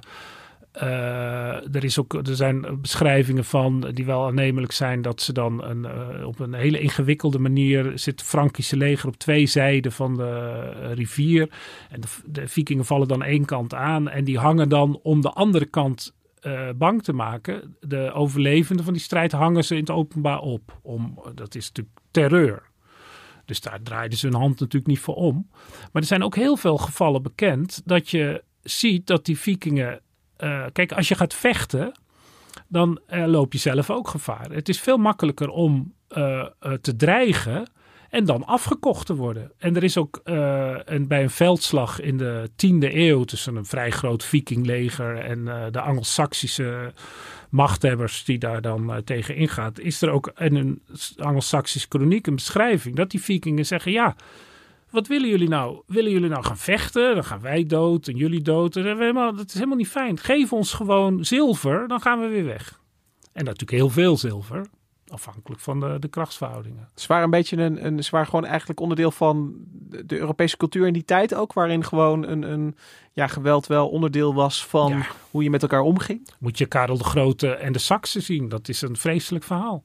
Uh, 0.82 1.74
er, 1.74 1.84
is 1.84 1.98
ook, 1.98 2.14
er 2.14 2.36
zijn 2.36 2.80
beschrijvingen 2.80 3.44
van 3.44 3.80
die 3.80 4.04
wel 4.04 4.26
aannemelijk 4.26 4.72
zijn 4.72 5.02
dat 5.02 5.20
ze 5.20 5.32
dan 5.32 5.64
een, 5.64 5.84
uh, 6.18 6.26
op 6.26 6.38
een 6.38 6.54
hele 6.54 6.80
ingewikkelde 6.80 7.38
manier 7.38 7.92
zit 7.94 8.20
het 8.20 8.28
Frankische 8.28 8.76
leger 8.76 9.08
op 9.08 9.16
twee 9.16 9.46
zijden 9.46 9.92
van 9.92 10.14
de 10.14 10.72
uh, 10.82 10.92
rivier. 10.92 11.48
En 11.90 12.00
de, 12.26 12.48
vikingen 12.48 12.84
vallen 12.84 13.08
dan 13.08 13.22
één 13.22 13.44
kant 13.44 13.74
aan 13.74 14.08
en 14.08 14.24
die 14.24 14.38
hangen 14.38 14.68
dan 14.68 15.00
om 15.02 15.20
de 15.20 15.30
andere 15.30 15.66
kant 15.66 16.14
bang 16.76 17.02
te 17.02 17.12
maken. 17.12 17.76
De 17.80 18.12
overlevenden 18.12 18.84
van 18.84 18.94
die 18.94 19.02
strijd 19.02 19.32
hangen 19.32 19.64
ze 19.64 19.74
in 19.74 19.80
het 19.80 19.90
openbaar 19.90 20.40
op. 20.40 20.78
Om, 20.82 21.18
dat 21.34 21.54
is 21.54 21.66
natuurlijk 21.66 21.98
terreur. 22.10 22.62
Dus 23.44 23.60
daar 23.60 23.82
draaiden 23.82 24.18
ze 24.18 24.26
hun 24.26 24.36
hand 24.36 24.60
natuurlijk 24.60 24.86
niet 24.86 24.98
voor 24.98 25.14
om. 25.14 25.48
Maar 25.92 26.02
er 26.02 26.08
zijn 26.08 26.22
ook 26.22 26.34
heel 26.34 26.56
veel 26.56 26.76
gevallen 26.76 27.22
bekend 27.22 27.82
dat 27.84 28.10
je 28.10 28.42
ziet 28.62 29.06
dat 29.06 29.24
die 29.24 29.38
vikingen 29.38 30.00
uh, 30.38 30.64
kijk, 30.72 30.92
als 30.92 31.08
je 31.08 31.14
gaat 31.14 31.34
vechten, 31.34 31.92
dan 32.68 33.00
uh, 33.10 33.26
loop 33.26 33.52
je 33.52 33.58
zelf 33.58 33.90
ook 33.90 34.08
gevaar. 34.08 34.50
Het 34.50 34.68
is 34.68 34.80
veel 34.80 34.96
makkelijker 34.96 35.48
om 35.48 35.94
uh, 36.16 36.46
te 36.80 36.96
dreigen 36.96 37.66
en 38.10 38.24
dan 38.24 38.44
afgekocht 38.44 39.06
te 39.06 39.14
worden. 39.14 39.52
En 39.58 39.76
er 39.76 39.82
is 39.82 39.96
ook 39.96 40.20
bij 40.24 41.22
een 41.22 41.30
veldslag 41.30 42.00
in 42.00 42.16
de 42.16 42.50
10e 42.50 42.94
eeuw 42.94 43.24
tussen 43.24 43.56
een 43.56 43.64
vrij 43.64 43.90
groot 43.90 44.24
vikingleger 44.24 45.16
en 45.18 45.44
de 45.72 45.80
Angelsaksische 45.80 46.92
machthebbers 47.50 48.24
die 48.24 48.38
daar 48.38 48.60
dan 48.60 49.02
tegen 49.04 49.36
ingaat, 49.36 49.78
is 49.78 50.02
er 50.02 50.10
ook 50.10 50.32
in 50.38 50.54
een 50.54 50.82
Angelsaksische 51.16 51.88
kroniek 51.88 52.26
een 52.26 52.34
beschrijving 52.34 52.96
dat 52.96 53.10
die 53.10 53.22
vikingen 53.22 53.66
zeggen 53.66 53.92
ja 53.92 54.16
wat 54.94 55.06
willen 55.06 55.28
jullie 55.28 55.48
nou? 55.48 55.82
Willen 55.86 56.10
jullie 56.10 56.28
nou 56.28 56.44
gaan 56.44 56.58
vechten? 56.58 57.14
Dan 57.14 57.24
gaan 57.24 57.40
wij 57.40 57.64
dood 57.64 58.08
en 58.08 58.16
jullie 58.16 58.42
dood. 58.42 58.72
Dat 58.72 59.46
is 59.46 59.54
helemaal 59.54 59.76
niet 59.76 59.88
fijn. 59.88 60.18
Geef 60.18 60.52
ons 60.52 60.72
gewoon 60.72 61.24
zilver, 61.24 61.88
dan 61.88 62.00
gaan 62.00 62.20
we 62.20 62.26
weer 62.26 62.44
weg. 62.44 62.80
En 63.32 63.44
natuurlijk 63.44 63.70
heel 63.70 63.90
veel 63.90 64.16
zilver, 64.16 64.66
afhankelijk 65.06 65.60
van 65.60 65.80
de, 65.80 65.96
de 65.98 66.08
krachtsverhoudingen. 66.08 66.88
Ze 66.94 67.06
waren 67.06 67.24
een 67.24 67.30
beetje 67.30 67.56
een, 67.56 67.86
een, 67.86 68.02
waren 68.10 68.26
gewoon 68.26 68.44
eigenlijk 68.44 68.80
onderdeel 68.80 69.10
van 69.10 69.54
de 70.04 70.18
Europese 70.18 70.56
cultuur 70.56 70.86
in 70.86 70.92
die 70.92 71.04
tijd 71.04 71.34
ook, 71.34 71.52
waarin 71.52 71.84
gewoon 71.84 72.26
een, 72.26 72.42
een 72.42 72.76
ja, 73.12 73.26
geweld 73.26 73.66
wel 73.66 73.88
onderdeel 73.88 74.34
was 74.34 74.66
van 74.66 74.92
ja. 74.92 75.06
hoe 75.30 75.42
je 75.42 75.50
met 75.50 75.62
elkaar 75.62 75.80
omging. 75.80 76.28
Moet 76.38 76.58
je 76.58 76.66
Karel 76.66 76.98
de 76.98 77.04
Grote 77.04 77.50
en 77.50 77.72
de 77.72 77.78
Saksen 77.78 78.22
zien. 78.22 78.48
Dat 78.48 78.68
is 78.68 78.82
een 78.82 78.96
vreselijk 78.96 79.44
verhaal. 79.44 79.82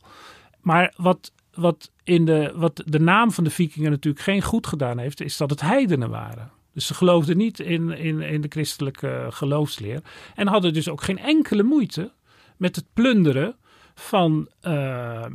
Maar 0.61 0.93
wat 0.97 1.31
wat, 1.53 1.91
in 2.03 2.25
de, 2.25 2.51
wat 2.55 2.83
de 2.85 2.99
naam 2.99 3.31
van 3.31 3.43
de 3.43 3.49
vikingen 3.49 3.91
natuurlijk 3.91 4.23
geen 4.23 4.41
goed 4.41 4.67
gedaan 4.67 4.97
heeft, 4.97 5.21
is 5.21 5.37
dat 5.37 5.49
het 5.49 5.61
heidenen 5.61 6.09
waren. 6.09 6.51
Dus 6.73 6.85
ze 6.85 6.93
geloofden 6.93 7.37
niet 7.37 7.59
in, 7.59 7.91
in, 7.91 8.21
in 8.21 8.41
de 8.41 8.47
christelijke 8.47 9.27
geloofsleer. 9.29 10.01
En 10.35 10.47
hadden 10.47 10.73
dus 10.73 10.89
ook 10.89 11.01
geen 11.01 11.19
enkele 11.19 11.63
moeite 11.63 12.11
met 12.57 12.75
het 12.75 12.85
plunderen 12.93 13.55
van, 13.95 14.49
uh, 14.61 15.25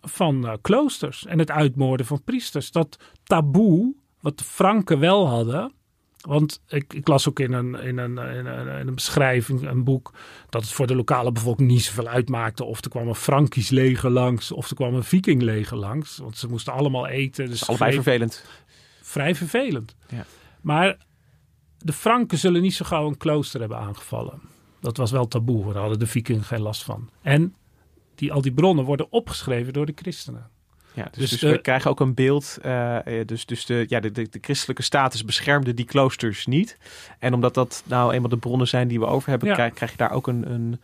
van 0.00 0.44
uh, 0.44 0.52
kloosters 0.60 1.26
en 1.26 1.38
het 1.38 1.50
uitmoorden 1.50 2.06
van 2.06 2.22
priesters. 2.24 2.70
Dat 2.70 2.98
taboe, 3.24 3.94
wat 4.20 4.38
de 4.38 4.44
Franken 4.44 4.98
wel 4.98 5.28
hadden, 5.28 5.72
want 6.22 6.60
ik, 6.68 6.94
ik, 6.94 7.08
las 7.08 7.28
ook 7.28 7.40
in 7.40 7.52
een, 7.52 7.74
in, 7.74 7.98
een, 7.98 8.18
in, 8.18 8.46
een, 8.46 8.78
in 8.80 8.88
een 8.88 8.94
beschrijving, 8.94 9.62
een 9.68 9.84
boek, 9.84 10.12
dat 10.48 10.62
het 10.62 10.72
voor 10.72 10.86
de 10.86 10.94
lokale 10.94 11.32
bevolking 11.32 11.70
niet 11.70 11.82
zoveel 11.82 12.08
uitmaakte 12.08 12.64
of 12.64 12.84
er 12.84 12.90
kwam 12.90 13.08
een 13.08 13.14
Frankisch 13.14 13.70
leger 13.70 14.10
langs 14.10 14.52
of 14.52 14.70
er 14.70 14.76
kwam 14.76 14.94
een 14.94 15.04
Vikingleger 15.04 15.76
langs. 15.76 16.16
Want 16.16 16.38
ze 16.38 16.48
moesten 16.48 16.72
allemaal 16.72 17.06
eten. 17.06 17.48
Dus 17.48 17.68
allebei 17.68 17.92
vervelend. 17.92 18.44
Vrij 19.02 19.34
vervelend. 19.34 19.96
Ja. 20.08 20.24
Maar 20.60 20.96
de 21.78 21.92
Franken 21.92 22.38
zullen 22.38 22.62
niet 22.62 22.74
zo 22.74 22.84
gauw 22.84 23.06
een 23.06 23.16
klooster 23.16 23.60
hebben 23.60 23.78
aangevallen. 23.78 24.40
Dat 24.80 24.96
was 24.96 25.10
wel 25.10 25.28
taboe, 25.28 25.64
daar 25.64 25.80
hadden 25.80 25.98
de 25.98 26.06
Vikingen 26.06 26.44
geen 26.44 26.60
last 26.60 26.82
van. 26.82 27.10
En 27.22 27.54
die, 28.14 28.32
al 28.32 28.40
die 28.40 28.52
bronnen 28.52 28.84
worden 28.84 29.12
opgeschreven 29.12 29.72
door 29.72 29.86
de 29.86 29.92
christenen. 29.96 30.50
Ja, 30.94 31.08
dus, 31.10 31.30
dus, 31.30 31.40
dus 31.40 31.50
we 31.50 31.60
krijgen 31.60 31.90
ook 31.90 32.00
een 32.00 32.14
beeld. 32.14 32.58
Uh, 32.66 32.98
dus 33.26 33.46
dus 33.46 33.66
de, 33.66 33.84
ja, 33.88 34.00
de, 34.00 34.10
de, 34.10 34.28
de, 34.30 34.38
christelijke 34.40 34.82
status 34.82 35.24
beschermde 35.24 35.74
die 35.74 35.84
kloosters 35.84 36.46
niet. 36.46 36.78
En 37.18 37.34
omdat 37.34 37.54
dat 37.54 37.82
nou 37.86 38.12
eenmaal 38.12 38.30
de 38.30 38.36
bronnen 38.36 38.68
zijn 38.68 38.88
die 38.88 38.98
we 38.98 39.06
over 39.06 39.30
hebben, 39.30 39.48
ja. 39.48 39.54
krijg, 39.54 39.72
krijg, 39.72 39.90
je 39.90 39.96
daar 39.96 40.12
ook 40.12 40.26
een, 40.26 40.50
een 40.52 40.80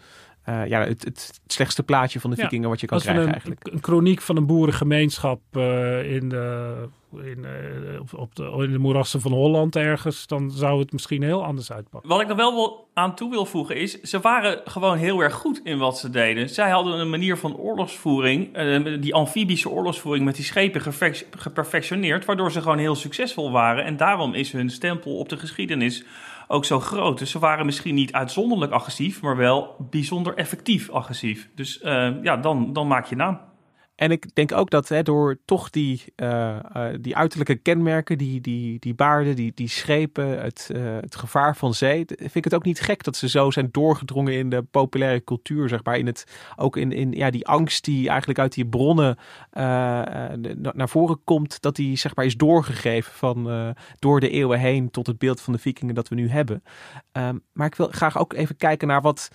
uh, 0.49 0.67
ja, 0.67 0.81
het, 0.81 1.05
het, 1.05 1.41
slechtste 1.47 1.83
plaatje 1.83 2.21
van 2.21 2.31
de 2.31 2.37
vikingen 2.37 2.63
ja, 2.63 2.69
wat 2.69 2.81
je 2.81 2.87
kan 2.87 2.99
krijgen 2.99 3.23
een, 3.23 3.33
eigenlijk. 3.33 3.67
Een 3.73 3.83
chroniek 3.83 4.21
van 4.21 4.37
een 4.37 4.47
boerengemeenschap 4.47 5.41
uh, 5.53 6.15
in, 6.15 6.29
de, 6.29 6.75
in, 7.13 7.47
uh, 7.93 8.01
op, 8.01 8.15
op 8.15 8.35
de, 8.35 8.43
in 8.65 8.73
de 8.73 8.79
moerassen 8.79 9.21
van 9.21 9.33
Holland 9.33 9.77
ergens, 9.77 10.27
dan 10.27 10.51
zou 10.51 10.81
het 10.81 10.93
misschien 10.93 11.23
heel 11.23 11.45
anders 11.45 11.73
uitpakken. 11.73 12.11
Wat 12.11 12.21
ik 12.21 12.29
er 12.29 12.37
wel 12.37 12.89
aan 12.95 13.15
toe 13.15 13.31
wil 13.31 13.47
voegen 13.47 13.77
is, 13.77 14.01
ze 14.01 14.21
waren 14.21 14.61
gewoon 14.65 14.97
heel 14.97 15.21
erg 15.21 15.35
goed 15.35 15.61
in 15.65 15.79
wat 15.79 15.99
ze 15.99 16.11
deden. 16.11 16.49
Zij 16.49 16.71
hadden 16.71 16.99
een 16.99 17.11
manier 17.11 17.37
van 17.37 17.57
oorlogsvoering, 17.57 18.59
die 19.01 19.15
amfibische 19.15 19.69
oorlogsvoering 19.69 20.25
met 20.25 20.37
die 20.37 20.45
schepen 20.45 20.81
geperfectioneerd, 21.31 22.25
waardoor 22.25 22.53
ze 22.53 22.63
gewoon 22.63 22.79
heel 22.79 22.95
succesvol 22.95 23.51
waren. 23.51 23.85
En 23.85 23.97
daarom 23.97 24.35
is 24.35 24.53
hun 24.53 24.71
stempel 24.71 25.17
op 25.17 25.29
de 25.29 25.37
geschiedenis 25.37 26.05
ook 26.49 26.65
zo 26.65 26.81
groot. 26.81 27.19
Dus 27.19 27.31
ze 27.31 27.39
waren 27.39 27.67
misschien 27.67 27.95
niet 27.95 28.13
uitzonderlijk 28.13 28.73
agressief, 28.73 29.23
maar 29.23 29.37
wel 29.37 29.77
bijzonder 29.91 30.35
effectief 30.35 30.91
agressief. 30.91 31.51
Dus 31.55 31.83
uh, 31.83 32.23
ja, 32.23 32.37
dan, 32.37 32.73
dan 32.73 32.87
maak 32.87 33.07
je 33.07 33.17
naam. 33.17 33.41
En 33.99 34.11
ik 34.11 34.35
denk 34.35 34.53
ook 34.53 34.71
dat 34.71 34.89
hè, 34.89 35.03
door 35.03 35.39
toch 35.45 35.71
die, 35.71 36.05
uh, 36.17 36.57
uh, 36.77 36.89
die 37.01 37.17
uiterlijke 37.17 37.55
kenmerken, 37.55 38.19
die, 38.19 38.41
die, 38.41 38.79
die 38.79 38.95
baarden, 38.95 39.37
die, 39.37 39.53
die 39.55 39.69
schepen, 39.69 40.43
het, 40.43 40.71
uh, 40.73 40.97
het 41.01 41.17
gevaar 41.17 41.57
van 41.57 41.75
zee, 41.75 42.05
vind 42.07 42.35
ik 42.35 42.45
het 42.45 42.55
ook 42.55 42.65
niet 42.65 42.81
gek 42.81 43.03
dat 43.05 43.17
ze 43.17 43.29
zo 43.29 43.51
zijn 43.51 43.69
doorgedrongen 43.71 44.33
in 44.33 44.51
de 44.51 44.63
populaire 44.63 45.25
cultuur, 45.25 45.69
zeg 45.69 45.85
maar. 45.85 45.99
In 45.99 46.07
het, 46.07 46.25
ook 46.57 46.77
in, 46.77 46.93
in 46.93 47.13
ja, 47.13 47.31
die 47.31 47.47
angst 47.47 47.85
die 47.85 48.09
eigenlijk 48.09 48.39
uit 48.39 48.55
die 48.55 48.67
bronnen 48.67 49.19
naar 50.53 50.89
voren 50.89 51.21
komt, 51.25 51.61
dat 51.61 51.77
die 51.77 51.97
zeg 51.97 52.15
maar 52.15 52.25
is 52.25 52.37
doorgegeven 52.37 53.13
van, 53.13 53.75
door 53.99 54.21
de 54.21 54.31
eeuwen 54.31 54.59
heen 54.59 54.91
tot 54.91 55.07
het 55.07 55.19
beeld 55.19 55.41
van 55.41 55.53
de 55.53 55.59
vikingen 55.59 55.95
dat 55.95 56.09
we 56.09 56.15
nu 56.15 56.29
hebben. 56.29 56.63
Um, 57.13 57.43
maar 57.53 57.67
ik 57.67 57.75
wil 57.75 57.89
graag 57.91 58.19
ook 58.19 58.33
even 58.33 58.57
kijken 58.57 58.89
naar 58.89 59.03
wat 59.03 59.31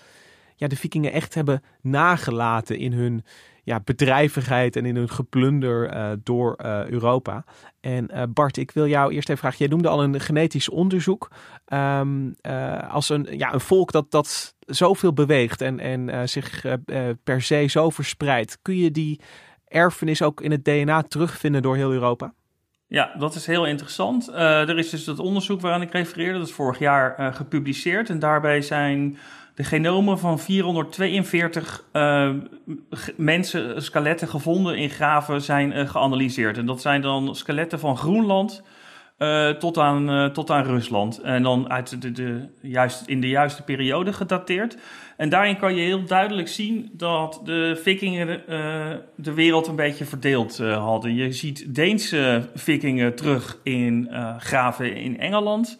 ja, 0.63 0.69
de 0.69 0.75
vikingen 0.75 1.11
echt 1.11 1.33
hebben 1.33 1.63
nagelaten 1.81 2.77
in 2.77 2.93
hun 2.93 3.23
ja, 3.63 3.79
bedrijvigheid 3.79 4.75
en 4.75 4.85
in 4.85 4.95
hun 4.95 5.09
geplunder 5.09 5.95
uh, 5.95 6.11
door 6.23 6.59
uh, 6.65 6.87
Europa. 6.87 7.43
En 7.79 8.09
uh, 8.13 8.23
Bart, 8.29 8.57
ik 8.57 8.71
wil 8.71 8.87
jou 8.87 9.13
eerst 9.13 9.29
even 9.29 9.41
vragen. 9.41 9.57
Jij 9.57 9.67
noemde 9.67 9.87
al 9.87 10.03
een 10.03 10.19
genetisch 10.19 10.69
onderzoek. 10.69 11.31
Um, 11.73 12.35
als 12.89 13.09
een, 13.09 13.27
ja, 13.37 13.53
een 13.53 13.59
volk 13.59 13.91
dat, 13.91 14.11
dat 14.11 14.55
zoveel 14.59 15.13
beweegt 15.13 15.61
en, 15.61 15.79
en 15.79 16.29
zich 16.29 16.65
per 17.23 17.41
se 17.41 17.65
zo 17.67 17.89
verspreidt. 17.89 18.57
Kun 18.61 18.77
je 18.77 18.91
die 18.91 19.19
erfenis 19.67 20.21
ook 20.21 20.41
in 20.41 20.51
het 20.51 20.65
DNA 20.65 21.01
terugvinden 21.01 21.61
door 21.61 21.75
heel 21.75 21.91
Europa? 21.91 22.33
Ja, 22.87 23.15
dat 23.17 23.35
is 23.35 23.45
heel 23.45 23.65
interessant. 23.65 24.27
er 24.33 24.77
is 24.77 24.89
dus 24.89 25.03
dat 25.03 25.19
onderzoek 25.19 25.61
waaraan 25.61 25.81
ik 25.81 25.91
refereerde. 25.91 26.37
Dat 26.39 26.47
is 26.47 26.53
vorig 26.53 26.79
jaar 26.79 27.33
gepubliceerd. 27.33 28.09
En 28.09 28.19
daarbij 28.19 28.61
zijn 28.61 29.17
de 29.55 29.63
genomen 29.63 30.19
van 30.19 30.39
442 30.39 31.85
uh, 31.93 32.29
mensen, 33.15 33.83
skeletten 33.83 34.27
gevonden 34.27 34.77
in 34.77 34.89
graven 34.89 35.41
zijn 35.41 35.77
uh, 35.77 35.89
geanalyseerd. 35.89 36.57
En 36.57 36.65
dat 36.65 36.81
zijn 36.81 37.01
dan 37.01 37.35
skeletten 37.35 37.79
van 37.79 37.97
Groenland 37.97 38.63
tot, 39.59 39.77
aan, 39.77 40.31
tot 40.33 40.49
aan 40.49 40.63
Rusland. 40.63 41.21
En 41.21 41.43
dan 41.43 41.69
uit 41.69 42.01
de, 42.01 42.11
de, 42.11 42.49
juist, 42.61 43.07
in 43.07 43.21
de 43.21 43.29
juiste 43.29 43.63
periode 43.63 44.13
gedateerd. 44.13 44.77
En 45.17 45.29
daarin 45.29 45.57
kan 45.57 45.75
je 45.75 45.81
heel 45.81 46.05
duidelijk 46.05 46.47
zien 46.47 46.89
dat 46.93 47.41
de 47.43 47.79
vikingen 47.83 48.41
de 49.15 49.33
wereld 49.33 49.67
een 49.67 49.75
beetje 49.75 50.05
verdeeld 50.05 50.57
hadden. 50.57 51.15
Je 51.15 51.31
ziet 51.31 51.75
Deense 51.75 52.49
vikingen 52.55 53.15
terug 53.15 53.59
in 53.63 54.09
graven 54.37 54.95
in 54.95 55.19
Engeland. 55.19 55.79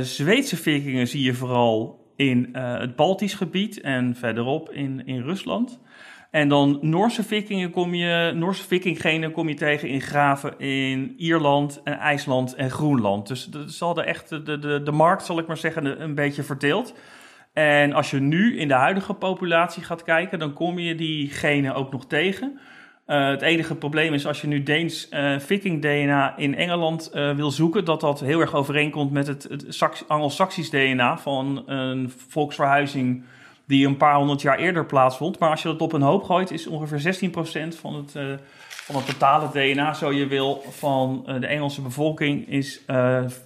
Zweedse 0.00 0.56
vikingen 0.56 1.08
zie 1.08 1.22
je 1.22 1.34
vooral 1.34 2.03
in 2.16 2.48
uh, 2.52 2.78
het 2.78 2.96
Baltisch 2.96 3.34
gebied 3.34 3.80
en 3.80 4.14
verderop 4.16 4.70
in, 4.70 5.06
in 5.06 5.22
Rusland. 5.22 5.80
En 6.30 6.48
dan 6.48 6.78
Noorse 6.80 7.22
vikingen 7.22 7.70
kom 7.70 7.94
je, 7.94 8.32
Noorse 8.34 8.64
vikinggenen 8.64 9.32
kom 9.32 9.48
je 9.48 9.54
tegen 9.54 9.88
in 9.88 10.00
graven 10.00 10.58
in 10.58 11.14
Ierland 11.16 11.80
en 11.84 11.98
IJsland 11.98 12.54
en 12.54 12.70
Groenland. 12.70 13.28
Dus 13.28 13.48
ze 13.68 13.84
hadden 13.84 14.06
echt 14.06 14.28
de, 14.28 14.58
de, 14.58 14.82
de 14.82 14.92
markt, 14.92 15.24
zal 15.24 15.38
ik 15.38 15.46
maar 15.46 15.56
zeggen, 15.56 16.02
een 16.02 16.14
beetje 16.14 16.42
verdeeld. 16.42 16.94
En 17.52 17.92
als 17.92 18.10
je 18.10 18.20
nu 18.20 18.58
in 18.58 18.68
de 18.68 18.74
huidige 18.74 19.14
populatie 19.14 19.82
gaat 19.82 20.02
kijken, 20.02 20.38
dan 20.38 20.52
kom 20.52 20.78
je 20.78 20.94
die 20.94 21.28
genen 21.28 21.74
ook 21.74 21.92
nog 21.92 22.06
tegen. 22.06 22.58
Uh, 23.06 23.28
het 23.28 23.42
enige 23.42 23.74
probleem 23.74 24.14
is 24.14 24.26
als 24.26 24.40
je 24.40 24.46
nu 24.46 24.62
Deens 24.62 25.08
uh, 25.10 25.38
Viking 25.38 25.80
DNA 25.82 26.36
in 26.36 26.54
Engeland 26.54 27.10
uh, 27.14 27.34
wil 27.34 27.50
zoeken, 27.50 27.84
dat 27.84 28.00
dat 28.00 28.20
heel 28.20 28.40
erg 28.40 28.54
overeenkomt 28.54 29.10
met 29.10 29.26
het, 29.26 29.42
het 29.42 30.04
Anglo-Saxisch 30.06 30.70
DNA 30.70 31.18
van 31.18 31.62
een 31.66 32.12
volksverhuizing 32.28 33.24
die 33.66 33.86
een 33.86 33.96
paar 33.96 34.16
honderd 34.16 34.42
jaar 34.42 34.58
eerder 34.58 34.86
plaatsvond. 34.86 35.38
Maar 35.38 35.50
als 35.50 35.62
je 35.62 35.68
dat 35.68 35.80
op 35.80 35.92
een 35.92 36.02
hoop 36.02 36.22
gooit, 36.22 36.50
is 36.50 36.66
ongeveer 36.66 37.30
16% 37.30 37.78
van 37.80 37.94
het, 37.94 38.40
van 38.68 38.96
het 38.96 39.06
totale 39.06 39.48
DNA, 39.52 39.94
zo 39.94 40.12
je 40.12 40.26
wil, 40.26 40.64
van 40.68 41.22
de 41.40 41.46
Engelse 41.46 41.82
bevolking 41.82 42.48
is 42.48 42.84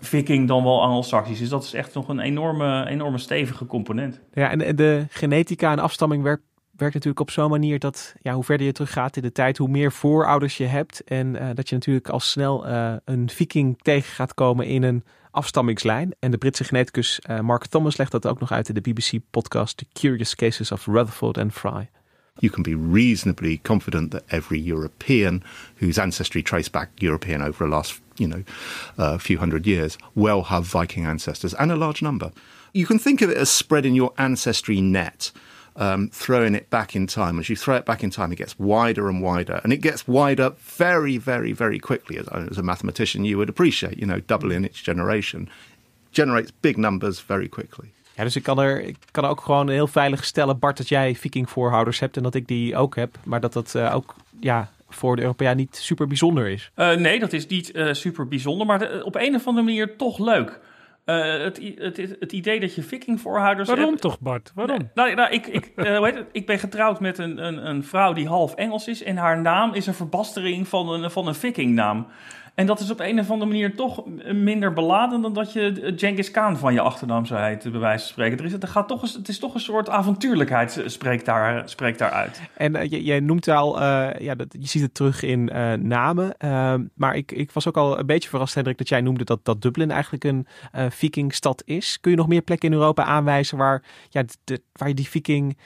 Viking 0.00 0.48
dan 0.48 0.62
wel 0.62 0.82
Anglo-Saxisch. 0.82 1.38
Dus 1.38 1.48
dat 1.48 1.64
is 1.64 1.72
echt 1.72 1.94
nog 1.94 2.08
een 2.08 2.20
enorme, 2.20 2.86
enorme 2.88 3.18
stevige 3.18 3.66
component. 3.66 4.20
Ja, 4.32 4.50
en 4.50 4.76
de 4.76 5.06
genetica 5.08 5.72
en 5.72 5.78
afstamming 5.78 6.22
werkt 6.22 6.47
werkt 6.78 6.94
natuurlijk 6.94 7.20
op 7.20 7.30
zo'n 7.30 7.50
manier 7.50 7.78
dat 7.78 8.14
ja, 8.20 8.34
hoe 8.34 8.44
verder 8.44 8.66
je 8.66 8.72
terug 8.72 8.92
gaat 8.92 9.16
in 9.16 9.22
de 9.22 9.32
tijd, 9.32 9.58
hoe 9.58 9.68
meer 9.68 9.92
voorouders 9.92 10.56
je 10.56 10.64
hebt. 10.64 11.04
En 11.04 11.34
uh, 11.34 11.48
dat 11.54 11.68
je 11.68 11.74
natuurlijk 11.74 12.08
al 12.08 12.20
snel 12.20 12.68
uh, 12.68 12.94
een 13.04 13.30
viking 13.30 13.78
tegen 13.82 14.12
gaat 14.12 14.34
komen 14.34 14.66
in 14.66 14.82
een 14.82 15.04
afstammingslijn. 15.30 16.14
En 16.18 16.30
de 16.30 16.38
Britse 16.38 16.64
geneticus 16.64 17.20
uh, 17.30 17.40
Mark 17.40 17.66
Thomas 17.66 17.96
legt 17.96 18.12
dat 18.12 18.26
ook 18.26 18.40
nog 18.40 18.52
uit 18.52 18.68
in 18.68 18.74
de 18.74 18.80
BBC-podcast 18.80 19.76
The 19.76 19.86
Curious 19.92 20.34
Cases 20.34 20.72
of 20.72 20.86
Rutherford 20.86 21.38
and 21.38 21.52
Fry. 21.52 21.88
You 22.40 22.52
can 22.52 22.62
be 22.62 22.76
reasonably 22.92 23.60
confident 23.62 24.10
that 24.10 24.22
every 24.26 24.70
European 24.72 25.42
whose 25.80 26.00
ancestry 26.00 26.42
traced 26.42 26.72
back 26.72 26.88
European 26.94 27.42
over 27.42 27.66
the 27.66 27.68
last, 27.68 28.00
you 28.14 28.30
know, 28.30 28.42
uh, 28.96 29.18
few 29.18 29.38
hundred 29.38 29.66
years 29.66 29.96
will 30.14 30.42
have 30.42 30.62
Viking 30.62 31.06
ancestors 31.06 31.54
and 31.54 31.70
a 31.70 31.76
large 31.76 32.02
number. 32.02 32.30
You 32.72 32.86
can 32.86 32.98
think 32.98 33.22
of 33.22 33.30
it 33.30 33.36
as 33.36 33.50
spreading 33.50 33.96
your 33.96 34.12
ancestry 34.16 34.80
net 34.80 35.32
um, 35.78 36.10
throwing 36.12 36.54
it 36.54 36.68
back 36.68 36.94
in 36.94 37.06
time. 37.06 37.38
As 37.38 37.48
you 37.48 37.56
throw 37.56 37.76
it 37.76 37.84
back 37.84 38.02
in 38.02 38.10
time, 38.10 38.32
it 38.32 38.38
gets 38.38 38.54
wider 38.58 39.08
and 39.08 39.22
wider, 39.22 39.60
and 39.62 39.72
it 39.72 39.82
gets 39.82 40.04
wider 40.04 40.52
very, 40.76 41.20
very, 41.20 41.54
very 41.54 41.78
quickly. 41.78 42.18
As, 42.18 42.26
as 42.50 42.58
a 42.58 42.62
mathematician, 42.62 43.24
you 43.24 43.36
would 43.36 43.48
appreciate, 43.48 43.96
you 43.96 44.06
know, 44.06 44.20
doubling 44.26 44.64
its 44.64 44.82
generation 44.84 45.48
generates 46.10 46.52
big 46.60 46.76
numbers 46.76 47.20
very 47.20 47.48
quickly. 47.48 47.90
Ja, 48.16 48.24
dus 48.24 48.36
ik 48.36 48.42
kan 48.42 48.58
er 48.58 48.80
ik 48.80 48.96
kan 49.10 49.24
ook 49.24 49.40
gewoon 49.40 49.68
heel 49.68 49.86
veilig 49.86 50.24
stellen, 50.24 50.58
Bart, 50.58 50.76
dat 50.76 50.88
jij 50.88 51.14
Viking-voorhouders 51.14 51.98
hebt 51.98 52.16
en 52.16 52.22
dat 52.22 52.34
ik 52.34 52.46
die 52.46 52.76
ook 52.76 52.96
heb, 52.96 53.16
maar 53.24 53.40
dat 53.40 53.52
dat 53.52 53.74
uh, 53.76 53.94
ook 53.94 54.14
ja, 54.40 54.70
voor 54.88 55.16
de 55.16 55.22
Europeaan 55.22 55.56
niet 55.56 55.76
super 55.76 56.06
bijzonder 56.06 56.48
is. 56.48 56.70
Uh, 56.76 56.94
nee, 56.94 57.18
dat 57.18 57.32
is 57.32 57.46
niet 57.46 57.74
uh, 57.74 57.92
super 57.92 58.28
bijzonder, 58.28 58.66
maar 58.66 58.78
de, 58.78 59.02
op 59.04 59.14
een 59.14 59.34
of 59.34 59.46
andere 59.46 59.66
manier 59.66 59.96
toch 59.96 60.18
leuk. 60.18 60.58
Uh, 61.10 61.42
het, 61.42 61.60
het, 61.76 62.16
het, 62.20 62.32
idee 62.32 62.60
dat 62.60 62.74
je 62.74 62.82
vikingvoorhouders 62.82 63.68
Waarom 63.68 63.88
hebt... 63.88 64.00
toch, 64.00 64.20
Bart? 64.20 64.52
Waarom? 64.54 64.90
Nou, 64.94 65.14
nou 65.14 65.32
ik, 65.32 65.46
ik, 65.46 65.72
uh, 65.76 66.02
het, 66.02 66.24
ik 66.32 66.46
ben 66.46 66.58
getrouwd 66.58 67.00
met 67.00 67.18
een, 67.18 67.44
een, 67.44 67.68
een, 67.68 67.84
vrouw 67.84 68.12
die 68.12 68.28
half 68.28 68.54
Engels 68.54 68.88
is... 68.88 69.02
en 69.02 69.16
haar 69.16 69.40
naam 69.40 69.74
is 69.74 69.86
een 69.86 69.94
verbastering 69.94 70.68
van 70.68 70.88
een, 70.88 71.10
van 71.10 71.26
een 71.26 71.34
vikingnaam. 71.34 72.06
En 72.58 72.66
dat 72.66 72.80
is 72.80 72.90
op 72.90 73.00
een 73.00 73.18
of 73.18 73.30
andere 73.30 73.50
manier 73.50 73.74
toch 73.74 74.04
minder 74.32 74.72
beladen 74.72 75.20
dan 75.20 75.32
dat 75.32 75.52
je 75.52 75.92
Genghis 75.96 76.30
Khan 76.30 76.56
van 76.56 76.72
je 76.72 76.80
achternaam 76.80 77.26
zou 77.26 77.40
heten, 77.40 77.70
bij 77.70 77.80
wijze 77.80 78.04
van 78.04 78.12
spreken. 78.12 78.38
Er 78.38 78.44
is, 78.44 78.52
er 78.52 78.68
gaat 78.68 78.88
toch 78.88 79.02
een, 79.02 79.08
het 79.18 79.28
is 79.28 79.38
toch 79.38 79.54
een 79.54 79.60
soort 79.60 79.88
avontuurlijkheid, 79.88 80.82
spreekt 80.86 81.24
daar, 81.24 81.68
spreekt 81.68 81.98
daar 81.98 82.10
uit. 82.10 82.40
En 82.56 82.76
uh, 82.76 83.04
jij 83.04 83.20
noemt 83.20 83.48
al, 83.48 83.82
ja, 84.22 84.34
dat, 84.34 84.46
je 84.58 84.66
ziet 84.66 84.82
het 84.82 84.94
terug 84.94 85.22
in 85.22 85.44
namen. 85.82 86.36
Ehm, 86.38 86.84
maar 86.94 87.16
ik, 87.16 87.32
ik 87.32 87.50
was 87.50 87.68
ook 87.68 87.76
al 87.76 87.98
een 87.98 88.06
beetje 88.06 88.28
verrast, 88.28 88.54
Hendrik, 88.54 88.78
dat 88.78 88.88
jij 88.88 89.00
noemde 89.00 89.24
dat, 89.24 89.44
dat 89.44 89.62
Dublin 89.62 89.90
eigenlijk 89.90 90.24
een 90.24 90.46
vikingstad 90.90 91.62
is. 91.64 91.98
Kun 92.00 92.10
je 92.10 92.16
nog 92.16 92.28
meer 92.28 92.42
plekken 92.42 92.68
in 92.68 92.74
Europa 92.74 93.04
aanwijzen 93.04 93.58
waar, 93.58 93.82
ja, 94.08 94.24
waar 94.72 94.88
je 94.88 94.94
die 94.94 95.08
viking 95.08 95.56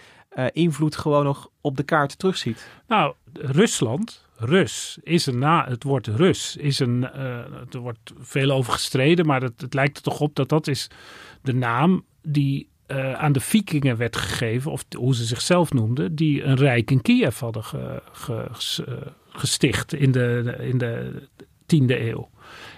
invloed 0.53 0.97
gewoon 0.97 1.24
nog 1.24 1.51
op 1.61 1.76
de 1.76 1.83
kaart 1.83 2.18
terugziet? 2.18 2.68
Nou, 2.87 3.14
Rusland 3.33 4.26
Rus 4.37 4.99
is 5.03 5.26
een 5.26 5.39
na, 5.39 5.68
het 5.68 5.83
woord 5.83 6.07
Rus 6.07 6.57
is 6.57 6.78
een, 6.78 7.09
uh, 7.16 7.39
er 7.70 7.78
wordt 7.78 8.12
veel 8.18 8.51
over 8.51 8.72
gestreden, 8.72 9.26
maar 9.26 9.43
het, 9.43 9.61
het, 9.61 9.74
lijkt 9.74 9.97
er 9.97 10.03
toch 10.03 10.20
op 10.20 10.35
dat 10.35 10.49
dat 10.49 10.66
is 10.66 10.91
de 11.43 11.55
naam 11.55 12.05
die 12.22 12.68
uh, 12.87 13.12
aan 13.12 13.33
de 13.33 13.41
vikingen 13.41 13.97
werd 13.97 14.16
gegeven, 14.16 14.70
of 14.70 14.85
hoe 14.97 15.14
ze 15.14 15.24
zichzelf 15.24 15.72
noemden, 15.72 16.14
die 16.14 16.43
een 16.43 16.57
rijk 16.57 16.91
in 16.91 17.03
Kiev 17.03 17.39
hadden 17.39 17.64
ge, 17.64 18.03
ge, 18.12 18.47
gesticht 19.28 19.95
in 19.95 20.12
de, 20.12 20.57
in 20.61 20.78
de 20.78 21.22
tiende 21.66 22.09
eeuw. 22.09 22.30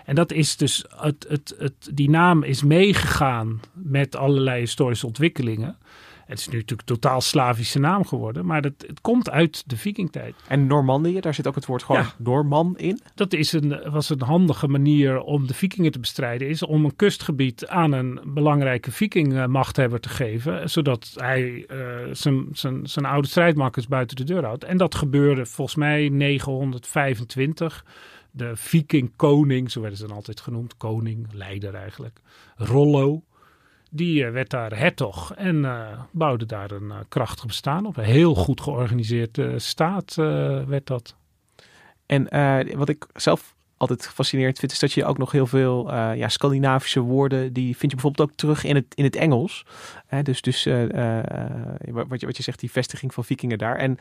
En 0.05 0.15
dat 0.15 0.33
is 0.33 0.57
dus, 0.57 0.85
het, 0.89 1.27
het, 1.29 1.55
het, 1.59 1.91
die 1.93 2.11
naam 2.11 2.43
is 2.43 2.63
meegegaan 2.63 3.61
met 3.73 4.17
allerlei 4.17 4.61
historische 4.61 5.07
ontwikkelingen. 5.07 5.79
Het 6.27 6.39
is 6.39 6.49
nu 6.49 6.59
natuurlijk 6.59 6.89
totaal 6.89 7.21
Slavische 7.21 7.79
naam 7.79 8.07
geworden, 8.07 8.47
maar 8.47 8.63
het, 8.63 8.85
het 8.87 9.01
komt 9.01 9.31
uit 9.31 9.63
de 9.67 9.77
vikingtijd. 9.77 10.35
En 10.49 10.67
Normandië, 10.67 11.21
daar 11.21 11.35
zit 11.35 11.47
ook 11.47 11.55
het 11.55 11.67
woord 11.67 11.83
gewoon 11.83 12.03
ja, 12.03 12.15
Norman 12.19 12.79
in. 12.79 13.01
Dat 13.15 13.33
is 13.33 13.53
een, 13.53 13.91
was 13.91 14.11
een 14.11 14.23
handige 14.23 14.69
manier 14.69 15.21
om 15.21 15.47
de 15.47 15.55
vikingen 15.55 15.93
te 15.93 15.99
bestrijden, 15.99 16.49
is 16.49 16.63
om 16.63 16.85
een 16.85 16.97
kustgebied 16.97 17.67
aan 17.67 17.93
een 17.93 18.21
belangrijke 18.25 18.91
vikingmachthebber 18.91 20.01
te 20.01 20.09
geven, 20.09 20.71
zodat 20.71 21.13
hij 21.15 21.67
uh, 21.71 21.87
zijn, 22.13 22.49
zijn, 22.53 22.87
zijn 22.87 23.05
oude 23.05 23.29
strijdmakkers 23.29 23.87
buiten 23.87 24.17
de 24.17 24.25
deur 24.25 24.45
houdt. 24.45 24.65
En 24.65 24.77
dat 24.77 24.95
gebeurde 24.95 25.47
volgens 25.47 25.77
mij 25.77 26.09
925 26.09 27.85
de 28.31 28.57
viking 28.57 29.13
koning, 29.17 29.71
zo 29.71 29.81
werden 29.81 29.99
ze 29.99 30.07
dan 30.07 30.17
altijd 30.17 30.41
genoemd, 30.41 30.77
koning, 30.77 31.27
leider 31.33 31.75
eigenlijk, 31.75 32.21
Rollo 32.57 33.23
die 33.95 34.25
uh, 34.25 34.31
werd 34.31 34.51
daar 34.51 34.79
hertog 34.79 35.35
en 35.35 35.57
uh, 35.57 35.87
bouwde 36.11 36.47
daar 36.47 36.71
een 36.71 36.89
uh, 36.89 36.97
krachtig 37.09 37.47
bestaan 37.47 37.87
op. 37.87 37.97
Een 37.97 38.05
heel 38.05 38.35
goed 38.35 38.61
georganiseerde 38.61 39.59
staat 39.59 40.15
werd 40.67 40.87
dat. 40.87 41.17
En 42.07 42.29
wat 42.77 42.89
ik 42.89 43.07
zelf 43.15 43.55
altijd 43.77 44.07
fascinerend 44.07 44.59
vind, 44.59 44.73
is 44.73 44.79
dat 44.79 44.93
je 44.93 45.05
ook 45.05 45.19
nog 45.19 45.33
heel 45.33 45.47
veel 45.47 45.93
ja, 45.95 46.29
Scandinavische 46.29 47.01
woorden, 47.01 47.53
die 47.53 47.77
vind 47.77 47.93
je 47.93 47.97
bijvoorbeeld 47.99 48.31
ook 48.31 48.37
terug 48.37 48.65
in 48.65 48.75
het, 48.75 48.87
in 48.95 49.05
het 49.05 49.17
Engels. 49.17 49.67
Dus 50.23 50.41
dus 50.41 50.67
uh, 50.67 50.83
uh, 50.83 51.21
wat, 52.09 52.21
je, 52.21 52.27
wat 52.27 52.37
je 52.37 52.43
zegt, 52.43 52.61
die 52.61 52.71
vestiging 52.71 53.15
van 53.15 53.25
vikingen 53.25 53.59
daar. 53.59 53.77
En 53.77 53.99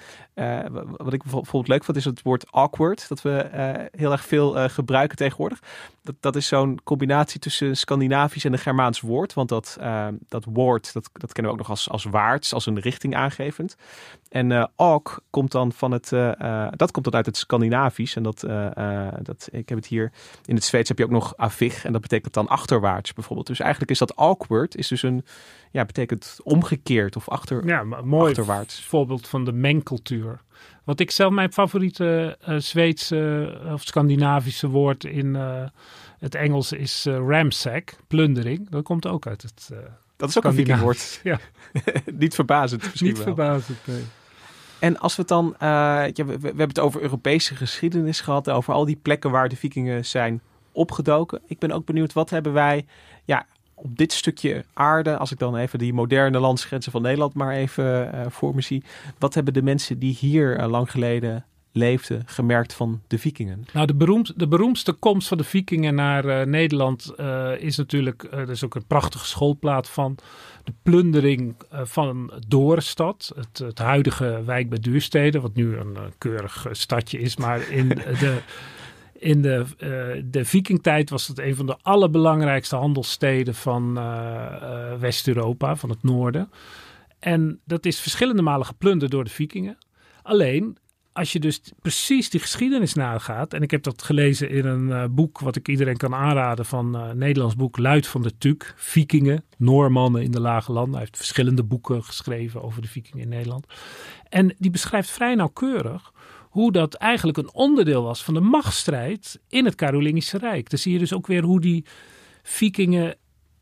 wat 0.98 1.14
ik 1.14 1.24
bijvoorbeeld 1.24 1.68
leuk 1.68 1.84
vond, 1.84 1.98
is 1.98 2.06
het 2.06 2.22
woord 2.22 2.52
awkward, 2.52 3.08
dat 3.10 3.22
we 3.22 3.50
heel 3.92 4.12
erg 4.12 4.26
veel 4.26 4.70
gebruiken 4.70 5.18
tegenwoordig. 5.18 5.60
Dat, 6.02 6.16
dat 6.20 6.36
is 6.36 6.48
zo'n 6.48 6.80
combinatie 6.84 7.40
tussen 7.40 7.78
Scandinavisch 7.78 8.46
en 8.46 8.54
een 8.54 8.60
Germaans 8.60 9.00
woord. 9.00 9.34
Want 9.34 9.50
dat, 9.50 9.78
dat 10.28 10.46
woord, 10.46 10.94
dat, 10.94 11.10
dat 11.14 11.34
kennen 11.34 11.52
we 11.54 11.60
ook 11.60 11.68
nog 11.68 11.70
als, 11.70 11.90
als 11.90 12.54
als 12.54 12.66
een 12.66 12.80
richting 12.80 13.16
aangevend. 13.16 13.76
En 14.30 14.72
awk 14.76 15.22
komt 15.30 15.52
dan 15.52 15.72
van 15.72 15.92
het, 15.92 16.10
dat 16.76 16.92
komt 16.92 17.06
dan 17.06 17.14
uit 17.14 17.26
het 17.26 17.38
Scandinavisch. 17.38 18.16
En 18.16 18.24
dat, 18.24 18.40
dat 19.22 19.48
ik 19.52 19.70
heb 19.70 19.78
het 19.78 19.88
hier. 19.88 20.12
In 20.46 20.56
het 20.56 20.64
Zweeds 20.64 20.90
heb 20.90 20.98
je 20.98 21.04
ook 21.04 21.10
nog 21.10 21.34
avig 21.38 21.86
en 21.86 21.92
dat 21.92 22.02
betekent 22.02 22.34
dan 22.34 22.48
achterwaarts 22.48 23.14
bijvoorbeeld. 23.14 23.48
Dus 23.48 23.60
eigenlijk 23.60 23.92
is 23.92 24.00
dat 24.00 24.16
awkward, 24.16 24.76
is 24.76 24.88
dus 24.88 25.02
een, 25.02 25.26
ja, 25.74 25.86
betekent 25.86 26.38
omgekeerd 26.44 27.16
of 27.16 27.30
achter, 27.30 27.68
Ja, 27.68 27.84
mooi 27.84 28.30
achterwaarts. 28.30 28.84
voorbeeld 28.86 29.28
van 29.28 29.46
de 29.46 29.52
mengcultuur. 29.52 30.42
Wat 30.84 31.00
ik 31.00 31.12
zelf, 31.12 31.32
mijn 31.34 31.54
favoriete 31.54 32.38
eh 32.42 32.56
Zweedse 32.58 33.60
eh, 33.66 33.74
of 33.74 33.82
Scandinavische 33.84 34.68
woord 34.68 35.04
in 35.04 35.36
eh, 35.36 35.64
het 36.20 36.36
Engels 36.36 36.72
is 36.72 37.06
ramsack, 37.06 37.96
plundering. 38.08 38.70
Dat 38.70 38.84
komt 38.84 39.08
ook 39.08 39.28
uit 39.28 39.42
het 39.42 39.70
Dat 40.16 40.30
is 40.30 40.38
ook 40.38 40.44
een 40.44 40.54
vikingwoord. 40.54 41.20
Ja, 41.24 41.40
Niet 42.14 42.36
verbazend 42.36 42.82
misschien 42.84 43.08
niet 43.08 43.18
wel. 43.18 43.26
verbazend. 43.26 43.78
nee. 43.88 44.04
En 44.80 44.98
als 45.00 45.16
we 45.16 45.22
het 45.22 45.30
dan, 45.30 45.56
ja, 45.60 46.12
we, 46.16 46.24
we 46.40 46.48
hebben 46.48 46.68
het 46.68 46.80
over 46.80 47.02
Europese 47.02 47.56
geschiedenis 47.56 48.22
gehad, 48.22 48.50
over 48.50 48.74
al 48.74 48.86
die 48.86 49.00
plekken 49.02 49.32
waar 49.32 49.50
de 49.50 49.56
vikingen 49.56 50.06
zijn 50.06 50.42
opgedoken. 50.72 51.42
Ik 51.48 51.60
ben 51.60 51.72
ook 51.72 51.86
benieuwd, 51.86 52.14
wat 52.14 52.30
hebben 52.30 52.54
wij 52.54 52.86
op 53.84 53.98
dit 53.98 54.14
stukje 54.14 54.66
aarde, 54.74 55.18
als 55.18 55.32
ik 55.32 55.40
dan 55.40 55.56
even 55.56 55.80
die 55.80 55.94
moderne 55.94 56.40
landsgrenzen 56.40 56.92
van 56.92 57.02
Nederland 57.02 57.34
maar 57.34 57.54
even 57.54 58.14
eh, 58.14 58.26
voor 58.30 58.56
me 58.56 58.62
zie. 58.62 58.84
Wat 59.20 59.34
hebben 59.34 59.54
de 59.54 59.62
mensen 59.62 60.00
die 60.00 60.14
hier 60.14 60.58
eh, 60.58 60.70
lang 60.70 60.92
geleden 60.92 61.46
leefden 61.72 62.24
gemerkt 62.26 62.74
van 62.74 63.02
de 63.08 63.18
vikingen? 63.18 63.66
Nou, 63.74 63.88
de, 63.88 63.96
beroemd, 63.96 64.40
de 64.40 64.48
beroemdste 64.48 64.92
komst 64.92 65.28
van 65.28 65.38
de 65.38 65.44
vikingen 65.44 65.96
naar 65.96 66.26
eh, 66.26 66.46
Nederland 66.46 67.14
is 67.58 67.78
natuurlijk, 67.78 68.28
er 68.32 68.50
is 68.50 68.64
ook 68.64 68.76
een 68.76 68.88
prachtige 68.88 69.26
schoolplaat 69.26 69.90
van, 69.90 70.18
de 70.64 70.74
plundering 70.84 71.56
van 71.70 72.32
Dorenstad, 72.48 73.32
het, 73.36 73.58
het 73.58 73.80
huidige 73.80 74.42
wijk 74.46 74.70
bij 74.70 74.80
Duurstede, 74.80 75.40
wat 75.40 75.56
nu 75.56 75.78
een 75.78 75.98
keurig 76.18 76.68
stadje 76.72 77.20
is, 77.20 77.36
maar 77.36 77.70
in 77.70 77.88
de... 78.20 78.42
In 79.24 79.42
de, 79.42 79.66
eh, 79.78 80.22
de 80.26 80.46
vikingtijd 80.46 81.10
was 81.10 81.28
het 81.28 81.40
een 81.40 81.56
van 81.56 81.66
de 81.66 81.78
allerbelangrijkste 81.82 82.76
handelssteden 82.76 83.56
van 83.56 83.98
eh, 83.98 84.04
eh, 84.04 85.00
West-Europa, 85.00 85.76
van 85.76 85.90
het 85.90 86.04
noorden. 86.04 86.52
En 87.20 87.60
dat 87.66 87.86
is 87.86 88.00
verschillende 88.00 88.42
malen 88.42 88.66
geplunderd 88.66 89.12
door 89.12 89.24
de 89.24 89.30
vikingen. 89.30 89.78
Alleen, 90.22 90.78
als 91.14 91.32
je 91.32 91.40
dus 91.40 91.62
precies 91.82 92.30
die 92.30 92.40
geschiedenis 92.40 92.94
nagaat, 92.94 93.54
en 93.54 93.62
ik 93.62 93.72
heb 93.72 93.84
dat 93.84 94.02
gelezen 94.02 94.50
in 94.50 94.66
een 94.66 95.16
boek 95.16 95.40
wat 95.40 95.56
ik 95.56 95.68
iedereen 95.68 95.98
kan 95.98 96.16
aanraden 96.16 96.66
van 96.66 96.94
een 96.94 97.18
Nederlands 97.18 97.56
boek 97.56 97.78
Luid 97.78 98.08
van 98.08 98.22
de 98.22 98.38
Tuk, 98.38 98.74
Vikingen, 98.78 99.44
Noormannen 99.58 100.24
in 100.24 100.32
de 100.32 100.42
Lage 100.42 100.72
Landen. 100.72 100.94
Hij 100.94 101.02
heeft 101.02 101.18
verschillende 101.18 101.64
boeken 101.64 102.04
geschreven 102.04 102.62
over 102.64 102.82
de 102.82 102.88
vikingen 102.88 103.24
in 103.24 103.30
Nederland. 103.30 103.66
En 104.30 104.56
die 104.58 104.72
beschrijft 104.72 105.10
vrij 105.10 105.36
nauwkeurig 105.36 106.12
hoe 106.54 106.72
dat 106.72 106.94
eigenlijk 106.94 107.38
een 107.38 107.54
onderdeel 107.54 108.04
was 108.04 108.24
van 108.24 108.34
de 108.34 108.40
machtsstrijd 108.40 109.40
in 109.48 109.66
het 109.66 109.76
Karolingische 109.76 110.38
Rijk. 110.38 110.70
Dan 110.70 110.80
zie 110.80 110.94
je 110.94 111.00
dus 111.00 111.14
ook 111.14 111.28
weer 111.28 111.44
hoe 111.44 111.62
die 111.62 111.86
vikingen 112.44 113.16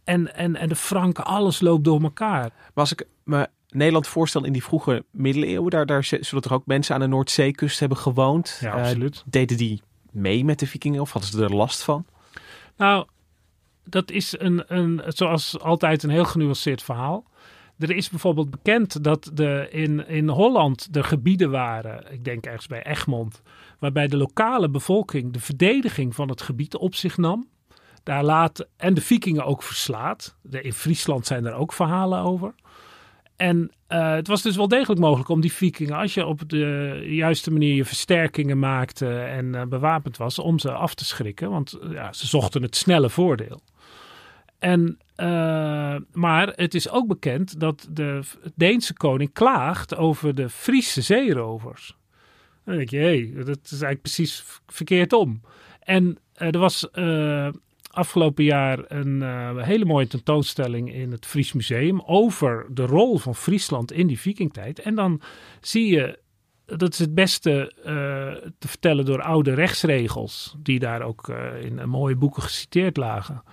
en, 0.04 0.36
en, 0.36 0.56
en 0.56 0.70
de 0.70 0.76
Franken, 0.76 1.26
alles 1.26 1.62
loopt 1.62 1.84
door 1.84 2.02
elkaar. 2.02 2.42
Maar 2.42 2.72
als 2.74 2.92
ik 2.92 3.08
me 3.24 3.48
Nederland 3.70 4.08
voorstel 4.08 4.46
in 4.46 4.54
die 4.54 4.64
vroege 4.64 5.06
middeleeuwen, 5.12 5.70
daar, 5.72 5.86
daar 5.86 6.04
zullen 6.04 6.44
toch 6.44 6.52
ook 6.52 6.66
mensen 6.66 6.96
aan 6.96 7.02
de 7.02 7.08
Noordzeekust 7.08 7.80
hebben 7.80 7.98
gewoond? 7.98 8.58
Ja, 8.62 8.74
Eh, 8.76 8.82
absoluut. 8.82 9.24
deden 9.26 9.58
die 9.58 9.82
mee 10.12 10.46
met 10.46 10.60
de 10.60 10.68
vikingen 10.68 11.02
of 11.02 11.12
hadden 11.12 11.32
ze 11.32 11.44
er 11.44 11.56
last 11.56 11.84
van? 11.84 12.06
Nou, 12.78 13.06
dat 13.86 14.12
is 14.12 14.36
een, 14.40 14.64
een, 14.68 15.02
zoals 15.08 15.60
altijd 15.60 16.04
een 16.04 16.10
heel 16.10 16.26
genuanceerd 16.26 16.84
verhaal. 16.84 17.24
Er 17.82 17.96
is 17.96 18.10
bijvoorbeeld 18.10 18.50
bekend 18.50 19.04
dat 19.04 19.32
de, 19.34 19.68
in, 19.72 20.08
in 20.08 20.28
Holland 20.30 20.88
er 20.92 21.04
gebieden 21.04 21.52
waren, 21.52 22.14
ik 22.14 22.24
denk 22.24 22.46
ergens 22.46 22.68
bij 22.68 22.86
Egmond, 22.86 23.42
waarbij 23.80 24.08
de 24.08 24.18
lokale 24.18 24.70
bevolking 24.70 25.34
de 25.34 25.40
verdediging 25.40 26.16
van 26.16 26.30
het 26.30 26.42
gebied 26.42 26.76
op 26.76 26.96
zich 26.96 27.18
nam. 27.18 27.48
Daar 28.04 28.24
laat, 28.24 28.68
en 28.78 28.94
de 28.94 29.02
vikingen 29.02 29.46
ook 29.46 29.64
verslaat. 29.64 30.36
In 30.50 30.74
Friesland 30.74 31.26
zijn 31.26 31.46
er 31.46 31.54
ook 31.54 31.74
verhalen 31.74 32.20
over. 32.20 32.54
En 33.36 33.72
eh, 33.88 34.12
het 34.12 34.28
was 34.28 34.42
dus 34.42 34.56
wel 34.56 34.68
degelijk 34.68 35.00
mogelijk 35.00 35.30
om 35.30 35.42
die 35.42 35.54
vikingen, 35.54 35.98
als 35.98 36.14
je 36.14 36.26
op 36.26 36.50
de 36.50 37.00
juiste 37.06 37.52
manier 37.52 37.76
je 37.76 37.86
versterkingen 37.86 38.60
maakte 38.60 39.20
en 39.20 39.56
eh, 39.56 39.66
bewapend 39.66 40.18
was, 40.18 40.40
om 40.40 40.60
ze 40.60 40.72
af 40.72 40.94
te 40.94 41.06
schrikken. 41.06 41.50
Want 41.50 41.78
ja, 41.90 42.14
ze 42.14 42.28
zochten 42.28 42.62
het 42.62 42.76
snelle 42.76 43.10
voordeel. 43.10 43.62
En, 44.62 44.98
eh, 45.16 45.96
maar 46.12 46.54
het 46.56 46.74
is 46.74 46.90
ook 46.90 47.08
bekend 47.08 47.60
dat 47.60 47.88
de 47.90 48.22
Deense 48.56 48.94
koning 48.94 49.34
klaagt 49.34 49.96
over 49.96 50.36
de 50.36 50.50
Friese 50.50 51.02
zeerovers. 51.02 51.98
Dan 52.66 52.76
denk 52.76 52.90
je, 52.90 52.98
hé, 52.98 53.44
dat 53.44 53.60
is 53.64 53.72
eigenlijk 53.72 54.02
precies 54.02 54.44
verkeerd 54.68 55.14
om. 55.14 55.42
En 55.80 56.18
eh, 56.34 56.48
er 56.48 56.60
was 56.60 56.90
eh, 56.90 57.50
afgelopen 57.92 58.44
jaar 58.44 58.80
een 58.88 59.22
hele 59.60 59.86
mooie 59.86 60.08
tentoonstelling 60.08 60.94
in 60.94 61.12
het 61.12 61.26
Fries 61.26 61.54
Museum 61.54 62.02
over 62.02 62.68
de 62.70 62.86
rol 62.86 63.18
van 63.18 63.36
Friesland 63.36 63.92
in 63.92 64.08
die 64.08 64.20
vikingtijd. 64.20 64.80
En 64.80 64.96
dan 64.96 65.22
zie 65.62 65.92
je, 65.92 66.20
dat 66.66 66.94
is 66.94 67.00
het 67.00 67.14
beste 67.14 67.74
te 68.60 68.68
vertellen 68.68 69.06
door 69.06 69.22
oude 69.22 69.54
rechtsregels, 69.54 70.56
die 70.58 70.80
daar 70.80 71.02
ook 71.02 71.34
in 71.62 71.90
mooie 71.90 72.16
boeken 72.16 72.44
geciteerd 72.44 72.98
lagen. 72.98 73.44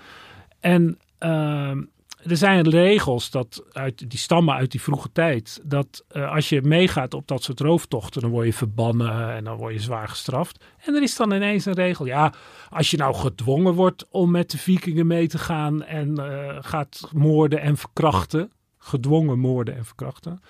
En 0.60 0.98
ehm, 1.18 1.82
er 2.22 2.36
zijn 2.36 2.68
regels 2.68 3.30
dat 3.30 3.64
uit, 3.72 4.10
die 4.10 4.18
stammen 4.18 4.54
uit 4.54 4.70
die 4.70 4.82
vroege 4.82 5.12
tijd. 5.12 5.60
Dat 5.64 6.04
eh, 6.08 6.32
als 6.32 6.48
je 6.48 6.62
meegaat 6.62 7.14
op 7.14 7.26
dat 7.26 7.42
soort 7.42 7.60
rooftochten, 7.60 8.20
dan 8.20 8.30
word 8.30 8.46
je 8.46 8.52
verbannen 8.52 9.34
en 9.34 9.44
dan 9.44 9.56
word 9.56 9.74
je 9.74 9.80
zwaar 9.80 10.08
gestraft. 10.08 10.64
En 10.84 10.94
er 10.94 11.02
is 11.02 11.16
dan 11.16 11.32
ineens 11.32 11.64
een 11.64 11.74
regel. 11.74 12.06
Ja, 12.06 12.32
als 12.70 12.90
je 12.90 12.96
nou 12.96 13.14
gedwongen 13.14 13.74
wordt 13.74 14.06
om 14.10 14.30
met 14.30 14.50
de 14.50 14.58
vikingen 14.58 15.06
mee 15.06 15.28
te 15.28 15.38
gaan 15.38 15.84
en 15.84 16.18
eh, 16.18 16.56
gaat 16.60 17.10
moorden 17.12 17.60
en 17.60 17.76
verkrachten. 17.76 18.52
Gedwongen 18.78 19.38
moorden 19.38 19.76
en 19.76 19.84
verkrachten. 19.84 20.40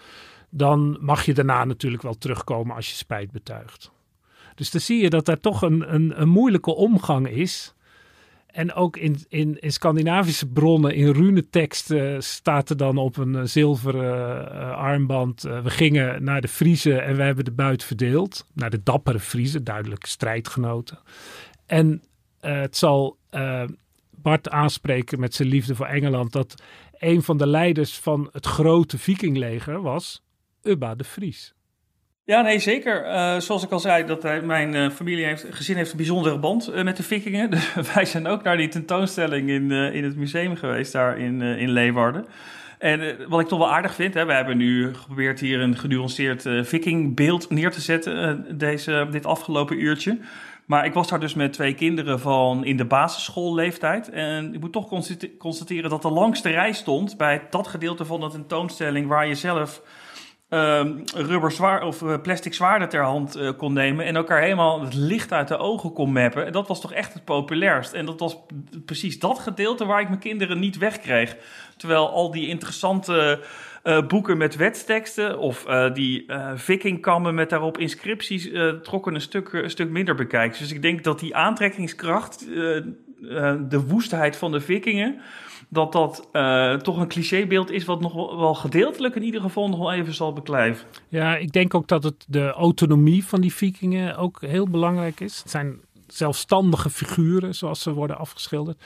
Dan 0.50 0.98
mag 1.00 1.24
je 1.24 1.34
daarna 1.34 1.64
natuurlijk 1.64 2.02
wel 2.02 2.18
terugkomen 2.18 2.76
als 2.76 2.88
je 2.88 2.94
spijt 2.94 3.30
betuigt. 3.30 3.90
Dus 4.54 4.70
dan 4.70 4.80
zie 4.80 5.02
je 5.02 5.10
dat 5.10 5.24
daar 5.24 5.40
toch 5.40 5.62
een, 5.62 5.94
een, 5.94 6.20
een 6.20 6.28
moeilijke 6.28 6.74
omgang 6.74 7.28
is. 7.28 7.74
En 8.58 8.72
ook 8.74 8.96
in, 8.96 9.16
in, 9.28 9.58
in 9.58 9.72
Scandinavische 9.72 10.46
bronnen, 10.46 10.94
in 10.94 11.12
runeteksten, 11.12 12.22
staat 12.22 12.70
er 12.70 12.76
dan 12.76 12.96
op 12.96 13.16
een 13.16 13.34
eh, 13.36 13.42
zilveren 13.44 14.50
eh, 14.52 14.70
armband. 14.70 15.44
eh, 15.44 15.62
we 15.62 15.70
gingen 15.70 16.24
naar 16.24 16.40
de 16.40 16.48
Friezen 16.48 17.04
en 17.04 17.16
we 17.16 17.22
hebben 17.22 17.44
de 17.44 17.52
buit 17.52 17.84
verdeeld. 17.84 18.46
Naar 18.52 18.70
de 18.70 18.82
dappere 18.82 19.20
Friezen, 19.20 19.64
duidelijk 19.64 20.04
strijdgenoten. 20.06 20.98
En 21.66 22.02
eh, 22.40 22.60
het 22.60 22.76
zal 22.76 23.16
eh, 23.30 23.64
Bart 24.10 24.48
aanspreken 24.48 25.20
met 25.20 25.34
zijn 25.34 25.48
liefde 25.48 25.74
voor 25.74 25.86
Engeland. 25.86 26.32
dat 26.32 26.62
een 26.98 27.22
van 27.22 27.36
de 27.36 27.46
leiders 27.46 27.98
van 27.98 28.28
het 28.32 28.46
grote 28.46 28.98
vikingleger 28.98 29.82
was 29.82 30.22
Ubba 30.62 30.94
de 30.94 31.04
Vries. 31.04 31.54
Ja, 32.28 32.40
nee, 32.40 32.58
zeker. 32.58 33.04
Eh, 33.04 33.38
zoals 33.38 33.62
ik 33.64 33.70
al 33.70 33.80
zei, 33.80 34.06
dat 34.06 34.22
hij, 34.22 34.42
mijn 34.42 34.74
eh, 34.74 34.90
familie 34.90 35.24
heeft, 35.24 35.46
gezin 35.50 35.76
heeft 35.76 35.90
een 35.90 35.96
bijzondere 35.96 36.38
band 36.38 36.68
eh, 36.68 36.84
met 36.84 36.96
de 36.96 37.02
vikingen. 37.02 37.50
Dus 37.74 37.74
wij 37.94 38.04
zijn 38.04 38.26
ook 38.26 38.42
naar 38.42 38.56
die 38.56 38.68
tentoonstelling 38.68 39.48
in, 39.48 39.72
eh, 39.72 39.94
in 39.94 40.04
het 40.04 40.16
museum 40.16 40.56
geweest, 40.56 40.92
daar 40.92 41.18
in, 41.18 41.42
eh, 41.42 41.60
in 41.60 41.70
Leeuwarden. 41.70 42.26
En 42.78 43.00
eh, 43.00 43.26
wat 43.28 43.40
ik 43.40 43.48
toch 43.48 43.58
wel 43.58 43.72
aardig 43.72 43.94
vind, 43.94 44.14
hè, 44.14 44.24
we 44.24 44.32
hebben 44.32 44.56
nu 44.56 44.94
geprobeerd 44.94 45.40
hier 45.40 45.60
een 45.60 45.76
genuanceerd 45.76 46.46
eh 46.46 46.64
vikingbeeld 46.64 47.50
neer 47.50 47.70
te 47.70 47.80
zetten 47.80 48.22
eh, 48.22 48.34
deze, 48.58 49.06
dit 49.10 49.26
afgelopen 49.26 49.82
uurtje. 49.82 50.18
Maar 50.64 50.84
ik 50.84 50.92
was 50.92 51.08
daar 51.08 51.20
dus 51.20 51.34
met 51.34 51.52
twee 51.52 51.74
kinderen 51.74 52.20
van 52.20 52.64
in 52.64 52.76
de 52.76 52.84
basisschoolleeftijd. 52.84 54.10
En 54.10 54.54
ik 54.54 54.60
moet 54.60 54.72
toch 54.72 54.88
constate- 54.88 55.36
constateren 55.36 55.90
dat 55.90 56.02
de 56.02 56.10
langste 56.10 56.50
rij 56.50 56.72
stond 56.72 57.16
bij 57.16 57.42
dat 57.50 57.66
gedeelte 57.66 58.04
van 58.04 58.20
de 58.20 58.28
tentoonstelling 58.28 59.06
waar 59.06 59.26
je 59.26 59.34
zelf 59.34 59.82
ehm, 60.48 60.98
rubber 61.14 61.52
zwaar 61.52 61.82
of 61.82 62.02
eh, 62.02 62.20
plastic 62.22 62.54
zwaarden 62.54 62.88
ter 62.88 63.02
hand 63.02 63.36
eh, 63.36 63.50
kon 63.56 63.72
nemen 63.72 64.04
en 64.04 64.16
elkaar 64.16 64.42
helemaal 64.42 64.80
het 64.80 64.94
licht 64.94 65.32
uit 65.32 65.48
de 65.48 65.56
ogen 65.56 65.92
kon 65.92 66.12
mappen. 66.12 66.46
En 66.46 66.52
dat 66.52 66.68
was 66.68 66.80
toch 66.80 66.92
echt 66.92 67.14
het 67.14 67.24
populairst. 67.24 67.92
En 67.92 68.06
dat 68.06 68.20
was 68.20 68.36
precies 68.84 69.18
dat 69.18 69.38
gedeelte 69.38 69.84
waar 69.84 70.00
ik 70.00 70.08
mijn 70.08 70.20
kinderen 70.20 70.58
niet 70.58 70.78
wegkreeg. 70.78 71.36
Terwijl 71.76 72.10
al 72.10 72.30
die 72.30 72.48
interessante 72.48 73.44
eh, 73.82 74.06
boeken 74.06 74.36
met 74.36 74.56
wetsteksten 74.56 75.38
of 75.38 75.64
die 75.92 76.26
vikingkammen 76.54 77.34
met 77.34 77.50
daarop 77.50 77.78
inscripties 77.78 78.50
trokken 78.82 79.14
een 79.14 79.20
stuk, 79.20 79.52
een 79.52 79.70
stuk 79.70 79.90
minder 79.90 80.14
bekijks. 80.14 80.58
Dus 80.58 80.72
ik 80.72 80.82
denk 80.82 81.04
dat 81.04 81.20
die 81.20 81.36
aantrekkingskracht, 81.36 82.46
eh, 83.22 83.54
de 83.68 83.86
woestheid 83.86 84.36
van 84.36 84.52
de 84.52 84.60
vikingen, 84.60 85.20
dat 85.68 85.92
dat 85.92 86.28
eh, 86.32 86.74
toch 86.74 86.98
een 86.98 87.08
clichébeeld 87.08 87.70
is 87.70 87.84
wat 87.84 88.00
nog 88.00 88.14
wel, 88.14 88.54
gedeeltelijk 88.54 89.14
in 89.14 89.22
ieder 89.22 89.40
geval 89.40 89.68
nog 89.68 89.78
wel 89.78 89.92
even 89.92 90.14
zal 90.14 90.32
beklijven. 90.32 90.86
Ja, 91.08 91.36
ik 91.36 91.52
denk 91.52 91.74
ook 91.74 91.88
dat 91.88 92.02
het 92.02 92.24
de 92.28 92.50
autonomie 92.50 93.24
van 93.24 93.40
die 93.40 93.54
vikingen 93.54 94.16
ook 94.16 94.40
heel 94.40 94.68
belangrijk 94.68 95.20
is. 95.20 95.38
Het 95.38 95.50
zijn 95.50 95.80
zelfstandige 96.06 96.90
figuren, 96.90 97.54
zoals 97.54 97.82
ze 97.82 97.92
worden 97.92 98.18
afgeschilderd. 98.18 98.82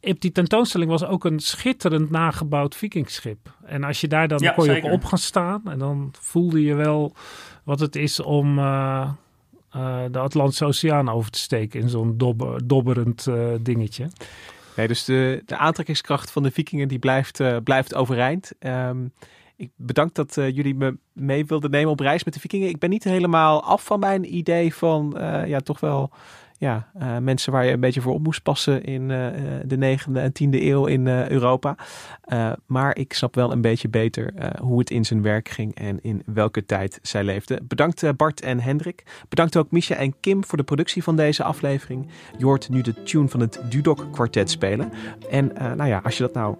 Op 0.00 0.20
die 0.20 0.32
tentoonstelling 0.32 0.90
was 0.90 1.04
ook 1.04 1.24
een 1.24 1.40
schitterend 1.40 2.10
nagebouwd 2.10 2.76
vikingschip. 2.76 3.38
En 3.64 3.84
als 3.84 4.00
je 4.00 4.08
daar 4.08 4.28
dan, 4.28 4.38
Ja, 4.38 4.50
kon 4.50 4.64
je 4.64 4.82
ook 4.82 4.92
op 4.92 5.04
gaan 5.04 5.18
staan. 5.18 5.62
En 5.64 5.78
dan 5.78 6.14
voelde 6.20 6.62
je 6.62 6.74
wel 6.74 7.14
wat 7.64 7.80
het 7.80 7.96
is 7.96 8.20
om 8.20 8.58
eh, 8.58 9.10
eh, 9.76 10.04
de 10.10 10.18
Atlantische 10.18 10.64
Oceaan 10.64 11.08
over 11.08 11.30
te 11.30 11.38
steken 11.38 11.80
in 11.80 11.88
zo'n 11.88 12.16
dobber, 12.16 12.66
dobberend 12.66 13.26
eh, 13.26 13.48
dingetje. 13.60 14.08
Nee, 14.76 14.88
dus 14.88 15.04
de, 15.04 15.42
de 15.46 15.56
aantrekkingskracht 15.56 16.30
van 16.30 16.42
de 16.42 16.50
vikingen 16.50 16.88
die 16.88 16.98
blijft, 16.98 17.40
eh, 17.40 17.56
blijft 17.64 17.94
overeind. 17.94 18.52
Ehm, 18.58 19.06
ik 19.56 19.70
bedank 19.76 20.14
dat 20.14 20.34
jullie 20.34 20.74
me 20.74 20.98
mee 21.12 21.46
wilden 21.46 21.70
nemen 21.70 21.90
op 21.90 22.00
reis 22.00 22.24
met 22.24 22.34
de 22.34 22.40
vikingen. 22.40 22.68
Ik 22.68 22.78
ben 22.78 22.90
niet 22.90 23.04
helemaal 23.04 23.62
af 23.62 23.84
van 23.84 24.00
mijn 24.00 24.34
idee 24.34 24.74
van 24.74 25.14
ja, 25.46 25.60
toch 25.60 25.80
wel 25.80 26.10
ja, 26.58 26.88
eh, 26.98 27.18
mensen 27.18 27.52
waar 27.52 27.64
je 27.64 27.72
een 27.72 27.80
beetje 27.80 28.00
voor 28.00 28.14
op 28.14 28.22
moest 28.22 28.42
passen 28.42 28.84
in 28.84 29.10
eh, 29.10 29.26
eh, 29.26 29.62
de 29.64 29.76
negende 29.76 30.20
en 30.20 30.32
tiende 30.32 30.64
eeuw 30.64 30.86
in 30.86 31.06
Europa. 31.08 31.76
Maar 32.66 32.96
ik 32.96 33.12
snap 33.12 33.34
wel 33.34 33.52
een 33.52 33.60
beetje 33.60 33.88
beter 33.88 34.32
hoe 34.60 34.78
het 34.78 34.90
in 34.90 35.04
zijn 35.04 35.22
werk 35.22 35.48
ging 35.48 35.74
en 35.74 35.98
in 36.02 36.22
welke 36.26 36.66
tijd 36.66 36.98
zij 37.02 37.24
leefden. 37.24 37.66
Bedankt 37.68 38.16
Bart 38.16 38.40
en 38.40 38.60
Hendrik. 38.60 39.02
Bedankt 39.28 39.56
ook 39.56 39.70
Misha 39.70 39.94
en 39.94 40.20
Kim 40.20 40.44
voor 40.44 40.58
de 40.58 40.64
productie 40.64 41.02
van 41.02 41.16
deze 41.16 41.42
aflevering. 41.42 42.08
Je 42.38 42.44
hoort 42.44 42.68
nu 42.68 42.80
de 42.80 43.02
tune 43.02 43.28
van 43.28 43.40
het 43.40 43.60
Dudok 43.68 44.06
kwartet 44.12 44.50
spelen. 44.50 44.92
En 45.30 45.52
nou 45.54 45.86
ja, 45.86 46.00
als 46.04 46.16
je 46.16 46.22
dat 46.22 46.34
nou 46.34 46.56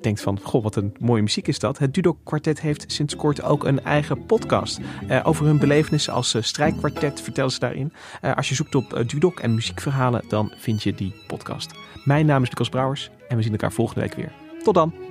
denkt 0.00 0.20
van, 0.20 0.40
goh, 0.42 0.62
wat 0.62 0.76
een 0.76 0.94
mooie 1.00 1.22
muziek 1.22 1.48
is 1.48 1.58
dat. 1.58 1.78
Het 1.78 1.94
Dudok 1.94 2.18
Kwartet 2.24 2.60
heeft 2.60 2.92
sinds 2.92 3.16
kort 3.16 3.42
ook 3.42 3.64
een 3.64 3.84
eigen 3.84 4.26
podcast. 4.26 4.80
Eh, 5.08 5.20
over 5.22 5.46
hun 5.46 5.58
belevenissen 5.58 6.12
als 6.12 6.34
uh, 6.34 6.42
strijkkwartet 6.42 7.20
vertellen 7.20 7.50
ze 7.50 7.58
daarin. 7.58 7.92
Eh, 8.20 8.36
als 8.36 8.48
je 8.48 8.54
zoekt 8.54 8.74
op 8.74 9.02
Dudok 9.06 9.40
en 9.40 9.54
muziekverhalen, 9.54 10.24
dan 10.28 10.52
vind 10.56 10.82
je 10.82 10.94
die 10.94 11.14
podcast. 11.26 11.70
Mijn 12.04 12.26
naam 12.26 12.42
is 12.42 12.48
Lucas 12.48 12.68
Brouwers 12.68 13.10
en 13.28 13.36
we 13.36 13.42
zien 13.42 13.52
elkaar 13.52 13.72
volgende 13.72 14.00
week 14.00 14.14
weer. 14.14 14.32
Tot 14.62 14.74
dan! 14.74 15.07